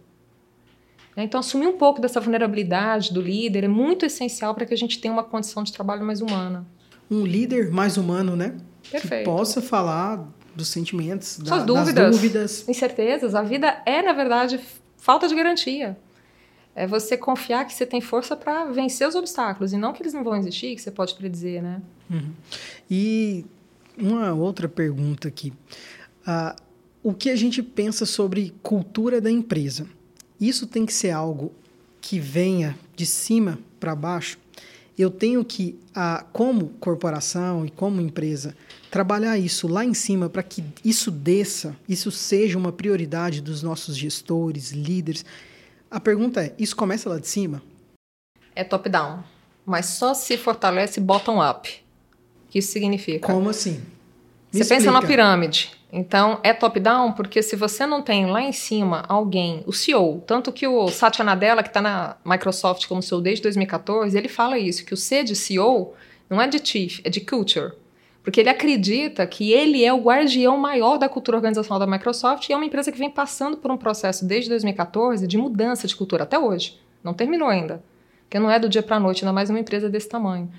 Então, 1.16 1.40
assumir 1.40 1.66
um 1.66 1.78
pouco 1.78 2.00
dessa 2.00 2.20
vulnerabilidade 2.20 3.12
do 3.12 3.22
líder 3.22 3.64
é 3.64 3.68
muito 3.68 4.04
essencial 4.04 4.54
para 4.54 4.66
que 4.66 4.74
a 4.74 4.76
gente 4.76 5.00
tenha 5.00 5.12
uma 5.12 5.24
condição 5.24 5.62
de 5.62 5.72
trabalho 5.72 6.04
mais 6.04 6.20
humana. 6.20 6.66
Um 7.10 7.24
líder 7.24 7.70
mais 7.70 7.96
humano, 7.96 8.36
né? 8.36 8.56
Perfeito. 8.90 9.24
Que 9.24 9.24
possa 9.24 9.62
falar 9.62 10.28
dos 10.54 10.68
sentimentos, 10.68 11.38
da, 11.38 11.58
dúvidas, 11.58 11.94
das 11.94 12.16
dúvidas. 12.16 12.68
incertezas. 12.68 13.34
A 13.34 13.42
vida 13.42 13.82
é, 13.86 14.02
na 14.02 14.12
verdade, 14.12 14.60
falta 14.96 15.28
de 15.28 15.34
garantia. 15.34 15.96
É 16.74 16.86
você 16.86 17.16
confiar 17.16 17.64
que 17.66 17.72
você 17.72 17.86
tem 17.86 18.02
força 18.02 18.36
para 18.36 18.66
vencer 18.66 19.08
os 19.08 19.14
obstáculos 19.14 19.72
e 19.72 19.78
não 19.78 19.94
que 19.94 20.02
eles 20.02 20.12
não 20.12 20.22
vão 20.22 20.36
existir, 20.36 20.74
que 20.74 20.82
você 20.82 20.90
pode 20.90 21.14
predizer, 21.14 21.62
né? 21.62 21.80
Uhum. 22.10 22.32
E 22.90 23.46
uma 23.96 24.34
outra 24.34 24.68
pergunta 24.68 25.28
aqui. 25.28 25.54
Uh, 26.26 26.54
o 27.02 27.14
que 27.14 27.30
a 27.30 27.36
gente 27.36 27.62
pensa 27.62 28.04
sobre 28.04 28.52
cultura 28.62 29.20
da 29.20 29.30
empresa? 29.30 29.86
Isso 30.40 30.66
tem 30.66 30.84
que 30.84 30.92
ser 30.92 31.10
algo 31.10 31.52
que 32.00 32.18
venha 32.18 32.78
de 32.94 33.06
cima 33.06 33.58
para 33.80 33.94
baixo? 33.94 34.38
Eu 34.98 35.10
tenho 35.10 35.44
que, 35.44 35.78
como 36.32 36.68
corporação 36.80 37.66
e 37.66 37.70
como 37.70 38.00
empresa, 38.00 38.56
trabalhar 38.90 39.36
isso 39.36 39.68
lá 39.68 39.84
em 39.84 39.92
cima 39.92 40.30
para 40.30 40.42
que 40.42 40.64
isso 40.82 41.10
desça, 41.10 41.76
isso 41.86 42.10
seja 42.10 42.56
uma 42.56 42.72
prioridade 42.72 43.42
dos 43.42 43.62
nossos 43.62 43.94
gestores, 43.96 44.72
líderes. 44.72 45.24
A 45.90 46.00
pergunta 46.00 46.42
é: 46.42 46.54
isso 46.58 46.74
começa 46.74 47.10
lá 47.10 47.18
de 47.18 47.28
cima? 47.28 47.62
É 48.54 48.64
top-down, 48.64 49.22
mas 49.66 49.84
só 49.84 50.14
se 50.14 50.38
fortalece 50.38 50.98
bottom-up. 50.98 51.84
O 52.46 52.48
que 52.48 52.60
isso 52.60 52.72
significa? 52.72 53.26
Como 53.26 53.50
assim? 53.50 53.72
Me 53.72 53.82
você 54.52 54.60
explica. 54.60 54.76
pensa 54.76 54.90
numa 54.90 55.02
pirâmide. 55.02 55.75
Então, 55.92 56.40
é 56.42 56.52
top-down 56.52 57.12
porque 57.12 57.42
se 57.42 57.54
você 57.54 57.86
não 57.86 58.02
tem 58.02 58.26
lá 58.26 58.42
em 58.42 58.52
cima 58.52 59.04
alguém, 59.08 59.62
o 59.66 59.72
CEO, 59.72 60.22
tanto 60.26 60.52
que 60.52 60.66
o 60.66 60.88
Satya 60.88 61.24
Nadella, 61.24 61.62
que 61.62 61.68
está 61.68 61.80
na 61.80 62.16
Microsoft 62.24 62.86
como 62.86 63.02
CEO 63.02 63.20
desde 63.20 63.42
2014, 63.42 64.16
ele 64.16 64.28
fala 64.28 64.58
isso, 64.58 64.84
que 64.84 64.92
o 64.92 64.96
C 64.96 65.22
de 65.22 65.36
CEO 65.36 65.94
não 66.28 66.42
é 66.42 66.48
de 66.48 66.58
chief, 66.64 67.00
é 67.04 67.08
de 67.08 67.20
culture. 67.20 67.72
Porque 68.26 68.40
ele 68.40 68.48
acredita 68.48 69.24
que 69.24 69.52
ele 69.52 69.84
é 69.84 69.92
o 69.92 70.02
guardião 70.02 70.56
maior 70.56 70.98
da 70.98 71.08
cultura 71.08 71.36
organizacional 71.36 71.78
da 71.78 71.86
Microsoft 71.86 72.48
e 72.48 72.52
é 72.52 72.56
uma 72.56 72.64
empresa 72.64 72.90
que 72.90 72.98
vem 72.98 73.08
passando 73.08 73.56
por 73.56 73.70
um 73.70 73.76
processo 73.76 74.24
desde 74.24 74.50
2014 74.50 75.28
de 75.28 75.38
mudança 75.38 75.86
de 75.86 75.94
cultura 75.94 76.24
até 76.24 76.36
hoje. 76.36 76.76
Não 77.04 77.14
terminou 77.14 77.48
ainda. 77.48 77.80
Porque 78.24 78.40
não 78.40 78.50
é 78.50 78.58
do 78.58 78.68
dia 78.68 78.82
para 78.82 78.96
a 78.96 79.00
noite, 79.00 79.24
ainda 79.24 79.32
mais 79.32 79.48
uma 79.48 79.60
empresa 79.60 79.88
desse 79.88 80.08
tamanho. 80.08 80.50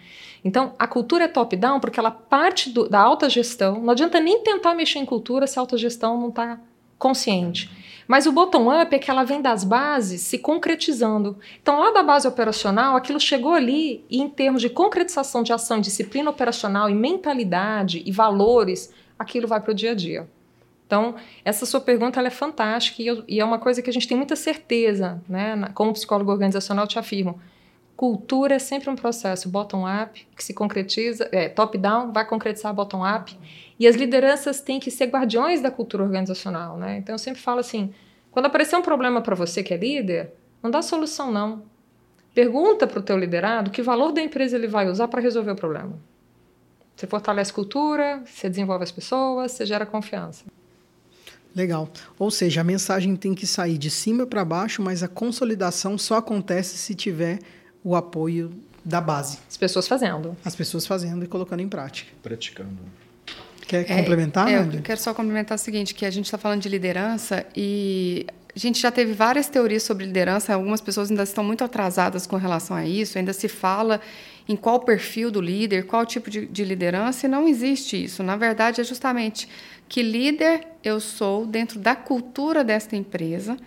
Então, 0.48 0.72
a 0.80 0.88
cultura 0.88 1.26
é 1.26 1.28
top-down 1.28 1.82
porque 1.82 2.00
ela 2.00 2.10
parte 2.10 2.70
do, 2.70 2.88
da 2.88 3.02
alta 3.02 3.30
gestão. 3.30 3.82
Não 3.82 3.92
adianta 3.92 4.18
nem 4.18 4.42
tentar 4.42 4.74
mexer 4.74 4.98
em 4.98 5.06
cultura 5.06 5.46
se 5.46 5.60
a 5.60 5.62
alta 5.62 5.78
gestão 5.78 6.18
não 6.18 6.30
está 6.30 6.58
consciente. 6.98 7.70
Mas 8.08 8.26
o 8.26 8.32
bottom-up 8.32 8.96
é 8.96 8.98
que 8.98 9.12
ela 9.12 9.26
vem 9.26 9.42
das 9.42 9.66
bases 9.66 10.22
se 10.22 10.38
concretizando. 10.38 11.38
Então, 11.62 11.82
lá 11.82 11.92
da 11.92 12.02
base 12.02 12.26
operacional, 12.26 12.96
aquilo 12.96 13.20
chegou 13.20 13.52
ali 13.52 14.06
e, 14.10 14.22
em 14.22 14.30
termos 14.30 14.62
de 14.62 14.70
concretização 14.70 15.44
de 15.44 15.52
ação, 15.52 15.82
disciplina 15.82 16.30
operacional 16.30 16.90
e 16.90 16.96
mentalidade 16.96 18.02
e 18.06 18.10
valores, 18.10 18.94
aquilo 19.20 19.50
vai 19.50 19.60
para 19.60 19.72
o 19.72 19.76
dia 19.76 19.92
a 19.92 19.96
dia. 19.96 20.30
Então, 20.86 21.16
essa 21.44 21.66
sua 21.66 21.82
pergunta 21.82 22.22
é 22.22 22.30
fantástica 22.30 23.02
e, 23.02 23.08
eu, 23.08 23.22
e, 23.28 23.42
é 23.42 23.44
uma 23.44 23.60
coisa 23.60 23.82
que 23.82 23.90
a 23.90 23.94
gente 23.94 24.08
tem 24.08 24.16
muita 24.16 24.38
certeza, 24.38 25.22
né? 25.28 25.70
Como 25.74 25.92
psicólogo 25.92 26.32
organizacional, 26.32 26.86
eu 26.86 26.90
te 26.90 26.98
afirmo. 26.98 27.38
Cultura 27.98 28.54
é 28.54 28.60
sempre 28.60 28.92
um 28.92 28.96
processo 28.96 29.50
bottom-up, 29.50 30.28
que 30.36 30.44
se 30.44 30.54
concretiza, 30.54 31.28
é, 31.32 31.50
top-down, 31.50 32.14
vai 32.14 32.24
concretizar 32.28 32.72
bottom-up. 32.72 33.36
E 33.80 33.88
as 33.88 33.96
lideranças 33.96 34.62
têm 34.62 34.80
que 34.80 34.92
ser 34.92 35.08
guardiões 35.08 35.62
da 35.62 35.72
cultura 35.72 36.04
organizacional, 36.04 36.78
né? 36.78 37.00
Então 37.00 37.16
eu 37.16 37.20
sempre 37.20 37.42
falo 37.42 37.60
assim, 37.60 37.92
quando 38.30 38.46
aparecer 38.46 38.76
um 38.76 38.84
problema 38.84 39.20
para 39.20 39.34
você 39.34 39.64
que 39.64 39.74
é 39.74 39.78
líder, 39.78 40.32
não 40.62 40.70
dá 40.70 40.84
solução 40.84 41.32
não. 41.32 41.64
Pergunta 42.36 42.86
para 42.86 43.00
o 43.00 43.02
teu 43.02 43.18
liderado 43.18 43.72
que 43.72 43.82
valor 43.82 44.12
da 44.12 44.22
empresa 44.22 44.56
ele 44.56 44.68
vai 44.68 44.88
usar 44.88 45.08
para 45.08 45.20
resolver 45.20 45.50
o 45.50 45.56
problema. 45.56 45.98
Você 46.96 47.08
fortalece 47.08 47.52
cultura, 47.52 48.22
você 48.24 48.48
desenvolve 48.48 48.84
as 48.84 48.92
pessoas, 48.92 49.54
você 49.54 49.66
gera 49.66 49.88
confiança. 49.88 50.46
Legal. 51.56 51.90
Ou 52.20 52.30
seja, 52.30 52.62
a 52.62 52.64
mensagem 52.64 53.16
tem 53.16 53.34
que 53.34 53.48
sair 53.48 53.80
de 53.80 53.90
cima 53.90 54.28
para 54.28 54.46
baixo, 54.46 54.84
mas 54.84 55.02
a 55.02 55.08
consolidação 55.08 55.98
só 55.98 56.18
acontece 56.18 56.78
se 56.78 56.94
tiver 56.94 57.40
o 57.88 57.96
apoio 57.96 58.52
da 58.84 59.00
base. 59.00 59.40
As 59.50 59.56
pessoas 59.56 59.88
fazendo. 59.88 60.36
As 60.44 60.54
pessoas 60.54 60.86
fazendo 60.86 61.24
e 61.24 61.28
colocando 61.28 61.62
em 61.62 61.70
prática. 61.70 62.12
Praticando. 62.22 62.78
Quer 63.66 63.90
é, 63.90 63.96
complementar? 63.96 64.50
É, 64.50 64.60
eu 64.60 64.82
quero 64.82 65.00
só 65.00 65.14
complementar 65.14 65.56
o 65.56 65.58
seguinte, 65.58 65.94
que 65.94 66.06
a 66.06 66.12
gente 66.12 66.26
está 66.26 66.38
falando 66.38 66.62
de 66.62 66.68
liderança 66.68 67.46
e 67.56 68.28
a 68.54 68.60
gente 68.60 68.82
já 68.82 68.92
teve 68.92 69.14
várias 69.14 69.48
teorias 69.48 69.84
sobre 69.84 70.06
liderança, 70.06 70.54
algumas 70.54 70.82
pessoas 70.82 71.10
ainda 71.10 71.24
estão 71.24 71.46
muito 71.46 71.64
atrasadas 71.64 72.28
com 72.28 72.36
relação 72.36 72.76
a 72.76 72.86
isso, 72.86 73.18
ainda 73.18 73.32
se 73.32 73.48
fala 73.48 74.02
em 74.50 74.58
qual 74.58 74.82
perfil 74.82 75.32
do 75.32 75.40
líder, 75.40 75.86
qual 75.86 76.06
tipo 76.06 76.30
de, 76.30 76.46
de 76.46 76.66
liderança, 76.66 77.26
e 77.26 77.30
não 77.30 77.48
existe 77.48 78.04
isso. 78.04 78.22
Na 78.22 78.36
verdade, 78.36 78.82
é 78.82 78.84
justamente 78.84 79.48
que 79.88 80.04
líder 80.04 80.68
eu 80.84 81.00
sou 81.00 81.46
dentro 81.46 81.80
da 81.80 81.96
cultura 81.96 82.66
desta 82.66 82.98
empresa, 82.98 83.58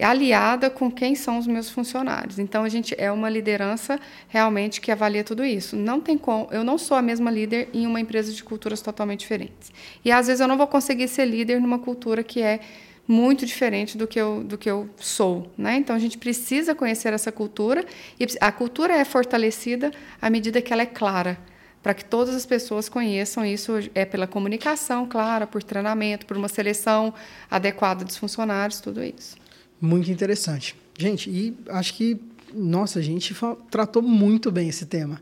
aliada 0.00 0.70
com 0.70 0.90
quem 0.90 1.14
são 1.14 1.38
os 1.38 1.46
meus 1.46 1.70
funcionários. 1.70 2.38
Então 2.38 2.64
a 2.64 2.68
gente 2.68 2.94
é 2.96 3.10
uma 3.10 3.28
liderança 3.28 3.98
realmente 4.28 4.80
que 4.80 4.90
avalia 4.90 5.24
tudo 5.24 5.44
isso. 5.44 5.76
Não 5.76 6.00
tem 6.00 6.16
como, 6.16 6.48
eu 6.50 6.64
não 6.64 6.78
sou 6.78 6.96
a 6.96 7.02
mesma 7.02 7.30
líder 7.30 7.68
em 7.74 7.86
uma 7.86 8.00
empresa 8.00 8.32
de 8.32 8.42
culturas 8.42 8.80
totalmente 8.80 9.20
diferentes. 9.20 9.72
E 10.04 10.10
às 10.10 10.26
vezes 10.26 10.40
eu 10.40 10.48
não 10.48 10.56
vou 10.56 10.66
conseguir 10.66 11.08
ser 11.08 11.24
líder 11.24 11.60
numa 11.60 11.78
cultura 11.78 12.22
que 12.22 12.40
é 12.40 12.60
muito 13.06 13.44
diferente 13.44 13.98
do 13.98 14.06
que 14.06 14.20
eu, 14.20 14.42
do 14.44 14.56
que 14.56 14.70
eu 14.70 14.88
sou. 14.96 15.50
Né? 15.58 15.76
Então 15.76 15.94
a 15.94 15.98
gente 15.98 16.16
precisa 16.16 16.74
conhecer 16.74 17.12
essa 17.12 17.32
cultura 17.32 17.84
e 18.18 18.26
a 18.40 18.52
cultura 18.52 18.94
é 18.94 19.04
fortalecida 19.04 19.90
à 20.20 20.30
medida 20.30 20.62
que 20.62 20.72
ela 20.72 20.82
é 20.82 20.86
clara 20.86 21.38
para 21.82 21.94
que 21.94 22.04
todas 22.04 22.34
as 22.34 22.46
pessoas 22.46 22.88
conheçam 22.88 23.44
isso 23.44 23.72
é 23.94 24.04
pela 24.04 24.26
comunicação, 24.26 25.04
clara, 25.04 25.46
por 25.46 25.62
treinamento, 25.62 26.24
por 26.26 26.36
uma 26.36 26.48
seleção 26.48 27.12
adequada 27.50 28.04
dos 28.04 28.16
funcionários, 28.16 28.80
tudo 28.80 29.02
isso. 29.02 29.41
Muito 29.82 30.12
interessante. 30.12 30.76
Gente, 30.96 31.28
e 31.28 31.56
acho 31.68 31.94
que, 31.94 32.16
nossa, 32.54 33.00
a 33.00 33.02
gente 33.02 33.34
tratou 33.68 34.00
muito 34.00 34.48
bem 34.52 34.68
esse 34.68 34.86
tema. 34.86 35.20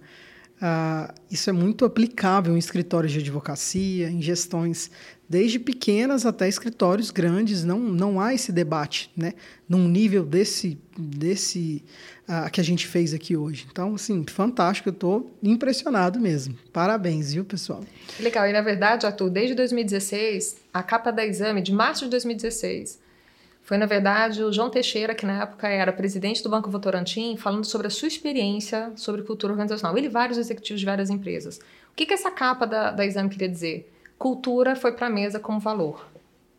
Uh, 0.60 1.10
isso 1.30 1.48
é 1.48 1.52
muito 1.54 1.86
aplicável 1.86 2.54
em 2.54 2.58
escritórios 2.58 3.10
de 3.10 3.20
advocacia, 3.20 4.10
em 4.10 4.20
gestões 4.20 4.90
desde 5.26 5.58
pequenas 5.58 6.26
até 6.26 6.46
escritórios 6.46 7.10
grandes. 7.10 7.64
Não, 7.64 7.78
não 7.78 8.20
há 8.20 8.34
esse 8.34 8.52
debate, 8.52 9.10
né? 9.16 9.32
Num 9.66 9.88
nível 9.88 10.22
desse, 10.22 10.78
desse 10.98 11.82
uh, 12.28 12.50
que 12.50 12.60
a 12.60 12.64
gente 12.64 12.86
fez 12.86 13.14
aqui 13.14 13.34
hoje. 13.34 13.66
Então, 13.72 13.94
assim, 13.94 14.22
fantástico. 14.28 14.90
Eu 14.90 14.92
estou 14.92 15.34
impressionado 15.42 16.20
mesmo. 16.20 16.54
Parabéns, 16.70 17.32
viu, 17.32 17.46
pessoal? 17.46 17.82
Legal. 18.18 18.46
E 18.46 18.52
na 18.52 18.60
verdade, 18.60 19.06
Arthur, 19.06 19.30
desde 19.30 19.54
2016, 19.54 20.58
a 20.70 20.82
capa 20.82 21.10
da 21.10 21.24
exame 21.24 21.62
de 21.62 21.72
março 21.72 22.04
de 22.04 22.10
2016 22.10 23.08
foi, 23.70 23.78
na 23.78 23.86
verdade, 23.86 24.42
o 24.42 24.52
João 24.52 24.68
Teixeira, 24.68 25.14
que 25.14 25.24
na 25.24 25.42
época 25.42 25.68
era 25.68 25.92
presidente 25.92 26.42
do 26.42 26.48
Banco 26.48 26.68
Votorantim, 26.68 27.36
falando 27.36 27.64
sobre 27.64 27.86
a 27.86 27.90
sua 27.90 28.08
experiência 28.08 28.90
sobre 28.96 29.22
cultura 29.22 29.52
organizacional. 29.52 29.96
Ele 29.96 30.08
e 30.08 30.10
vários 30.10 30.38
executivos 30.38 30.80
de 30.80 30.86
várias 30.86 31.08
empresas. 31.08 31.58
O 31.92 31.94
que, 31.94 32.04
que 32.04 32.12
essa 32.12 32.32
capa 32.32 32.66
da, 32.66 32.90
da 32.90 33.06
exame 33.06 33.30
queria 33.30 33.48
dizer? 33.48 33.88
Cultura 34.18 34.74
foi 34.74 34.90
para 34.90 35.06
a 35.06 35.08
mesa 35.08 35.38
como 35.38 35.60
valor. 35.60 36.04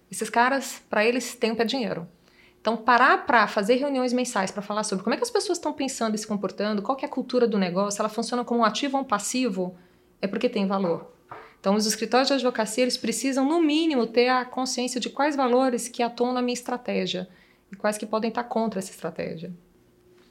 Esses 0.09 0.29
caras, 0.29 0.81
para 0.89 1.03
eles, 1.03 1.35
tempo 1.35 1.61
é 1.61 1.65
dinheiro. 1.65 2.07
Então, 2.61 2.77
parar 2.77 3.25
para 3.25 3.45
fazer 3.45 3.75
reuniões 3.75 4.13
mensais 4.13 4.49
para 4.49 4.61
falar 4.61 4.85
sobre 4.85 5.03
como 5.03 5.13
é 5.13 5.17
que 5.17 5.23
as 5.23 5.29
pessoas 5.29 5.57
estão 5.57 5.73
pensando 5.73 6.15
e 6.15 6.17
se 6.17 6.25
comportando, 6.25 6.81
qual 6.81 6.97
é 7.01 7.05
a 7.05 7.09
cultura 7.09 7.45
do 7.45 7.57
negócio, 7.57 8.01
ela 8.01 8.07
funciona 8.07 8.45
como 8.45 8.61
um 8.61 8.63
ativo 8.63 8.95
ou 8.95 9.03
um 9.03 9.05
passivo, 9.05 9.75
é 10.21 10.27
porque 10.27 10.47
tem 10.47 10.65
valor. 10.65 11.11
Então, 11.61 11.75
os 11.75 11.85
escritórios 11.85 12.27
de 12.27 12.33
advocacia 12.33 12.83
eles 12.83 12.97
precisam, 12.97 13.47
no 13.47 13.61
mínimo, 13.61 14.07
ter 14.07 14.29
a 14.29 14.43
consciência 14.43 14.99
de 14.99 15.11
quais 15.11 15.35
valores 15.35 15.87
que 15.87 16.01
atuam 16.01 16.33
na 16.33 16.41
minha 16.41 16.55
estratégia 16.55 17.29
e 17.71 17.75
quais 17.75 17.99
que 17.99 18.05
podem 18.05 18.29
estar 18.29 18.43
contra 18.45 18.79
essa 18.79 18.89
estratégia. 18.89 19.51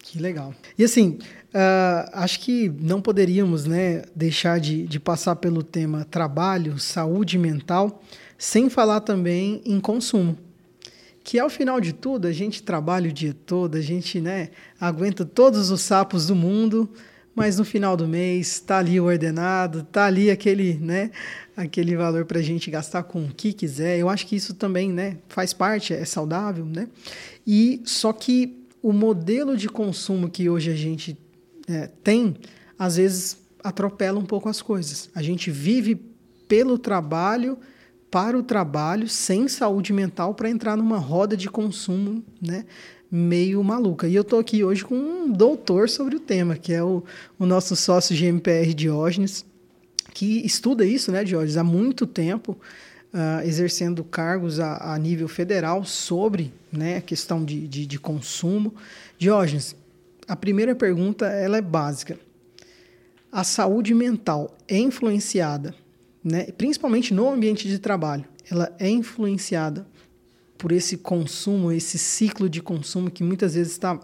Que 0.01 0.19
legal. 0.19 0.53
E 0.77 0.83
assim, 0.83 1.19
uh, 1.55 2.11
acho 2.15 2.41
que 2.41 2.69
não 2.69 3.01
poderíamos 3.01 3.65
né, 3.65 4.03
deixar 4.15 4.59
de, 4.59 4.83
de 4.89 4.99
passar 4.99 5.37
pelo 5.37 5.63
tema 5.63 6.05
trabalho, 6.05 6.81
saúde 6.81 7.39
mental, 7.39 8.03
sem 8.37 8.69
falar 8.69 9.01
também 9.01 9.63
em 9.65 9.79
consumo 9.79 10.37
que 11.23 11.39
ao 11.39 11.51
final 11.51 11.81
de 11.81 11.93
tudo 11.93 12.27
a 12.27 12.33
gente 12.33 12.63
trabalha 12.63 13.09
o 13.11 13.13
dia 13.13 13.35
todo, 13.47 13.77
a 13.77 13.81
gente 13.81 14.21
né, 14.21 14.51
aguenta 14.81 15.25
todos 15.25 15.71
os 15.71 15.81
sapos 15.81 16.27
do 16.27 16.35
mundo, 16.35 16.91
mas 17.35 17.59
no 17.59 17.65
final 17.65 17.97
do 17.97 18.07
mês 18.07 18.49
está 18.49 18.79
ali 18.79 19.01
o 19.01 19.05
ordenado, 19.05 19.81
está 19.81 20.07
ali 20.07 20.31
aquele, 20.31 20.75
né, 20.75 21.11
aquele 21.57 21.97
valor 21.97 22.25
para 22.25 22.39
a 22.39 22.43
gente 22.43 22.71
gastar 22.71 23.05
com 23.05 23.25
o 23.25 23.33
que 23.33 23.53
quiser. 23.53 23.99
Eu 23.99 24.09
acho 24.09 24.27
que 24.27 24.37
isso 24.37 24.55
também, 24.55 24.93
né, 24.93 25.19
faz 25.29 25.53
parte, 25.53 25.95
é 25.95 26.05
saudável, 26.05 26.65
né? 26.65 26.89
E 27.47 27.81
só 27.85 28.13
que 28.13 28.61
o 28.83 28.93
modelo 28.93 29.57
de 29.57 29.69
consumo 29.69 30.29
que 30.29 30.49
hoje 30.49 30.71
a 30.71 30.75
gente 30.75 31.17
é, 31.69 31.89
tem, 32.03 32.37
às 32.79 32.97
vezes 32.97 33.39
atropela 33.63 34.19
um 34.19 34.25
pouco 34.25 34.49
as 34.49 34.63
coisas. 34.63 35.11
A 35.15 35.23
gente 35.23 35.51
vive 35.51 36.01
pelo 36.49 36.79
trabalho, 36.79 37.59
para 38.11 38.37
o 38.37 38.43
trabalho, 38.43 39.09
sem 39.09 39.47
saúde 39.47 39.93
mental, 39.93 40.35
para 40.35 40.51
entrar 40.51 40.77
numa 40.77 40.99
roda 40.99 41.37
de 41.37 41.49
consumo, 41.49 42.25
né? 42.41 42.65
Meio 43.11 43.63
maluca. 43.65 44.07
E 44.07 44.15
eu 44.15 44.23
estou 44.23 44.39
aqui 44.39 44.63
hoje 44.63 44.85
com 44.85 44.95
um 44.95 45.33
doutor 45.33 45.89
sobre 45.89 46.17
o 46.17 46.21
tema, 46.21 46.57
que 46.57 46.73
é 46.73 46.83
o, 46.83 47.03
o 47.39 47.45
nosso 47.45 47.75
sócio 47.75 48.17
GMPR 48.17 48.73
Diógenes, 48.73 49.45
que 50.15 50.45
estuda 50.47 50.85
isso, 50.85 51.11
né, 51.11 51.25
Diógenes, 51.25 51.57
há 51.57 51.65
muito 51.65 52.07
tempo, 52.07 52.57
uh, 53.13 53.45
exercendo 53.45 54.05
cargos 54.05 54.61
a, 54.61 54.95
a, 54.95 54.99
nível 54.99 55.29
federal 55.29 55.85
sobre 55.85 56.53
né, 56.71 56.99
a 56.99 57.01
questão 57.01 57.45
de, 57.45 57.67
de, 57.67 57.87
de 57.87 57.99
consumo. 57.99 58.75
Diógenes, 59.19 59.75
a 60.29 60.37
primeira 60.37 60.75
pergunta 60.75 61.27
ela 61.27 61.57
é 61.57 61.63
básica. 61.63 62.19
A 63.33 63.45
saúde 63.45 63.95
mental 63.95 64.57
é 64.69 64.79
influenciada, 64.79 65.75
né, 66.23 66.45
principalmente 66.57 67.15
no 67.15 67.29
ambiente 67.29 67.67
de 67.69 67.79
trabalho, 67.79 68.25
ela 68.51 68.73
é 68.79 68.89
influenciada 68.89 69.87
por 70.61 70.73
esse 70.73 70.99
consumo, 70.99 71.73
esse 71.73 71.97
ciclo 71.97 72.47
de 72.47 72.61
consumo 72.61 73.11
que 73.11 73.25
muitas 73.25 73.55
vezes 73.55 73.73
está 73.73 73.99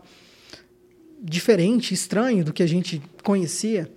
diferente, 1.23 1.93
estranho 1.93 2.43
do 2.43 2.53
que 2.53 2.63
a 2.63 2.67
gente 2.67 3.03
conhecia? 3.23 3.93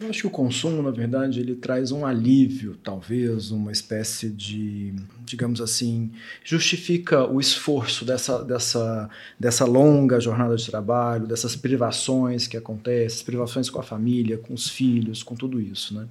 Eu 0.00 0.10
acho 0.10 0.22
que 0.22 0.26
o 0.26 0.30
consumo, 0.30 0.82
na 0.82 0.90
verdade, 0.90 1.38
ele 1.38 1.54
traz 1.54 1.92
um 1.92 2.04
alívio, 2.04 2.76
talvez, 2.82 3.52
uma 3.52 3.70
espécie 3.70 4.28
de, 4.28 4.92
digamos 5.24 5.60
assim, 5.60 6.10
justifica 6.44 7.24
o 7.24 7.40
esforço 7.40 8.04
dessa, 8.04 8.44
dessa, 8.44 9.08
dessa 9.38 9.64
longa 9.64 10.18
jornada 10.20 10.56
de 10.56 10.66
trabalho, 10.66 11.28
dessas 11.28 11.54
privações 11.54 12.48
que 12.48 12.56
acontecem, 12.56 13.24
privações 13.24 13.70
com 13.70 13.78
a 13.78 13.84
família, 13.84 14.36
com 14.36 14.52
os 14.52 14.68
filhos, 14.68 15.22
com 15.22 15.36
tudo 15.36 15.60
isso, 15.60 15.94
né? 15.94 16.08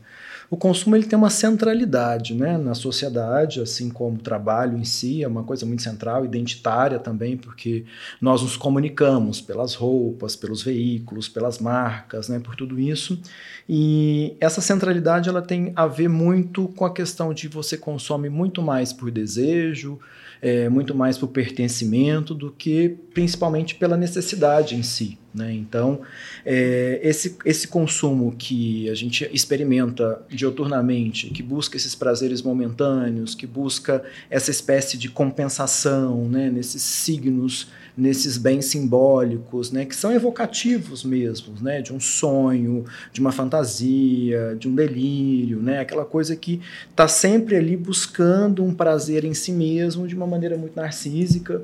O 0.50 0.56
consumo 0.56 0.96
ele 0.96 1.06
tem 1.06 1.18
uma 1.18 1.30
centralidade 1.30 2.34
né, 2.34 2.58
na 2.58 2.74
sociedade, 2.74 3.62
assim 3.62 3.90
como 3.90 4.16
o 4.16 4.22
trabalho 4.22 4.78
em 4.78 4.86
si 4.86 5.22
é 5.22 5.28
uma 5.28 5.44
coisa 5.44 5.66
muito 5.66 5.84
central, 5.84 6.24
identitária 6.24 7.00
também, 7.00 7.36
porque 7.36 7.84
nós 8.22 8.42
nos 8.42 8.56
comunicamos 8.56 9.42
pelas 9.42 9.76
roupas, 9.76 10.36
pelos 10.36 10.64
veículos, 10.64 11.28
pelas 11.28 11.60
marcas, 11.60 12.30
né, 12.30 12.40
por 12.40 12.56
tudo 12.56 12.80
isso. 12.80 13.22
E 13.68 14.38
essa 14.40 14.62
centralidade 14.62 15.28
ela 15.28 15.42
tem 15.42 15.74
a 15.76 15.86
ver 15.86 16.08
muito 16.08 16.70
com 16.70 16.86
a 16.86 16.94
questão 16.94 17.34
de 17.34 17.50
você 17.50 17.78
consome 17.78 18.30
muito 18.30 18.62
mais 18.62 18.94
por 18.94 19.12
desejo, 19.12 20.00
é, 20.42 20.70
muito 20.70 20.96
mais 20.96 21.18
por 21.18 21.28
pertencimento 21.28 22.34
do 22.34 22.52
que 22.52 22.96
principalmente 23.14 23.76
pela 23.76 23.98
necessidade 23.98 24.76
em 24.76 24.84
si. 24.84 25.18
Né? 25.34 25.54
Então, 25.54 26.02
é, 26.44 27.00
esse, 27.04 27.38
esse 27.46 27.68
consumo 27.68 28.34
que 28.36 28.90
a 28.90 28.96
gente 28.96 29.30
experimenta 29.32 30.26
dioturnamente, 30.30 31.30
que 31.30 31.44
busca 31.44 31.78
esses 31.78 31.94
prazeres 31.94 32.42
momentâneos, 32.42 33.36
que 33.36 33.46
busca 33.46 34.04
essa 34.30 34.50
espécie 34.50 34.98
de 34.98 35.10
compensação 35.10 36.28
né, 36.28 36.50
nesses 36.50 36.82
signos 36.82 37.68
nesses 37.98 38.38
bens 38.38 38.66
simbólicos, 38.66 39.72
né, 39.72 39.84
que 39.84 39.96
são 39.96 40.12
evocativos 40.12 41.04
mesmo, 41.04 41.56
né, 41.60 41.82
de 41.82 41.92
um 41.92 42.00
sonho, 42.00 42.86
de 43.12 43.20
uma 43.20 43.32
fantasia, 43.32 44.56
de 44.60 44.68
um 44.68 44.76
delírio, 44.76 45.60
né, 45.60 45.80
aquela 45.80 46.06
coisa 46.06 46.36
que 46.36 46.62
está 46.92 47.08
sempre 47.08 47.56
ali 47.56 47.76
buscando 47.76 48.64
um 48.64 48.74
prazer 48.74 49.26
em 49.26 49.34
si 49.34 49.52
mesmo 49.52 50.08
de 50.08 50.16
uma 50.16 50.28
maneira 50.28 50.56
muito 50.56 50.76
narcísica 50.76 51.64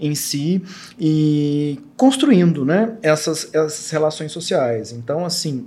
em 0.00 0.14
si 0.14 0.62
e 0.98 1.78
construindo, 1.98 2.64
né, 2.64 2.96
essas, 3.02 3.50
essas 3.52 3.90
relações 3.90 4.32
sociais. 4.32 4.90
Então, 4.90 5.24
assim, 5.24 5.66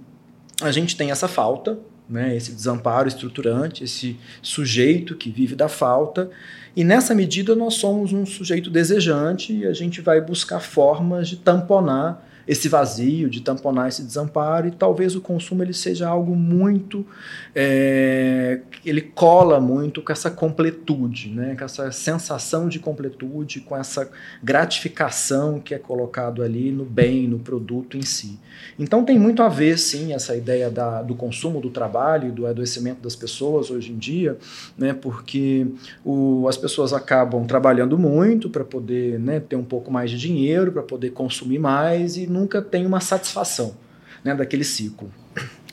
a 0.62 0.72
gente 0.72 0.98
tem 0.98 1.12
essa 1.12 1.28
falta, 1.28 1.78
né, 2.10 2.36
esse 2.36 2.52
desamparo 2.52 3.08
estruturante, 3.08 3.84
esse 3.84 4.18
sujeito 4.42 5.16
que 5.16 5.30
vive 5.30 5.56
da 5.56 5.68
falta. 5.68 6.30
E 6.76 6.84
nessa 6.84 7.16
medida 7.16 7.56
nós 7.56 7.76
somos 7.76 8.14
um 8.14 8.26
sujeito 8.26 8.70
desejante 8.70 9.54
e 9.54 9.66
a 9.66 9.74
gente 9.74 10.02
vai 10.02 10.22
buscar 10.22 10.60
formas 10.60 11.28
de 11.28 11.38
tamponar 11.38 12.27
esse 12.48 12.70
vazio, 12.70 13.30
de 13.30 13.42
tamponar 13.42 13.90
esse 13.90 14.04
desamparo, 14.04 14.68
e 14.68 14.72
talvez 14.72 15.16
o 15.16 15.22
consumo 15.22 15.62
ele 15.62 15.74
seja 15.74 16.08
algo 16.08 16.36
muito. 16.36 17.06
É, 17.54 18.62
ele 18.86 19.02
cola 19.02 19.60
muito 19.60 20.02
com 20.02 20.12
essa 20.12 20.32
completude, 20.32 21.30
né? 21.30 21.56
com 21.58 21.66
essa 21.66 21.92
sensação 21.92 22.70
de 22.70 22.80
completude, 22.80 23.60
com 23.60 23.76
essa 23.76 24.10
gratificação 24.42 25.60
que 25.60 25.74
é 25.74 25.80
colocado 25.80 26.42
ali 26.42 26.72
no 26.72 26.86
bem, 26.86 27.28
no 27.28 27.40
produto 27.40 27.98
em 27.98 28.02
si. 28.02 28.40
Então 28.80 29.04
tem 29.04 29.20
muito 29.20 29.44
a 29.44 29.50
ver, 29.50 29.78
sim, 29.78 30.14
essa 30.14 30.36
ideia 30.36 30.70
da, 30.70 31.02
do 31.02 31.16
consumo 31.16 31.60
do 31.60 31.70
trabalho, 31.70 32.32
do 32.32 32.46
adoecimento 32.46 33.02
das 33.02 33.16
pessoas 33.16 33.70
hoje 33.70 33.92
em 33.92 33.98
dia, 33.98 34.38
né? 34.78 34.94
porque 34.94 35.68
o, 36.06 36.48
as 36.48 36.58
pessoas 36.58 36.94
acabam 36.94 37.46
trabalhando 37.46 37.98
muito 37.98 38.50
para 38.50 38.64
poder 38.64 39.20
né, 39.20 39.40
ter 39.40 39.56
um 39.56 39.64
pouco 39.64 39.92
mais 39.92 40.12
de 40.12 40.18
dinheiro, 40.18 40.72
para 40.72 40.84
poder 40.84 41.12
consumir 41.12 41.60
mais 41.60 42.18
e 42.18 42.28
nunca 42.38 42.62
tem 42.62 42.86
uma 42.86 43.00
satisfação 43.00 43.76
né, 44.24 44.36
daquele 44.36 44.64
ciclo. 44.64 45.12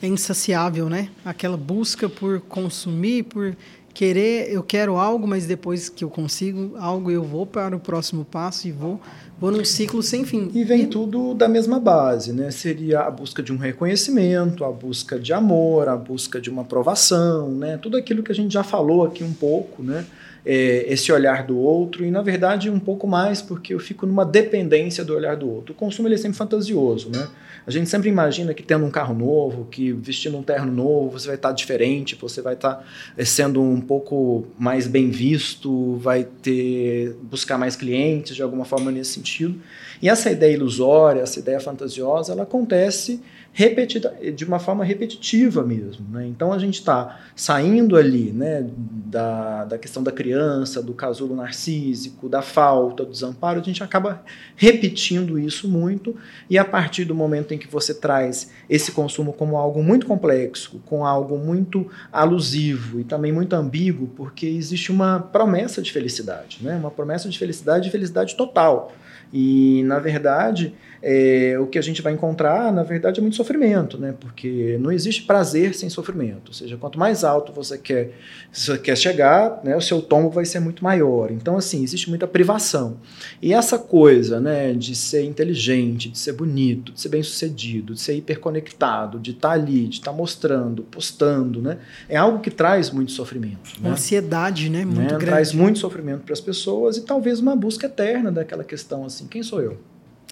É 0.01 0.07
insaciável, 0.07 0.89
né? 0.89 1.09
Aquela 1.23 1.57
busca 1.57 2.09
por 2.09 2.41
consumir, 2.41 3.23
por 3.23 3.55
querer, 3.93 4.51
eu 4.51 4.61
quero 4.61 4.97
algo, 4.97 5.25
mas 5.25 5.47
depois 5.47 5.87
que 5.87 6.03
eu 6.03 6.09
consigo 6.09 6.75
algo, 6.77 7.09
eu 7.09 7.23
vou 7.23 7.45
para 7.45 7.75
o 7.75 7.79
próximo 7.79 8.25
passo 8.25 8.67
e 8.67 8.71
vou, 8.71 8.99
vou 9.39 9.51
num 9.51 9.63
ciclo 9.63 10.03
sem 10.03 10.25
fim. 10.25 10.51
E 10.53 10.65
vem 10.65 10.81
e... 10.81 10.87
tudo 10.87 11.33
da 11.33 11.47
mesma 11.47 11.79
base, 11.79 12.33
né? 12.33 12.51
Seria 12.51 12.99
a 13.01 13.09
busca 13.09 13.41
de 13.41 13.53
um 13.53 13.57
reconhecimento, 13.57 14.65
a 14.65 14.71
busca 14.71 15.17
de 15.17 15.31
amor, 15.31 15.87
a 15.87 15.95
busca 15.95 16.41
de 16.41 16.49
uma 16.49 16.63
aprovação, 16.63 17.49
né? 17.51 17.77
Tudo 17.77 17.95
aquilo 17.95 18.21
que 18.21 18.31
a 18.31 18.35
gente 18.35 18.53
já 18.53 18.63
falou 18.63 19.05
aqui 19.05 19.23
um 19.23 19.33
pouco, 19.33 19.81
né? 19.81 20.05
É, 20.45 20.85
esse 20.87 21.11
olhar 21.11 21.45
do 21.45 21.57
outro 21.57 22.05
e, 22.05 22.11
na 22.11 22.21
verdade, 22.21 22.69
um 22.69 22.79
pouco 22.79 23.07
mais 23.07 23.41
porque 23.41 23.73
eu 23.73 23.79
fico 23.79 24.05
numa 24.05 24.23
dependência 24.23 25.03
do 25.03 25.15
olhar 25.15 25.35
do 25.35 25.49
outro. 25.49 25.73
O 25.73 25.75
consumo 25.75 26.07
ele 26.07 26.15
é 26.15 26.17
sempre 26.17 26.37
fantasioso, 26.37 27.09
né? 27.09 27.27
A 27.67 27.71
gente 27.71 27.89
sempre 27.89 28.09
imagina 28.09 28.53
que 28.53 28.61
tendo 28.61 28.85
um 28.85 28.91
carro 28.91 29.15
novo, 29.15 29.65
que 29.65 29.91
vestindo 29.91 30.37
um 30.37 30.43
terno 30.43 30.71
novo, 30.71 31.19
você 31.19 31.27
vai 31.27 31.35
estar 31.35 31.51
diferente, 31.51 32.15
você 32.15 32.41
vai 32.41 32.53
estar 32.53 32.85
é, 33.17 33.25
sendo 33.25 33.59
um 33.59 33.81
pouco 33.81 34.45
mais 34.57 34.85
bem 34.85 35.09
visto, 35.09 35.95
vai 35.95 36.23
ter 36.23 37.15
buscar 37.23 37.57
mais 37.57 37.75
clientes 37.75 38.35
de 38.35 38.43
alguma 38.43 38.65
forma 38.65 38.91
nesse 38.91 39.13
sentido. 39.13 39.59
E 40.05 40.07
essa 40.07 40.29
ideia 40.29 40.53
ilusória, 40.53 41.21
essa 41.21 41.39
ideia 41.39 41.59
fantasiosa, 41.59 42.31
ela 42.31 42.43
acontece 42.43 43.19
repetida, 43.51 44.15
de 44.35 44.45
uma 44.45 44.59
forma 44.59 44.85
repetitiva 44.85 45.63
mesmo. 45.63 46.05
Né? 46.11 46.27
Então 46.27 46.53
a 46.53 46.59
gente 46.59 46.75
está 46.75 47.21
saindo 47.35 47.97
ali 47.97 48.31
né, 48.31 48.69
da, 48.77 49.65
da 49.65 49.77
questão 49.79 50.03
da 50.03 50.11
criança, 50.11 50.79
do 50.79 50.93
casulo 50.93 51.35
narcísico, 51.35 52.29
da 52.29 52.43
falta, 52.43 53.03
do 53.03 53.09
desamparo, 53.09 53.59
a 53.59 53.63
gente 53.63 53.81
acaba 53.81 54.21
repetindo 54.55 55.39
isso 55.39 55.67
muito, 55.67 56.15
e 56.47 56.55
a 56.55 56.63
partir 56.63 57.05
do 57.05 57.15
momento 57.15 57.55
em 57.55 57.57
que 57.57 57.67
você 57.67 57.91
traz 57.91 58.51
esse 58.69 58.91
consumo 58.91 59.33
como 59.33 59.57
algo 59.57 59.81
muito 59.81 60.05
complexo, 60.05 60.79
com 60.85 61.03
algo 61.03 61.35
muito 61.35 61.89
alusivo 62.13 62.99
e 62.99 63.03
também 63.03 63.31
muito 63.31 63.53
ambíguo, 63.53 64.07
porque 64.15 64.45
existe 64.45 64.91
uma 64.91 65.19
promessa 65.19 65.81
de 65.81 65.91
felicidade, 65.91 66.59
né? 66.61 66.75
uma 66.75 66.91
promessa 66.91 67.27
de 67.27 67.39
felicidade 67.39 67.87
e 67.87 67.91
felicidade 67.91 68.35
total. 68.35 68.93
E, 69.33 69.83
na 69.83 69.94
verdade, 69.99 70.73
é, 71.07 71.55
o 71.59 71.67
que 71.67 71.77
a 71.77 71.81
gente 71.83 72.01
vai 72.01 72.13
encontrar, 72.13 72.73
na 72.73 72.81
verdade, 72.81 73.19
é 73.19 73.21
muito 73.21 73.35
sofrimento, 73.35 73.95
né? 73.95 74.15
Porque 74.19 74.75
não 74.81 74.91
existe 74.91 75.21
prazer 75.21 75.75
sem 75.75 75.87
sofrimento. 75.87 76.47
Ou 76.47 76.53
seja, 76.53 76.77
quanto 76.77 76.97
mais 76.97 77.23
alto 77.23 77.51
você 77.51 77.77
quer, 77.77 78.11
você 78.51 78.75
quer 78.77 78.97
chegar, 78.97 79.61
né, 79.63 79.75
o 79.77 79.81
seu 79.81 80.01
tombo 80.01 80.31
vai 80.31 80.45
ser 80.45 80.59
muito 80.59 80.83
maior. 80.83 81.29
Então, 81.29 81.57
assim, 81.57 81.83
existe 81.83 82.09
muita 82.09 82.25
privação. 82.25 82.97
E 83.39 83.53
essa 83.53 83.77
coisa, 83.77 84.39
né, 84.39 84.73
de 84.73 84.95
ser 84.95 85.23
inteligente, 85.25 86.09
de 86.09 86.17
ser 86.17 86.33
bonito, 86.33 86.91
de 86.91 86.99
ser 86.99 87.09
bem-sucedido, 87.09 87.93
de 87.93 88.01
ser 88.01 88.15
hiperconectado, 88.15 89.19
de 89.19 89.29
estar 89.29 89.49
tá 89.49 89.53
ali, 89.53 89.87
de 89.87 89.97
estar 89.99 90.11
tá 90.11 90.17
mostrando, 90.17 90.81
postando, 90.83 91.61
né, 91.61 91.77
é 92.09 92.17
algo 92.17 92.39
que 92.39 92.49
traz 92.49 92.89
muito 92.89 93.11
sofrimento. 93.11 93.79
Né? 93.79 93.91
Ansiedade, 93.91 94.69
né? 94.69 94.83
Muito 94.83 94.99
né? 94.99 95.07
grande. 95.07 95.25
Traz 95.25 95.53
muito 95.53 95.77
sofrimento 95.77 96.23
para 96.23 96.33
as 96.33 96.41
pessoas 96.41 96.97
e 96.97 97.01
talvez 97.01 97.39
uma 97.39 97.55
busca 97.55 97.85
eterna 97.85 98.31
daquela 98.31 98.63
questão 98.63 99.05
assim, 99.05 99.27
quem 99.27 99.43
sou 99.43 99.61
eu? 99.61 99.77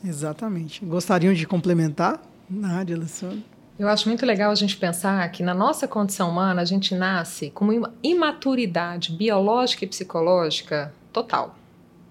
Exatamente. 0.03 0.83
Gostariam 0.85 1.33
de 1.33 1.47
complementar, 1.47 2.21
Nádia, 2.49 2.95
Alessandra? 2.95 3.39
Eu 3.79 3.87
acho 3.87 4.07
muito 4.07 4.25
legal 4.25 4.51
a 4.51 4.55
gente 4.55 4.77
pensar 4.77 5.27
que 5.31 5.41
na 5.41 5.53
nossa 5.53 5.87
condição 5.87 6.29
humana 6.29 6.61
a 6.61 6.65
gente 6.65 6.93
nasce 6.93 7.49
com 7.49 7.65
uma 7.65 7.91
imaturidade 8.03 9.11
biológica 9.11 9.83
e 9.83 9.87
psicológica 9.87 10.93
total. 11.11 11.55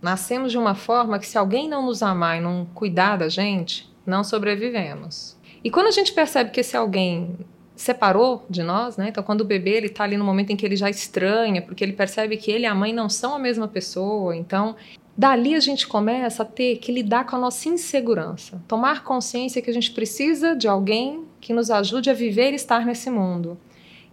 Nascemos 0.01 0.51
de 0.51 0.59
uma 0.59 0.75
forma 0.75 1.19
que 1.21 1.27
se 1.27 1.39
alguém 1.39 1.69
não 1.69 1.87
nos 1.87 2.03
amar 2.03 2.39
e 2.39 2.41
não 2.41 2.67
cuidar 2.75 3.17
da 3.17 3.29
gente, 3.29 3.89
não 4.05 4.25
sobrevivemos. 4.25 5.37
E 5.63 5.71
quando 5.71 5.87
a 5.87 5.93
gente 5.93 6.13
percebe 6.13 6.51
que 6.51 6.61
esse 6.61 6.77
alguém 6.77 7.39
separou 7.77 8.45
de 8.51 8.63
nós, 8.63 8.97
né? 8.97 9.09
Então, 9.09 9.23
quando 9.23 9.43
o 9.43 9.45
bebê 9.45 9.71
ele 9.71 9.87
está 9.87 10.05
ali 10.05 10.17
no 10.17 10.25
momento 10.25 10.51
em 10.51 10.57
que 10.57 10.67
ele 10.67 10.77
já 10.77 10.91
estranha, 10.91 11.63
porque 11.63 11.83
ele 11.83 11.93
percebe 11.93 12.37
que 12.37 12.51
ele 12.51 12.65
e 12.65 12.67
a 12.67 12.75
mãe 12.75 12.93
não 12.93 13.09
são 13.09 13.35
a 13.35 13.39
mesma 13.39 13.69
pessoa, 13.69 14.37
então 14.37 14.77
Dali 15.17 15.55
a 15.55 15.61
gente 15.61 15.87
começa 15.87 16.43
a 16.43 16.47
ter 16.47 16.77
que 16.79 16.91
lidar 16.91 17.27
com 17.27 17.37
a 17.37 17.39
nossa 17.39 17.69
insegurança, 17.69 18.63
tomar 18.67 19.05
consciência 19.05 19.61
que 19.61 19.69
a 19.69 19.73
gente 19.73 19.91
precisa 19.91 20.57
de 20.57 20.67
alguém 20.67 21.25
que 21.41 21.53
nos 21.53 21.71
ajude 21.71 22.09
a 22.09 22.15
viver 22.15 22.53
e 22.53 22.57
estar 22.57 22.87
nesse 22.87 23.11
mundo. 23.11 23.59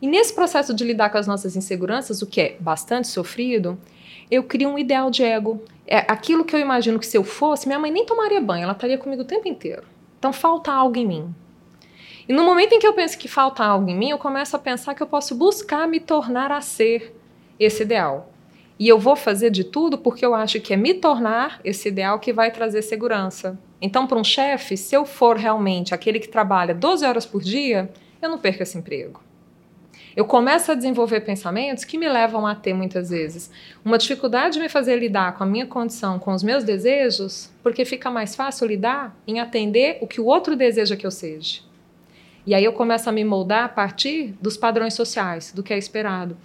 E 0.01 0.07
nesse 0.07 0.33
processo 0.33 0.73
de 0.73 0.83
lidar 0.83 1.09
com 1.09 1.17
as 1.17 1.27
nossas 1.27 1.55
inseguranças, 1.55 2.21
o 2.21 2.27
que 2.27 2.41
é 2.41 2.57
bastante 2.59 3.07
sofrido, 3.07 3.77
eu 4.29 4.43
crio 4.43 4.69
um 4.69 4.77
ideal 4.77 5.09
de 5.09 5.23
ego. 5.23 5.63
É 5.87 5.99
aquilo 5.99 6.45
que 6.45 6.55
eu 6.55 6.59
imagino 6.59 6.99
que 6.99 7.07
se 7.07 7.17
eu 7.17 7.23
fosse, 7.23 7.67
minha 7.67 7.79
mãe 7.79 7.91
nem 7.91 8.05
tomaria 8.05 8.41
banho, 8.41 8.63
ela 8.63 8.73
estaria 8.73 8.97
comigo 8.97 9.21
o 9.21 9.25
tempo 9.25 9.47
inteiro. 9.47 9.83
Então 10.17 10.33
falta 10.33 10.71
algo 10.71 10.97
em 10.97 11.07
mim. 11.07 11.35
E 12.27 12.33
no 12.33 12.43
momento 12.43 12.73
em 12.73 12.79
que 12.79 12.85
eu 12.85 12.93
penso 12.93 13.17
que 13.17 13.27
falta 13.27 13.63
algo 13.63 13.89
em 13.89 13.97
mim, 13.97 14.09
eu 14.09 14.17
começo 14.17 14.55
a 14.55 14.59
pensar 14.59 14.93
que 14.93 15.01
eu 15.01 15.07
posso 15.07 15.33
buscar 15.33 15.87
me 15.87 15.99
tornar 15.99 16.51
a 16.51 16.61
ser 16.61 17.15
esse 17.59 17.83
ideal. 17.83 18.28
E 18.79 18.87
eu 18.87 18.97
vou 18.97 19.17
fazer 19.17 19.49
de 19.51 19.65
tudo 19.65 19.97
porque 19.97 20.25
eu 20.25 20.33
acho 20.33 20.61
que 20.61 20.73
é 20.73 20.77
me 20.77 20.93
tornar 20.93 21.59
esse 21.65 21.89
ideal 21.89 22.17
que 22.17 22.31
vai 22.31 22.49
trazer 22.49 22.81
segurança. 22.81 23.59
Então, 23.81 24.07
para 24.07 24.17
um 24.17 24.23
chefe, 24.23 24.77
se 24.77 24.95
eu 24.95 25.05
for 25.05 25.35
realmente 25.35 25.93
aquele 25.93 26.17
que 26.17 26.29
trabalha 26.29 26.73
12 26.73 27.05
horas 27.05 27.25
por 27.25 27.41
dia, 27.41 27.91
eu 28.21 28.29
não 28.29 28.37
perco 28.37 28.63
esse 28.63 28.77
emprego. 28.77 29.21
Eu 30.15 30.25
começo 30.25 30.71
a 30.71 30.75
desenvolver 30.75 31.21
pensamentos 31.21 31.83
que 31.83 31.97
me 31.97 32.07
levam 32.07 32.47
a 32.47 32.55
ter, 32.55 32.73
muitas 32.73 33.09
vezes, 33.09 33.51
uma 33.85 33.97
dificuldade 33.97 34.55
de 34.55 34.59
me 34.59 34.67
fazer 34.67 34.97
lidar 34.97 35.37
com 35.37 35.43
a 35.43 35.47
minha 35.47 35.65
condição, 35.65 36.17
com 36.17 36.33
os 36.33 36.41
meus 36.41 36.63
desejos, 36.63 37.51
porque 37.61 37.85
fica 37.85 38.09
mais 38.09 38.35
fácil 38.35 38.67
lidar 38.67 39.15
em 39.27 39.39
atender 39.39 39.97
o 40.01 40.07
que 40.07 40.19
o 40.19 40.25
outro 40.25 40.55
deseja 40.55 40.95
que 40.95 41.05
eu 41.05 41.11
seja. 41.11 41.61
E 42.45 42.55
aí 42.55 42.63
eu 42.63 42.73
começo 42.73 43.07
a 43.07 43.11
me 43.11 43.23
moldar 43.23 43.65
a 43.65 43.69
partir 43.69 44.35
dos 44.41 44.57
padrões 44.57 44.93
sociais, 44.93 45.51
do 45.53 45.61
que 45.61 45.73
é 45.73 45.77
esperado. 45.77 46.35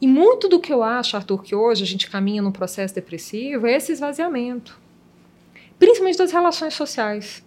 E 0.00 0.06
muito 0.06 0.48
do 0.48 0.58
que 0.58 0.72
eu 0.72 0.82
acho, 0.82 1.16
Arthur, 1.16 1.42
que 1.42 1.54
hoje 1.54 1.84
a 1.84 1.86
gente 1.86 2.08
caminha 2.08 2.40
num 2.40 2.52
processo 2.52 2.94
depressivo 2.94 3.66
é 3.66 3.76
esse 3.76 3.92
esvaziamento, 3.92 4.80
principalmente 5.78 6.16
das 6.16 6.32
relações 6.32 6.74
sociais. 6.74 7.44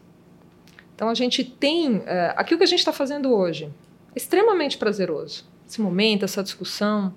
Então 0.95 1.09
a 1.09 1.15
gente 1.15 1.43
tem 1.43 1.97
uh, 1.97 2.03
aquilo 2.35 2.59
que 2.59 2.63
a 2.63 2.67
gente 2.67 2.79
está 2.79 2.93
fazendo 2.93 3.33
hoje, 3.33 3.71
extremamente 4.15 4.77
prazeroso. 4.77 5.45
esse 5.67 5.81
momento, 5.81 6.25
essa 6.25 6.43
discussão. 6.43 7.13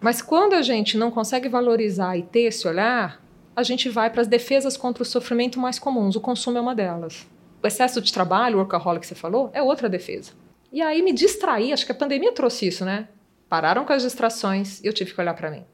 Mas 0.00 0.22
quando 0.22 0.54
a 0.54 0.62
gente 0.62 0.96
não 0.96 1.10
consegue 1.10 1.48
valorizar 1.48 2.16
e 2.16 2.22
ter 2.22 2.44
esse 2.44 2.66
olhar, 2.66 3.22
a 3.54 3.62
gente 3.62 3.88
vai 3.90 4.08
para 4.10 4.22
as 4.22 4.28
defesas 4.28 4.76
contra 4.76 5.02
o 5.02 5.06
sofrimento 5.06 5.58
mais 5.60 5.78
comuns. 5.78 6.16
O 6.16 6.20
consumo 6.20 6.56
é 6.56 6.60
uma 6.60 6.74
delas. 6.74 7.26
O 7.62 7.66
excesso 7.66 8.00
de 8.00 8.12
trabalho, 8.12 8.56
o 8.56 8.60
workaholic 8.60 9.00
que 9.00 9.06
você 9.06 9.14
falou, 9.14 9.50
é 9.52 9.62
outra 9.62 9.88
defesa. 9.88 10.32
E 10.72 10.80
aí 10.80 11.02
me 11.02 11.12
distraí, 11.12 11.72
acho 11.72 11.86
que 11.86 11.92
a 11.92 11.94
pandemia 11.94 12.32
trouxe 12.32 12.66
isso, 12.68 12.84
né? 12.84 13.08
Pararam 13.48 13.84
com 13.84 13.92
as 13.92 14.02
distrações 14.02 14.82
e 14.82 14.86
eu 14.86 14.92
tive 14.92 15.14
que 15.14 15.20
olhar 15.20 15.34
para 15.34 15.50
mim. 15.50 15.64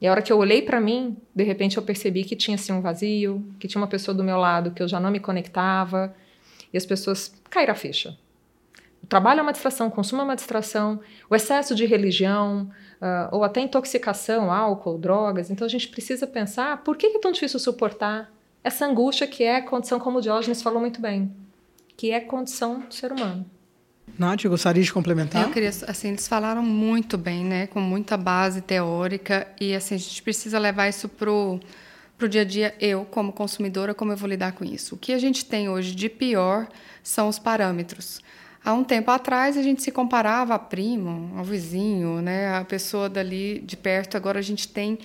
E 0.00 0.06
a 0.06 0.10
hora 0.10 0.22
que 0.22 0.32
eu 0.32 0.38
olhei 0.38 0.62
para 0.62 0.80
mim, 0.80 1.16
de 1.34 1.42
repente 1.42 1.76
eu 1.76 1.82
percebi 1.82 2.24
que 2.24 2.36
tinha 2.36 2.54
assim 2.54 2.72
um 2.72 2.80
vazio, 2.80 3.44
que 3.58 3.66
tinha 3.66 3.80
uma 3.80 3.88
pessoa 3.88 4.14
do 4.14 4.22
meu 4.22 4.38
lado 4.38 4.70
que 4.70 4.82
eu 4.82 4.88
já 4.88 5.00
não 5.00 5.10
me 5.10 5.18
conectava, 5.18 6.14
e 6.72 6.76
as 6.76 6.86
pessoas 6.86 7.34
caíram 7.50 7.72
a 7.72 7.76
ficha. 7.76 8.16
O 9.02 9.06
trabalho 9.06 9.40
é 9.40 9.42
uma 9.42 9.52
distração, 9.52 9.88
o 9.88 9.90
consumo 9.90 10.22
é 10.22 10.24
uma 10.24 10.36
distração, 10.36 11.00
o 11.30 11.34
excesso 11.34 11.74
de 11.74 11.86
religião, 11.86 12.70
uh, 13.00 13.34
ou 13.34 13.42
até 13.42 13.60
intoxicação, 13.60 14.52
álcool, 14.52 14.98
drogas. 14.98 15.50
Então 15.50 15.64
a 15.64 15.70
gente 15.70 15.88
precisa 15.88 16.26
pensar 16.26 16.82
por 16.82 16.96
que 16.96 17.06
é 17.06 17.18
tão 17.18 17.32
difícil 17.32 17.58
suportar 17.58 18.30
essa 18.62 18.86
angústia 18.86 19.26
que 19.26 19.44
é 19.44 19.60
condição, 19.60 19.98
como 19.98 20.18
o 20.18 20.20
Diógenes 20.20 20.62
falou 20.62 20.80
muito 20.80 21.00
bem, 21.00 21.32
que 21.96 22.10
é 22.10 22.20
condição 22.20 22.80
do 22.80 22.94
ser 22.94 23.12
humano. 23.12 23.48
Nath, 24.18 24.44
gostaria 24.44 24.82
de 24.82 24.92
complementar. 24.92 25.42
Eu 25.42 25.50
queria, 25.50 25.68
assim, 25.68 26.08
eles 26.08 26.28
falaram 26.28 26.62
muito 26.62 27.18
bem, 27.18 27.44
né, 27.44 27.66
com 27.66 27.80
muita 27.80 28.16
base 28.16 28.60
teórica 28.60 29.46
e 29.60 29.74
assim 29.74 29.94
a 29.94 29.98
gente 29.98 30.22
precisa 30.22 30.58
levar 30.58 30.88
isso 30.88 31.08
pro 31.08 31.60
pro 32.16 32.28
dia 32.28 32.40
a 32.42 32.44
dia. 32.44 32.74
Eu, 32.80 33.04
como 33.04 33.32
consumidora, 33.32 33.94
como 33.94 34.12
eu 34.12 34.16
vou 34.16 34.28
lidar 34.28 34.52
com 34.52 34.64
isso? 34.64 34.96
O 34.96 34.98
que 34.98 35.12
a 35.12 35.18
gente 35.18 35.44
tem 35.44 35.68
hoje 35.68 35.94
de 35.94 36.08
pior 36.08 36.66
são 37.02 37.28
os 37.28 37.38
parâmetros. 37.38 38.20
Há 38.64 38.72
um 38.72 38.82
tempo 38.82 39.10
atrás 39.10 39.56
a 39.56 39.62
gente 39.62 39.82
se 39.82 39.92
comparava 39.92 40.54
a 40.54 40.58
primo, 40.58 41.38
ao 41.38 41.44
vizinho, 41.44 42.20
né, 42.20 42.56
a 42.56 42.64
pessoa 42.64 43.08
dali 43.08 43.60
de 43.60 43.76
perto. 43.76 44.16
Agora 44.16 44.40
a 44.40 44.42
gente 44.42 44.66
tem 44.66 44.98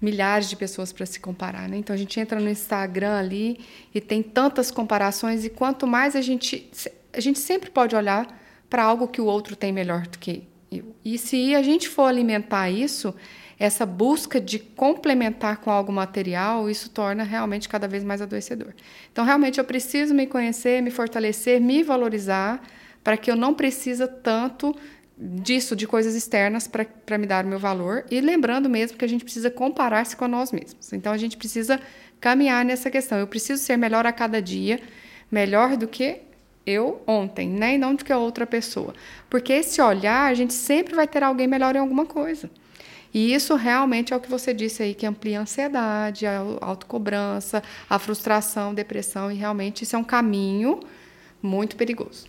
milhares 0.00 0.48
de 0.48 0.56
pessoas 0.56 0.92
para 0.92 1.04
se 1.06 1.18
comparar, 1.18 1.68
né? 1.68 1.76
Então 1.76 1.94
a 1.94 1.98
gente 1.98 2.18
entra 2.20 2.38
no 2.38 2.48
Instagram 2.48 3.18
ali 3.18 3.60
e 3.94 4.00
tem 4.00 4.22
tantas 4.22 4.70
comparações 4.70 5.44
e 5.44 5.50
quanto 5.50 5.86
mais 5.86 6.14
a 6.14 6.22
gente 6.22 6.70
a 7.12 7.20
gente 7.20 7.38
sempre 7.38 7.70
pode 7.70 7.96
olhar 7.96 8.39
para 8.70 8.84
algo 8.84 9.08
que 9.08 9.20
o 9.20 9.26
outro 9.26 9.56
tem 9.56 9.72
melhor 9.72 10.06
do 10.06 10.18
que 10.18 10.44
eu. 10.70 10.94
E 11.04 11.18
se 11.18 11.54
a 11.54 11.62
gente 11.62 11.88
for 11.88 12.04
alimentar 12.04 12.70
isso, 12.70 13.12
essa 13.58 13.84
busca 13.84 14.40
de 14.40 14.58
complementar 14.58 15.58
com 15.58 15.70
algo 15.70 15.92
material, 15.92 16.70
isso 16.70 16.88
torna 16.88 17.24
realmente 17.24 17.68
cada 17.68 17.88
vez 17.88 18.04
mais 18.04 18.22
adoecedor. 18.22 18.72
Então, 19.12 19.24
realmente, 19.24 19.58
eu 19.58 19.64
preciso 19.64 20.14
me 20.14 20.26
conhecer, 20.26 20.80
me 20.80 20.90
fortalecer, 20.90 21.60
me 21.60 21.82
valorizar, 21.82 22.62
para 23.02 23.16
que 23.16 23.30
eu 23.30 23.36
não 23.36 23.52
precisa 23.52 24.06
tanto 24.06 24.74
disso, 25.18 25.76
de 25.76 25.86
coisas 25.86 26.14
externas, 26.14 26.66
para 26.68 27.18
me 27.18 27.26
dar 27.26 27.44
o 27.44 27.48
meu 27.48 27.58
valor. 27.58 28.06
E 28.10 28.20
lembrando 28.20 28.70
mesmo 28.70 28.96
que 28.96 29.04
a 29.04 29.08
gente 29.08 29.24
precisa 29.24 29.50
comparar-se 29.50 30.16
com 30.16 30.26
nós 30.28 30.52
mesmos. 30.52 30.92
Então, 30.92 31.12
a 31.12 31.18
gente 31.18 31.36
precisa 31.36 31.78
caminhar 32.20 32.64
nessa 32.64 32.90
questão. 32.90 33.18
Eu 33.18 33.26
preciso 33.26 33.62
ser 33.62 33.76
melhor 33.76 34.06
a 34.06 34.12
cada 34.12 34.40
dia, 34.40 34.80
melhor 35.30 35.76
do 35.76 35.88
que 35.88 36.20
eu 36.66 37.02
ontem, 37.06 37.48
né? 37.48 37.74
E 37.74 37.78
não 37.78 37.94
do 37.94 38.04
que 38.04 38.12
a 38.12 38.18
outra 38.18 38.46
pessoa. 38.46 38.94
Porque 39.28 39.52
esse 39.52 39.80
olhar, 39.80 40.30
a 40.30 40.34
gente 40.34 40.52
sempre 40.52 40.94
vai 40.94 41.08
ter 41.08 41.22
alguém 41.22 41.46
melhor 41.46 41.74
em 41.74 41.78
alguma 41.78 42.06
coisa. 42.06 42.50
E 43.12 43.34
isso 43.34 43.56
realmente 43.56 44.12
é 44.12 44.16
o 44.16 44.20
que 44.20 44.30
você 44.30 44.54
disse 44.54 44.82
aí, 44.82 44.94
que 44.94 45.04
amplia 45.04 45.40
a 45.40 45.42
ansiedade, 45.42 46.26
a 46.26 46.38
autocobrança, 46.60 47.62
a 47.88 47.98
frustração, 47.98 48.72
depressão, 48.72 49.32
e 49.32 49.34
realmente 49.34 49.82
isso 49.82 49.96
é 49.96 49.98
um 49.98 50.04
caminho 50.04 50.80
muito 51.42 51.74
perigoso. 51.74 52.26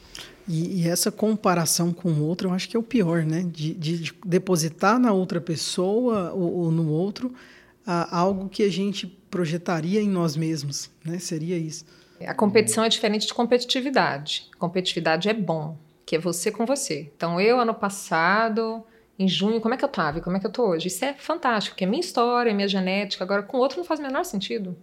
E, 0.47 0.81
e, 0.81 0.87
essa 0.87 1.11
comparação 1.11 1.93
com 1.93 2.09
o 2.09 2.25
outro, 2.25 2.49
eu 2.49 2.53
acho 2.53 2.67
que 2.67 2.75
é 2.75 2.79
o 2.79 2.83
pior, 2.83 3.23
né? 3.23 3.43
De, 3.43 3.75
de, 3.75 3.97
de 3.99 4.13
depositar 4.25 4.99
na 4.99 5.13
outra 5.13 5.39
pessoa 5.39 6.31
ou, 6.33 6.63
ou 6.63 6.71
no 6.71 6.89
outro 6.89 7.31
algo 7.85 8.47
que 8.47 8.63
a 8.63 8.69
gente 8.69 9.07
projetaria 9.29 10.01
em 10.01 10.09
nós 10.09 10.35
mesmos, 10.35 10.89
né? 11.03 11.19
Seria 11.19 11.57
isso. 11.57 11.85
A 12.27 12.33
competição 12.33 12.83
é 12.83 12.89
diferente 12.89 13.27
de 13.27 13.33
competitividade. 13.33 14.49
Competitividade 14.57 15.29
é 15.29 15.33
bom, 15.33 15.77
que 16.05 16.15
é 16.15 16.19
você 16.19 16.51
com 16.51 16.65
você. 16.65 17.11
Então, 17.15 17.39
eu, 17.39 17.59
ano 17.59 17.73
passado, 17.73 18.83
em 19.17 19.27
junho, 19.27 19.61
como 19.61 19.73
é 19.73 19.77
que 19.77 19.83
eu 19.83 19.87
estava 19.89 20.19
como 20.21 20.37
é 20.37 20.39
que 20.39 20.45
eu 20.45 20.49
estou 20.49 20.69
hoje? 20.69 20.87
Isso 20.87 21.05
é 21.05 21.13
fantástico, 21.13 21.75
porque 21.75 21.83
é 21.83 21.87
minha 21.87 21.99
história, 21.99 22.53
minha 22.53 22.67
genética. 22.67 23.23
Agora, 23.23 23.43
com 23.43 23.57
outro 23.57 23.77
não 23.77 23.85
faz 23.85 23.99
o 23.99 24.03
menor 24.03 24.25
sentido. 24.25 24.75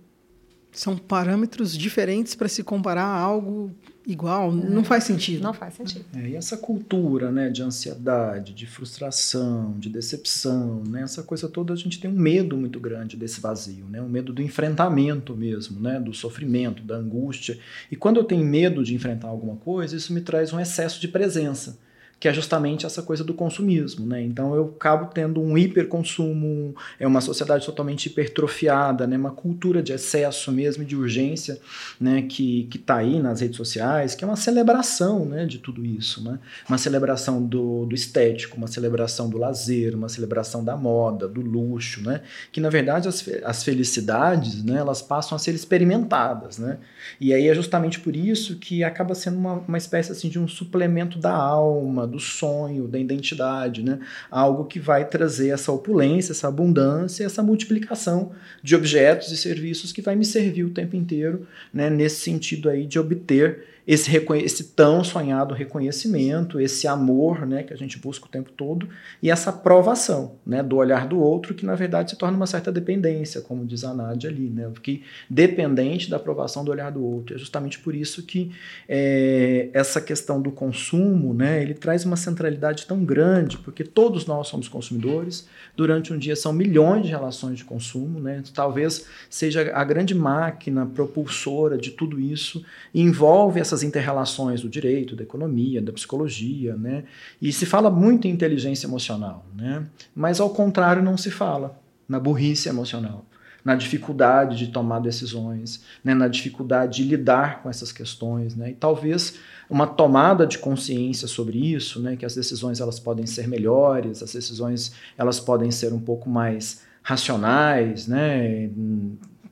São 0.79 0.97
parâmetros 0.97 1.77
diferentes 1.77 2.37
para 2.37 2.47
se 2.47 2.63
comparar 2.63 3.03
a 3.03 3.19
algo 3.19 3.75
igual, 4.07 4.53
não 4.53 4.85
faz 4.85 5.03
sentido. 5.03 5.43
Não 5.43 5.53
faz 5.53 5.75
sentido. 5.75 6.05
É, 6.15 6.29
e 6.29 6.37
essa 6.37 6.57
cultura 6.57 7.33
né, 7.33 7.51
de 7.51 7.65
ansiedade, 7.65 8.55
de 8.55 8.65
frustração, 8.65 9.75
de 9.77 9.89
decepção, 9.89 10.85
né, 10.89 11.03
essa 11.03 11.25
coisa 11.25 11.49
toda, 11.49 11.73
a 11.73 11.77
gente 11.77 11.99
tem 11.99 12.09
um 12.09 12.15
medo 12.15 12.57
muito 12.57 12.79
grande 12.79 13.17
desse 13.17 13.41
vazio, 13.41 13.87
né, 13.87 14.01
um 14.01 14.09
medo 14.09 14.33
do 14.33 14.41
enfrentamento 14.41 15.35
mesmo, 15.35 15.81
né, 15.81 15.99
do 15.99 16.15
sofrimento, 16.15 16.85
da 16.85 16.95
angústia. 16.95 17.59
E 17.91 17.97
quando 17.97 18.19
eu 18.19 18.25
tenho 18.25 18.45
medo 18.45 18.85
de 18.85 18.95
enfrentar 18.95 19.27
alguma 19.27 19.57
coisa, 19.57 19.97
isso 19.97 20.13
me 20.13 20.21
traz 20.21 20.53
um 20.53 20.61
excesso 20.61 21.01
de 21.01 21.09
presença 21.09 21.77
que 22.21 22.27
é 22.27 22.35
justamente 22.35 22.85
essa 22.85 23.01
coisa 23.01 23.23
do 23.23 23.33
consumismo, 23.33 24.05
né? 24.05 24.21
Então 24.21 24.55
eu 24.55 24.75
acabo 24.77 25.07
tendo 25.07 25.41
um 25.41 25.57
hiperconsumo, 25.57 26.75
é 26.99 27.07
uma 27.07 27.21
sociedade 27.21 27.65
totalmente 27.65 28.07
hipertrofiada, 28.07 29.07
né? 29.07 29.17
Uma 29.17 29.31
cultura 29.31 29.81
de 29.83 29.93
excesso 29.93 30.51
mesmo, 30.51 30.85
de 30.85 30.97
urgência, 30.97 31.61
né? 32.01 32.23
Que 32.23 32.65
que 32.65 32.77
está 32.77 32.97
aí 32.97 33.21
nas 33.21 33.41
redes 33.41 33.57
sociais, 33.57 34.15
que 34.15 34.25
é 34.25 34.27
uma 34.27 34.37
celebração, 34.37 35.25
né? 35.25 35.47
De 35.47 35.59
tudo 35.59 35.85
isso, 35.85 36.25
né? 36.25 36.41
Uma 36.69 36.79
celebração 36.79 37.41
do, 37.45 37.87
do 37.87 37.95
estético, 37.95 38.57
uma 38.57 38.67
celebração 38.67 39.31
do 39.31 39.39
lazer, 39.39 39.95
uma 39.95 40.09
celebração 40.09 40.65
da 40.65 40.77
moda, 40.77 41.29
do 41.29 41.41
luxo, 41.41 42.03
né? 42.03 42.23
Que 42.51 42.61
na 42.61 42.69
verdade 42.69 43.07
as, 43.07 43.29
as 43.45 43.63
felicidades, 43.63 44.65
né? 44.65 44.79
Elas 44.79 45.01
passam 45.01 45.37
a 45.37 45.39
ser 45.39 45.55
experimentadas, 45.55 46.59
né? 46.59 46.79
E 47.21 47.33
aí 47.33 47.47
é 47.47 47.55
justamente 47.55 48.01
por 48.01 48.17
isso 48.17 48.57
que 48.57 48.83
acaba 48.83 49.15
sendo 49.15 49.39
uma, 49.39 49.55
uma 49.69 49.79
espécie 49.79 50.11
assim 50.11 50.29
de 50.29 50.39
um 50.39 50.49
suplemento 50.49 51.17
da 51.19 51.33
alma 51.33 52.08
do 52.09 52.19
sonho, 52.19 52.89
da 52.89 52.99
identidade, 52.99 53.83
né? 53.83 54.01
Algo 54.31 54.65
que 54.65 54.81
vai 54.81 55.05
trazer 55.05 55.51
essa 55.51 55.71
opulência, 55.71 56.33
essa 56.33 56.49
abundância, 56.49 57.25
essa 57.25 57.43
multiplicação 57.43 58.33
de 58.63 58.75
objetos 58.75 59.31
e 59.31 59.37
serviços 59.37 59.93
que 59.93 60.03
vai 60.03 60.17
me 60.17 60.25
servir 60.25 60.65
o 60.65 60.71
tempo 60.71 60.97
inteiro, 60.97 61.47
né? 61.73 61.91
Nesse 61.91 62.21
sentido 62.21 62.69
aí 62.69 62.87
de 62.87 62.99
obter 62.99 63.65
esse, 63.89 64.15
esse 64.45 64.65
tão 64.65 65.03
sonhado 65.03 65.55
reconhecimento, 65.55 66.61
esse 66.61 66.87
amor 66.87 67.47
né, 67.47 67.63
que 67.63 67.73
a 67.73 67.77
gente 67.77 67.99
busca 67.99 68.27
o 68.27 68.29
tempo 68.29 68.53
todo 68.53 68.87
e 69.23 69.31
essa 69.31 69.49
aprovação 69.49 70.37
né, 70.47 70.63
do 70.63 70.77
olhar 70.77 71.09
do 71.09 71.19
outro, 71.19 71.55
que 71.55 71.65
na 71.65 71.75
verdade 71.75 72.11
se 72.11 72.19
torna 72.19 72.37
uma 72.37 72.47
certa 72.47 72.71
dependência, 72.71 73.41
como 73.41 73.65
diz 73.65 73.85
a 73.85 73.95
Nádia 73.95 74.29
ali, 74.29 74.51
né, 74.51 74.69
porque 74.71 75.01
dependente 75.31 76.11
da 76.11 76.19
aprovação 76.19 76.63
do 76.63 76.71
olhar 76.71 76.93
do 76.93 77.03
outro. 77.03 77.35
É 77.35 77.39
justamente 77.39 77.79
por 77.79 77.95
isso 77.95 78.23
que 78.27 78.53
é, 78.87 79.71
essa 79.73 80.03
questão 80.03 80.39
do 80.39 80.53
consumo 80.53 81.33
né, 81.33 81.63
ele 81.63 81.73
traz 81.73 81.98
uma 82.05 82.17
centralidade 82.17 82.87
tão 82.87 83.05
grande, 83.05 83.59
porque 83.59 83.85
todos 83.85 84.27
nós 84.27 84.49
somos 84.49 84.69
consumidores, 84.69 85.49
durante 85.77 86.13
um 86.13 86.19
dia 86.19 86.37
são 86.37 86.53
milhões 86.53 87.05
de 87.05 87.11
relações 87.11 87.59
de 87.59 87.65
consumo, 87.65 88.21
né, 88.21 88.43
talvez 88.55 89.07
seja 89.29 89.73
a 89.75 89.85
grande 89.85 90.15
máquina 90.15 90.87
propulsora 90.87 91.77
de 91.77 91.91
tudo 91.91 92.21
isso, 92.21 92.65
e 92.93 93.01
envolve 93.01 93.61
essas 93.61 93.83
interrelações 93.83 94.61
do 94.61 94.69
direito, 94.69 95.17
da 95.17 95.23
economia, 95.23 95.81
da 95.81 95.93
psicologia, 95.93 96.77
né? 96.77 97.05
E 97.41 97.53
se 97.53 97.67
fala 97.67 97.91
muito 97.91 98.27
em 98.27 98.31
inteligência 98.31 98.87
emocional, 98.87 99.45
né? 99.57 99.85
Mas 100.15 100.41
ao 100.41 100.51
contrário 100.51 101.03
não 101.03 101.17
se 101.17 101.31
fala 101.31 101.79
na 102.09 102.19
burrice 102.19 102.69
emocional, 102.69 103.25
na 103.69 103.75
dificuldade 103.75 104.57
de 104.57 104.69
tomar 104.69 104.99
decisões, 104.99 105.85
né? 106.03 106.15
na 106.15 106.27
dificuldade 106.27 107.03
de 107.03 107.05
lidar 107.07 107.63
com 107.63 107.69
essas 107.69 107.93
questões, 107.93 108.57
né? 108.57 108.71
E 108.71 108.75
talvez 108.75 109.35
uma 109.69 109.87
tomada 109.87 110.47
de 110.47 110.57
consciência 110.57 111.29
sobre 111.29 111.59
isso, 111.59 112.01
né? 112.01 112.17
Que 112.17 112.25
as 112.25 112.35
decisões 112.35 112.81
elas 112.81 112.99
podem 112.99 113.27
ser 113.27 113.47
melhores, 113.47 114.23
as 114.23 114.33
decisões 114.33 114.95
elas 115.19 115.39
podem 115.39 115.71
ser 115.71 115.93
um 115.93 116.01
pouco 116.01 116.31
mais 116.31 116.81
racionais, 117.03 118.07
né? 118.09 118.71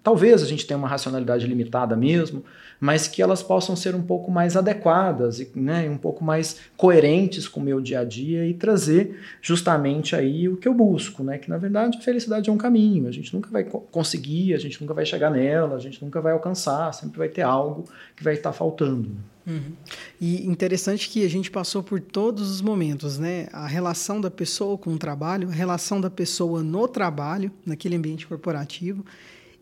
Talvez 0.02 0.42
a 0.42 0.46
gente 0.46 0.66
tenha 0.66 0.78
uma 0.78 0.88
racionalidade 0.88 1.46
limitada 1.46 1.94
mesmo, 1.94 2.42
mas 2.80 3.08
que 3.08 3.22
elas 3.22 3.42
possam 3.42 3.74
ser 3.74 3.94
um 3.94 4.02
pouco 4.02 4.30
mais 4.30 4.56
adequadas 4.56 5.40
e 5.40 5.50
né, 5.54 5.88
um 5.88 5.96
pouco 5.96 6.24
mais 6.24 6.58
coerentes 6.76 7.48
com 7.48 7.60
o 7.60 7.62
meu 7.62 7.80
dia 7.80 8.00
a 8.00 8.04
dia 8.04 8.46
e 8.46 8.54
trazer 8.54 9.18
justamente 9.40 10.14
aí 10.14 10.48
o 10.48 10.56
que 10.56 10.68
eu 10.68 10.74
busco, 10.74 11.22
né? 11.22 11.38
Que 11.38 11.48
na 11.48 11.58
verdade 11.58 11.98
a 11.98 12.00
felicidade 12.00 12.50
é 12.50 12.52
um 12.52 12.58
caminho, 12.58 13.08
a 13.08 13.12
gente 13.12 13.32
nunca 13.34 13.50
vai 13.50 13.64
conseguir, 13.64 14.54
a 14.54 14.58
gente 14.58 14.80
nunca 14.80 14.94
vai 14.94 15.06
chegar 15.06 15.30
nela, 15.30 15.76
a 15.76 15.80
gente 15.80 16.02
nunca 16.04 16.20
vai 16.20 16.32
alcançar, 16.32 16.92
sempre 16.92 17.18
vai 17.18 17.28
ter 17.28 17.42
algo 17.42 17.84
que 18.14 18.22
vai 18.22 18.34
estar 18.34 18.52
faltando. 18.52 19.10
Uhum. 19.46 19.72
E 20.20 20.44
interessante 20.44 21.08
que 21.08 21.24
a 21.24 21.30
gente 21.30 21.50
passou 21.50 21.82
por 21.82 22.00
todos 22.00 22.50
os 22.50 22.60
momentos, 22.60 23.16
né? 23.16 23.46
A 23.52 23.66
relação 23.66 24.20
da 24.20 24.30
pessoa 24.30 24.76
com 24.76 24.92
o 24.92 24.98
trabalho, 24.98 25.48
a 25.48 25.52
relação 25.52 26.00
da 26.00 26.10
pessoa 26.10 26.64
no 26.64 26.88
trabalho, 26.88 27.52
naquele 27.64 27.94
ambiente 27.94 28.26
corporativo. 28.26 29.04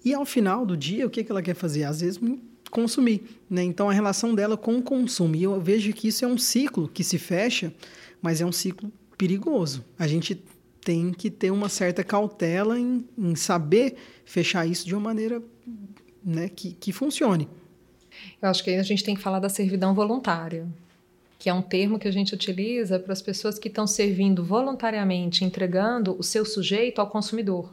E 0.02 0.14
ao 0.14 0.24
final 0.24 0.64
do 0.64 0.76
dia, 0.76 1.06
o 1.06 1.10
que, 1.10 1.22
que 1.22 1.30
ela 1.30 1.42
quer 1.42 1.54
fazer? 1.54 1.84
Às 1.84 2.00
vezes 2.00 2.18
consumir. 2.74 3.22
Né? 3.48 3.62
Então, 3.62 3.88
a 3.88 3.92
relação 3.92 4.34
dela 4.34 4.56
com 4.56 4.76
o 4.76 4.82
consumo. 4.82 5.36
E 5.36 5.44
eu 5.44 5.60
vejo 5.60 5.92
que 5.92 6.08
isso 6.08 6.24
é 6.24 6.28
um 6.28 6.36
ciclo 6.36 6.88
que 6.88 7.04
se 7.04 7.18
fecha, 7.18 7.72
mas 8.20 8.40
é 8.40 8.44
um 8.44 8.52
ciclo 8.52 8.92
perigoso. 9.16 9.84
A 9.96 10.08
gente 10.08 10.42
tem 10.84 11.12
que 11.12 11.30
ter 11.30 11.52
uma 11.52 11.68
certa 11.68 12.02
cautela 12.02 12.78
em, 12.78 13.06
em 13.16 13.36
saber 13.36 13.96
fechar 14.24 14.66
isso 14.66 14.86
de 14.86 14.94
uma 14.94 15.00
maneira 15.00 15.40
né, 16.22 16.48
que, 16.48 16.72
que 16.72 16.92
funcione. 16.92 17.48
Eu 18.42 18.48
acho 18.48 18.62
que 18.64 18.70
a 18.70 18.82
gente 18.82 19.04
tem 19.04 19.14
que 19.14 19.22
falar 19.22 19.38
da 19.38 19.48
servidão 19.48 19.94
voluntária, 19.94 20.66
que 21.38 21.48
é 21.48 21.54
um 21.54 21.62
termo 21.62 21.98
que 21.98 22.08
a 22.08 22.12
gente 22.12 22.34
utiliza 22.34 22.98
para 22.98 23.12
as 23.12 23.22
pessoas 23.22 23.58
que 23.58 23.68
estão 23.68 23.86
servindo 23.86 24.44
voluntariamente, 24.44 25.44
entregando 25.44 26.16
o 26.18 26.22
seu 26.22 26.44
sujeito 26.44 27.00
ao 27.00 27.08
consumidor. 27.08 27.72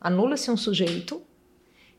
Anula-se 0.00 0.50
um 0.50 0.56
sujeito 0.56 1.22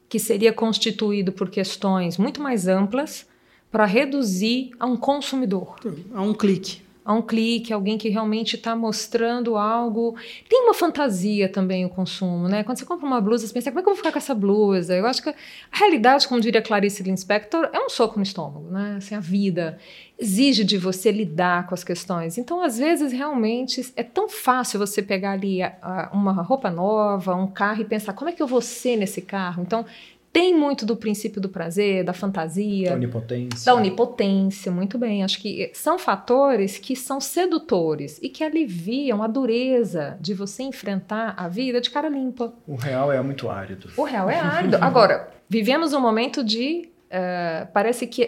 que 0.09 0.19
seria 0.19 0.53
constituído 0.53 1.31
por 1.31 1.49
questões 1.49 2.17
muito 2.17 2.41
mais 2.41 2.67
amplas 2.67 3.25
para 3.71 3.85
reduzir 3.85 4.71
a 4.79 4.85
um 4.85 4.95
consumidor. 4.95 5.75
A 6.13 6.21
um 6.21 6.33
clique 6.33 6.86
a 7.07 7.13
um 7.13 7.21
clique, 7.21 7.71
alguém 7.71 7.97
que 7.97 8.09
realmente 8.09 8.57
está 8.57 8.75
mostrando 8.75 9.55
algo. 9.55 10.17
Tem 10.49 10.61
uma 10.63 10.73
fantasia 10.73 11.47
também 11.47 11.85
o 11.85 11.89
consumo, 11.89 12.49
né? 12.49 12.65
Quando 12.65 12.77
você 12.77 12.85
compra 12.85 13.07
uma 13.07 13.21
blusa, 13.21 13.47
você 13.47 13.53
pensa, 13.53 13.71
como 13.71 13.79
é 13.79 13.81
que 13.81 13.87
eu 13.87 13.93
vou 13.93 13.97
ficar 13.97 14.11
com 14.11 14.17
essa 14.17 14.35
blusa? 14.35 14.93
Eu 14.93 15.05
acho 15.05 15.23
que 15.23 15.29
a 15.29 15.33
realidade, 15.71 16.27
como 16.27 16.41
diria 16.41 16.61
Clarice 16.61 17.01
Linspector, 17.03 17.69
é 17.71 17.79
um 17.79 17.89
soco 17.89 18.17
no 18.17 18.23
estômago, 18.23 18.69
né? 18.69 18.95
Assim, 18.97 19.15
a 19.15 19.21
vida 19.21 19.77
exige 20.19 20.65
de 20.65 20.77
você 20.77 21.09
lidar 21.09 21.65
com 21.67 21.73
as 21.73 21.83
questões. 21.83 22.37
Então, 22.37 22.61
às 22.61 22.77
vezes, 22.77 23.13
realmente, 23.13 23.89
é 23.95 24.03
tão 24.03 24.27
fácil 24.27 24.77
você 24.77 25.01
pegar 25.01 25.31
ali 25.31 25.61
a, 25.61 25.77
a, 25.81 26.09
uma 26.11 26.33
roupa 26.41 26.69
nova, 26.69 27.35
um 27.35 27.47
carro 27.47 27.83
e 27.83 27.85
pensar, 27.85 28.11
como 28.11 28.29
é 28.29 28.33
que 28.33 28.43
eu 28.43 28.47
vou 28.47 28.59
ser 28.59 28.97
nesse 28.97 29.21
carro? 29.21 29.63
Então, 29.63 29.85
tem 30.31 30.55
muito 30.55 30.85
do 30.85 30.95
princípio 30.95 31.41
do 31.41 31.49
prazer, 31.49 32.03
da 32.03 32.13
fantasia. 32.13 32.89
Da 32.89 32.95
onipotência. 32.95 33.65
Da 33.65 33.75
onipotência, 33.75 34.71
muito 34.71 34.97
bem. 34.97 35.23
Acho 35.23 35.39
que 35.39 35.71
são 35.73 35.97
fatores 35.97 36.77
que 36.77 36.95
são 36.95 37.19
sedutores 37.19 38.19
e 38.21 38.29
que 38.29 38.43
aliviam 38.43 39.23
a 39.23 39.27
dureza 39.27 40.17
de 40.21 40.33
você 40.33 40.63
enfrentar 40.63 41.33
a 41.37 41.47
vida 41.47 41.81
de 41.81 41.89
cara 41.89 42.09
limpa. 42.09 42.53
O 42.67 42.75
real 42.75 43.11
é 43.11 43.21
muito 43.21 43.49
árido. 43.49 43.89
O 43.97 44.03
real 44.03 44.29
é 44.29 44.39
árido. 44.39 44.77
Agora, 44.81 45.29
vivemos 45.49 45.93
um 45.93 45.99
momento 45.99 46.43
de. 46.43 46.89
Uh, 47.07 47.65
parece 47.73 48.05
que 48.05 48.27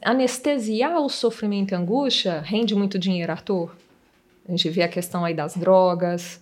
anestesiar 0.00 1.00
o 1.00 1.08
sofrimento 1.08 1.72
e 1.72 1.74
a 1.74 1.78
angústia 1.78 2.40
rende 2.40 2.72
muito 2.72 2.96
dinheiro, 2.96 3.32
Arthur. 3.32 3.74
A 4.48 4.50
gente 4.52 4.70
vê 4.70 4.82
a 4.82 4.88
questão 4.88 5.24
aí 5.24 5.34
das 5.34 5.56
drogas, 5.56 6.40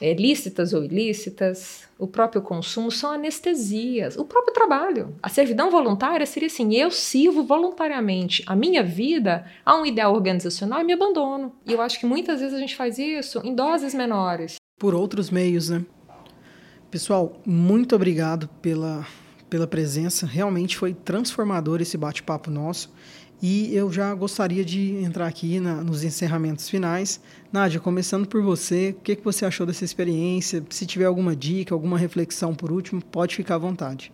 é, 0.00 0.14
lícitas 0.14 0.72
ou 0.72 0.84
ilícitas, 0.84 1.88
o 1.98 2.06
próprio 2.06 2.40
consumo 2.40 2.90
são 2.90 3.10
anestesias, 3.10 4.16
o 4.16 4.24
próprio 4.24 4.54
trabalho. 4.54 5.16
A 5.22 5.28
servidão 5.28 5.70
voluntária 5.70 6.24
seria 6.24 6.46
assim: 6.46 6.74
eu 6.74 6.90
sirvo 6.90 7.42
voluntariamente 7.44 8.42
a 8.46 8.54
minha 8.54 8.82
vida 8.82 9.44
a 9.64 9.76
um 9.76 9.84
ideal 9.84 10.14
organizacional 10.14 10.80
e 10.80 10.84
me 10.84 10.92
abandono. 10.92 11.52
E 11.66 11.72
eu 11.72 11.80
acho 11.80 11.98
que 11.98 12.06
muitas 12.06 12.40
vezes 12.40 12.54
a 12.54 12.60
gente 12.60 12.76
faz 12.76 12.98
isso 12.98 13.40
em 13.44 13.54
doses 13.54 13.94
menores. 13.94 14.56
Por 14.78 14.94
outros 14.94 15.30
meios, 15.30 15.68
né? 15.70 15.84
Pessoal, 16.90 17.40
muito 17.44 17.94
obrigado 17.94 18.48
pela, 18.62 19.06
pela 19.50 19.66
presença. 19.66 20.24
Realmente 20.24 20.76
foi 20.76 20.94
transformador 20.94 21.82
esse 21.82 21.98
bate-papo 21.98 22.50
nosso. 22.50 22.90
E 23.40 23.74
eu 23.74 23.92
já 23.92 24.12
gostaria 24.14 24.64
de 24.64 24.96
entrar 24.96 25.26
aqui 25.26 25.60
na, 25.60 25.76
nos 25.76 26.02
encerramentos 26.02 26.68
finais. 26.68 27.20
Nádia, 27.50 27.80
começando 27.80 28.28
por 28.28 28.42
você, 28.42 28.94
o 28.98 29.00
que, 29.00 29.16
que 29.16 29.24
você 29.24 29.46
achou 29.46 29.66
dessa 29.66 29.82
experiência? 29.82 30.62
Se 30.68 30.84
tiver 30.84 31.06
alguma 31.06 31.34
dica, 31.34 31.74
alguma 31.74 31.96
reflexão 31.96 32.54
por 32.54 32.70
último, 32.70 33.00
pode 33.00 33.34
ficar 33.34 33.54
à 33.54 33.58
vontade. 33.58 34.12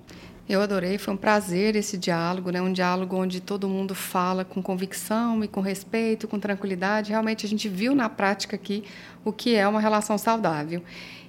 Eu 0.49 0.61
adorei, 0.61 0.99
foi 0.99 1.14
um 1.14 1.16
prazer 1.16 1.74
esse 1.74 1.99
diálogo, 1.99 2.51
né? 2.51 2.62
um 2.62 2.72
diálogo 2.72 3.16
onde 3.16 3.41
todo 3.41 3.68
mundo 3.68 3.93
fala 3.93 4.45
com 4.45 4.62
convicção 4.62 5.43
e 5.43 5.49
com 5.49 5.61
respeito, 5.61 6.28
com 6.28 6.39
tranquilidade. 6.39 7.11
Realmente 7.11 7.45
a 7.45 7.49
gente 7.49 7.68
viu 7.68 7.93
na 7.93 8.09
prática 8.09 8.55
aqui 8.55 8.85
o 9.24 9.32
que 9.32 9.57
é 9.57 9.66
uma 9.66 9.80
relação 9.80 10.16
saudável. 10.16 10.82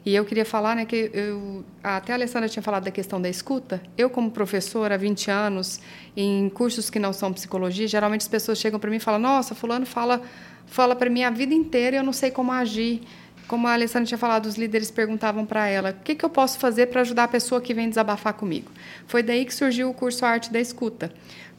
E 0.06 0.14
eu 0.14 0.24
queria 0.24 0.45
falar, 0.45 0.76
né, 0.76 0.86
que 0.86 1.10
eu, 1.12 1.66
até 1.84 2.12
a 2.12 2.16
Alessandra 2.16 2.47
tinha 2.47 2.62
falado 2.62 2.84
da 2.84 2.91
questão 2.91 3.20
da 3.20 3.28
escuta. 3.28 3.82
Eu, 3.97 4.08
como 4.08 4.30
professora 4.30 4.93
há 4.93 4.97
20 4.97 5.32
anos, 5.32 5.80
em 6.16 6.47
cursos 6.49 6.91
que 6.91 6.99
não 6.99 7.12
são 7.12 7.34
psicologia, 7.34 7.88
geralmente 7.88 8.22
as 8.22 8.28
pessoas 8.28 8.60
chegam 8.60 8.80
para 8.80 8.91
mim 8.91 8.97
e 8.97 8.99
falam: 8.99 9.20
Nossa, 9.20 9.56
Fulano 9.56 9.86
fala, 9.86 10.22
fala 10.68 10.95
para 10.95 11.09
mim 11.09 11.24
a 11.24 11.30
vida 11.30 11.53
inteira 11.53 11.95
e 11.95 11.99
eu 11.99 12.03
não 12.03 12.13
sei 12.13 12.32
como 12.32 12.51
agir. 12.51 13.01
Como 13.47 13.68
a 13.68 13.74
Alessandra 13.74 14.07
tinha 14.07 14.18
falado, 14.18 14.47
os 14.47 14.55
líderes 14.55 14.89
perguntavam 14.89 15.45
para 15.45 15.68
ela: 15.68 15.91
O 15.91 16.03
que, 16.03 16.16
que 16.16 16.26
eu 16.26 16.30
posso 16.30 16.57
fazer 16.57 16.88
para 16.88 17.01
ajudar 17.01 17.26
a 17.26 17.28
pessoa 17.28 17.61
que 17.61 17.74
vem 17.74 17.88
desabafar 17.88 18.34
comigo? 18.34 18.72
Foi 19.05 19.22
daí 19.22 19.45
que 19.45 19.53
surgiu 19.53 19.89
o 19.89 19.93
curso 19.93 20.26
Arte 20.26 20.51
da 20.51 20.59
Escuta 20.59 21.11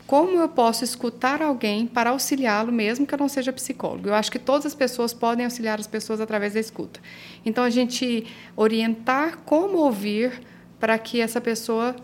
como 0.07 0.38
eu 0.38 0.48
posso 0.48 0.84
escutar 0.84 1.42
alguém 1.42 1.86
para 1.86 2.11
auxiliá-lo, 2.11 2.70
mesmo 2.70 3.04
que 3.04 3.12
eu 3.12 3.18
não 3.18 3.28
seja 3.28 3.52
psicólogo? 3.52 4.09
Eu 4.09 4.14
acho 4.14 4.30
que 4.30 4.38
todas 4.38 4.64
as 4.64 4.74
pessoas 4.74 5.12
podem 5.12 5.44
auxiliar 5.44 5.80
as 5.80 5.86
pessoas 5.86 6.20
através 6.20 6.54
da 6.54 6.61
escuta. 6.61 7.00
Então, 7.44 7.64
a 7.64 7.70
gente 7.70 8.24
orientar 8.54 9.38
como 9.38 9.78
ouvir 9.78 10.40
para 10.78 10.96
que 10.96 11.20
essa 11.20 11.40
pessoa 11.40 11.96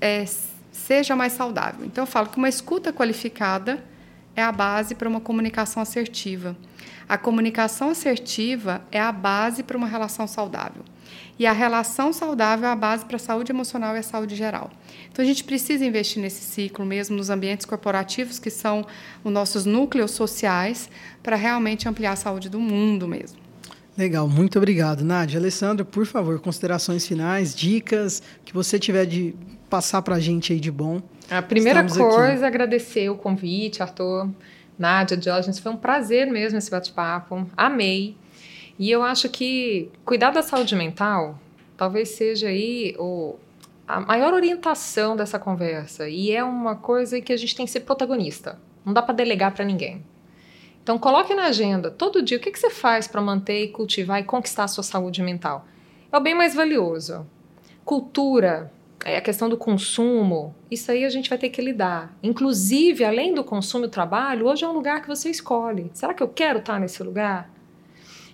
é, 0.00 0.24
seja 0.70 1.16
mais 1.16 1.32
saudável. 1.32 1.84
Então, 1.84 2.02
eu 2.02 2.06
falo 2.06 2.28
que 2.28 2.38
uma 2.38 2.48
escuta 2.48 2.92
qualificada 2.92 3.82
é 4.38 4.42
a 4.42 4.52
base 4.52 4.94
para 4.94 5.08
uma 5.08 5.20
comunicação 5.20 5.82
assertiva. 5.82 6.56
A 7.08 7.18
comunicação 7.18 7.90
assertiva 7.90 8.82
é 8.92 9.00
a 9.00 9.10
base 9.10 9.64
para 9.64 9.76
uma 9.76 9.88
relação 9.88 10.28
saudável. 10.28 10.84
E 11.36 11.44
a 11.44 11.52
relação 11.52 12.12
saudável 12.12 12.68
é 12.68 12.70
a 12.70 12.76
base 12.76 13.04
para 13.04 13.16
a 13.16 13.18
saúde 13.18 13.50
emocional 13.50 13.96
e 13.96 13.98
a 13.98 14.02
saúde 14.02 14.36
geral. 14.36 14.70
Então 15.10 15.24
a 15.24 15.26
gente 15.26 15.42
precisa 15.42 15.84
investir 15.84 16.22
nesse 16.22 16.44
ciclo 16.44 16.86
mesmo 16.86 17.16
nos 17.16 17.30
ambientes 17.30 17.66
corporativos, 17.66 18.38
que 18.38 18.48
são 18.48 18.86
os 19.24 19.32
nossos 19.32 19.64
núcleos 19.64 20.12
sociais, 20.12 20.88
para 21.20 21.34
realmente 21.34 21.88
ampliar 21.88 22.12
a 22.12 22.16
saúde 22.16 22.48
do 22.48 22.60
mundo 22.60 23.08
mesmo. 23.08 23.38
Legal, 23.96 24.28
muito 24.28 24.56
obrigado, 24.56 25.04
Nádia. 25.04 25.40
Alessandra, 25.40 25.84
por 25.84 26.06
favor, 26.06 26.38
considerações 26.38 27.04
finais, 27.04 27.56
dicas 27.56 28.22
que 28.44 28.54
você 28.54 28.78
tiver 28.78 29.04
de 29.04 29.34
passar 29.68 30.00
para 30.02 30.14
a 30.14 30.20
gente 30.20 30.52
aí 30.52 30.60
de 30.60 30.70
bom. 30.70 31.02
A 31.30 31.42
primeira 31.42 31.84
Estamos 31.84 32.14
coisa, 32.14 32.32
aqui. 32.32 32.44
agradecer 32.44 33.10
o 33.10 33.16
convite, 33.16 33.82
Arthur, 33.82 34.30
Nádia, 34.78 35.16
Diógenes. 35.16 35.58
Foi 35.58 35.72
um 35.72 35.76
prazer 35.76 36.26
mesmo 36.26 36.58
esse 36.58 36.70
bate-papo. 36.70 37.48
Amei. 37.56 38.16
E 38.78 38.90
eu 38.90 39.02
acho 39.02 39.28
que 39.28 39.90
cuidar 40.04 40.30
da 40.30 40.42
saúde 40.42 40.74
mental 40.74 41.38
talvez 41.76 42.10
seja 42.10 42.48
aí 42.48 42.94
o, 42.98 43.36
a 43.86 44.00
maior 44.00 44.34
orientação 44.34 45.16
dessa 45.16 45.38
conversa. 45.38 46.08
E 46.08 46.32
é 46.32 46.42
uma 46.42 46.74
coisa 46.74 47.20
que 47.20 47.32
a 47.32 47.36
gente 47.36 47.54
tem 47.54 47.64
que 47.64 47.72
ser 47.72 47.80
protagonista. 47.80 48.58
Não 48.84 48.92
dá 48.92 49.00
para 49.00 49.14
delegar 49.14 49.52
para 49.52 49.64
ninguém. 49.64 50.04
Então 50.82 50.98
coloque 50.98 51.34
na 51.34 51.46
agenda 51.46 51.90
todo 51.90 52.22
dia 52.22 52.38
o 52.38 52.40
que, 52.40 52.50
que 52.50 52.58
você 52.58 52.70
faz 52.70 53.06
para 53.06 53.20
manter 53.20 53.64
e 53.64 53.68
cultivar 53.68 54.20
e 54.20 54.24
conquistar 54.24 54.64
a 54.64 54.68
sua 54.68 54.82
saúde 54.82 55.22
mental. 55.22 55.66
É 56.10 56.16
o 56.16 56.20
bem 56.20 56.34
mais 56.34 56.54
valioso. 56.54 57.26
Cultura, 57.84 58.72
a 59.04 59.20
questão 59.20 59.48
do 59.48 59.56
consumo, 59.56 60.54
isso 60.70 60.90
aí 60.90 61.04
a 61.04 61.08
gente 61.08 61.28
vai 61.28 61.38
ter 61.38 61.50
que 61.50 61.62
lidar. 61.62 62.16
Inclusive, 62.22 63.04
além 63.04 63.34
do 63.34 63.44
consumo 63.44 63.84
e 63.84 63.88
trabalho, 63.88 64.46
hoje 64.46 64.64
é 64.64 64.68
um 64.68 64.72
lugar 64.72 65.00
que 65.00 65.08
você 65.08 65.30
escolhe. 65.30 65.90
Será 65.94 66.12
que 66.12 66.22
eu 66.22 66.28
quero 66.28 66.58
estar 66.58 66.80
nesse 66.80 67.02
lugar? 67.02 67.50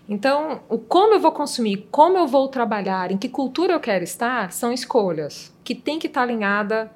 Então, 0.08 0.62
o 0.68 0.78
como 0.78 1.14
eu 1.14 1.20
vou 1.20 1.32
consumir, 1.32 1.88
como 1.90 2.18
eu 2.18 2.26
vou 2.26 2.48
trabalhar, 2.48 3.10
em 3.10 3.16
que 3.16 3.28
cultura 3.28 3.72
eu 3.72 3.80
quero 3.80 4.04
estar, 4.04 4.52
são 4.52 4.72
escolhas 4.72 5.52
que 5.62 5.74
tem 5.74 5.98
que 5.98 6.06
estar 6.06 6.22
alinhada 6.22 6.90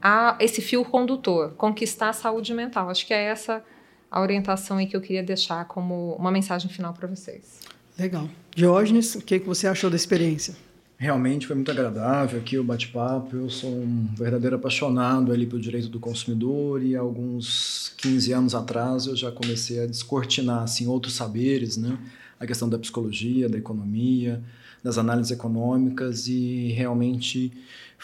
a 0.00 0.36
esse 0.40 0.60
fio 0.60 0.84
condutor, 0.84 1.54
conquistar 1.56 2.10
a 2.10 2.12
saúde 2.12 2.54
mental. 2.54 2.88
Acho 2.88 3.06
que 3.06 3.14
é 3.14 3.22
essa 3.24 3.64
a 4.10 4.20
orientação 4.20 4.76
aí 4.76 4.86
que 4.86 4.94
eu 4.94 5.00
queria 5.00 5.22
deixar 5.22 5.64
como 5.64 6.14
uma 6.16 6.30
mensagem 6.30 6.70
final 6.70 6.92
para 6.92 7.08
vocês. 7.08 7.60
Legal. 7.98 8.28
Diógenes, 8.54 9.14
o 9.14 9.22
que, 9.22 9.40
que 9.40 9.46
você 9.46 9.66
achou 9.66 9.88
da 9.88 9.96
experiência? 9.96 10.54
Realmente 10.98 11.46
foi 11.46 11.56
muito 11.56 11.70
agradável 11.70 12.38
aqui 12.38 12.56
o 12.58 12.64
bate-papo. 12.64 13.36
Eu 13.36 13.50
sou 13.50 13.70
um 13.70 14.08
verdadeiro 14.16 14.56
apaixonado 14.56 15.32
ali 15.32 15.46
pelo 15.46 15.60
direito 15.60 15.88
do 15.88 15.98
consumidor 15.98 16.82
e 16.82 16.94
alguns 16.94 17.92
15 17.98 18.32
anos 18.32 18.54
atrás 18.54 19.06
eu 19.06 19.16
já 19.16 19.32
comecei 19.32 19.82
a 19.82 19.86
descortinar 19.86 20.62
assim 20.62 20.86
outros 20.86 21.14
saberes, 21.14 21.76
né? 21.76 21.98
a 22.42 22.46
questão 22.46 22.68
da 22.68 22.76
psicologia, 22.76 23.48
da 23.48 23.56
economia, 23.56 24.42
das 24.82 24.98
análises 24.98 25.30
econômicas 25.30 26.26
e 26.26 26.72
realmente 26.72 27.52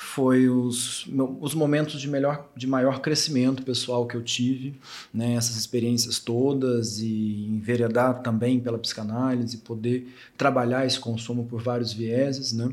foi 0.00 0.48
os, 0.48 1.08
os 1.40 1.54
momentos 1.54 2.00
de, 2.00 2.06
melhor, 2.08 2.48
de 2.56 2.68
maior 2.68 3.00
crescimento 3.00 3.64
pessoal 3.64 4.06
que 4.06 4.14
eu 4.14 4.22
tive, 4.22 4.78
né, 5.12 5.34
essas 5.34 5.56
experiências 5.56 6.20
todas 6.20 7.00
e 7.00 7.46
enveredar 7.48 8.22
também 8.22 8.60
pela 8.60 8.78
psicanálise, 8.78 9.56
poder 9.56 10.06
trabalhar 10.36 10.86
esse 10.86 11.00
consumo 11.00 11.46
por 11.46 11.60
vários 11.60 11.92
vieses, 11.92 12.52
né, 12.52 12.70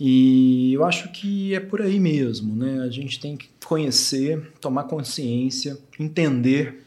e 0.00 0.72
eu 0.72 0.82
acho 0.82 1.12
que 1.12 1.54
é 1.54 1.60
por 1.60 1.82
aí 1.82 2.00
mesmo, 2.00 2.56
né, 2.56 2.80
a 2.80 2.88
gente 2.88 3.20
tem 3.20 3.36
que 3.36 3.50
conhecer, 3.66 4.52
tomar 4.58 4.84
consciência, 4.84 5.78
entender 6.00 6.86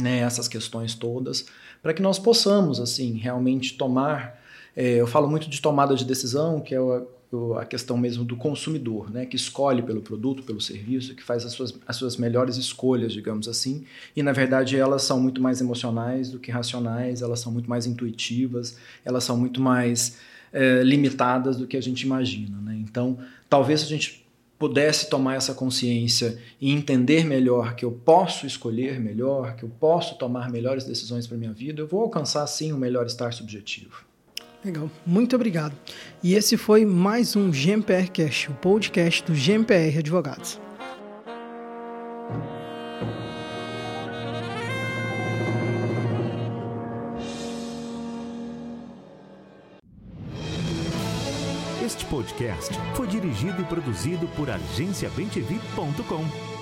né, 0.00 0.18
essas 0.18 0.46
questões 0.46 0.94
todas, 0.94 1.46
para 1.82 1.92
que 1.92 2.00
nós 2.02 2.18
possamos, 2.18 2.80
assim, 2.80 3.18
realmente 3.18 3.76
tomar. 3.76 4.42
É, 4.76 4.96
eu 4.96 5.06
falo 5.06 5.28
muito 5.28 5.48
de 5.48 5.60
tomada 5.60 5.94
de 5.94 6.04
decisão, 6.04 6.60
que 6.60 6.74
é 6.74 6.80
o, 6.80 7.54
a 7.58 7.64
questão 7.64 7.96
mesmo 7.96 8.24
do 8.24 8.36
consumidor, 8.36 9.10
né, 9.10 9.26
que 9.26 9.36
escolhe 9.36 9.82
pelo 9.82 10.00
produto, 10.00 10.42
pelo 10.42 10.60
serviço, 10.60 11.14
que 11.14 11.22
faz 11.22 11.44
as 11.44 11.52
suas, 11.52 11.74
as 11.86 11.96
suas 11.96 12.16
melhores 12.16 12.56
escolhas, 12.56 13.12
digamos 13.12 13.48
assim, 13.48 13.84
e 14.14 14.22
na 14.22 14.32
verdade 14.32 14.76
elas 14.76 15.02
são 15.02 15.20
muito 15.20 15.42
mais 15.42 15.60
emocionais 15.60 16.30
do 16.30 16.38
que 16.38 16.50
racionais, 16.50 17.22
elas 17.22 17.40
são 17.40 17.52
muito 17.52 17.68
mais 17.68 17.86
intuitivas, 17.86 18.78
elas 19.04 19.24
são 19.24 19.36
muito 19.36 19.60
mais 19.60 20.18
é, 20.52 20.82
limitadas 20.82 21.56
do 21.56 21.66
que 21.66 21.76
a 21.76 21.82
gente 21.82 22.02
imagina. 22.02 22.58
Né? 22.58 22.76
Então, 22.76 23.18
talvez 23.48 23.82
a 23.82 23.86
gente 23.86 24.24
pudesse 24.56 25.10
tomar 25.10 25.34
essa 25.34 25.52
consciência 25.52 26.38
e 26.60 26.70
entender 26.70 27.24
melhor 27.24 27.74
que 27.74 27.84
eu 27.84 27.90
posso 27.90 28.46
escolher 28.46 29.00
melhor, 29.00 29.56
que 29.56 29.64
eu 29.64 29.68
posso 29.68 30.16
tomar 30.16 30.48
melhores 30.48 30.84
decisões 30.84 31.26
para 31.26 31.36
minha 31.36 31.52
vida, 31.52 31.82
eu 31.82 31.86
vou 31.86 32.02
alcançar 32.02 32.46
sim 32.46 32.72
um 32.72 32.78
melhor 32.78 33.04
estar 33.04 33.32
subjetivo. 33.32 34.13
Legal, 34.64 34.90
muito 35.04 35.36
obrigado. 35.36 35.76
E 36.22 36.34
esse 36.34 36.56
foi 36.56 36.86
mais 36.86 37.36
um 37.36 37.50
GMPR 37.50 38.10
Cast, 38.10 38.50
o 38.50 38.54
podcast 38.54 39.22
do 39.24 39.34
GMPR 39.34 39.98
Advogados. 39.98 40.58
Este 51.84 52.06
podcast 52.06 52.74
foi 52.94 53.06
dirigido 53.06 53.60
e 53.60 53.64
produzido 53.66 54.26
por 54.28 54.48
agenciabemtv.com. 54.48 56.53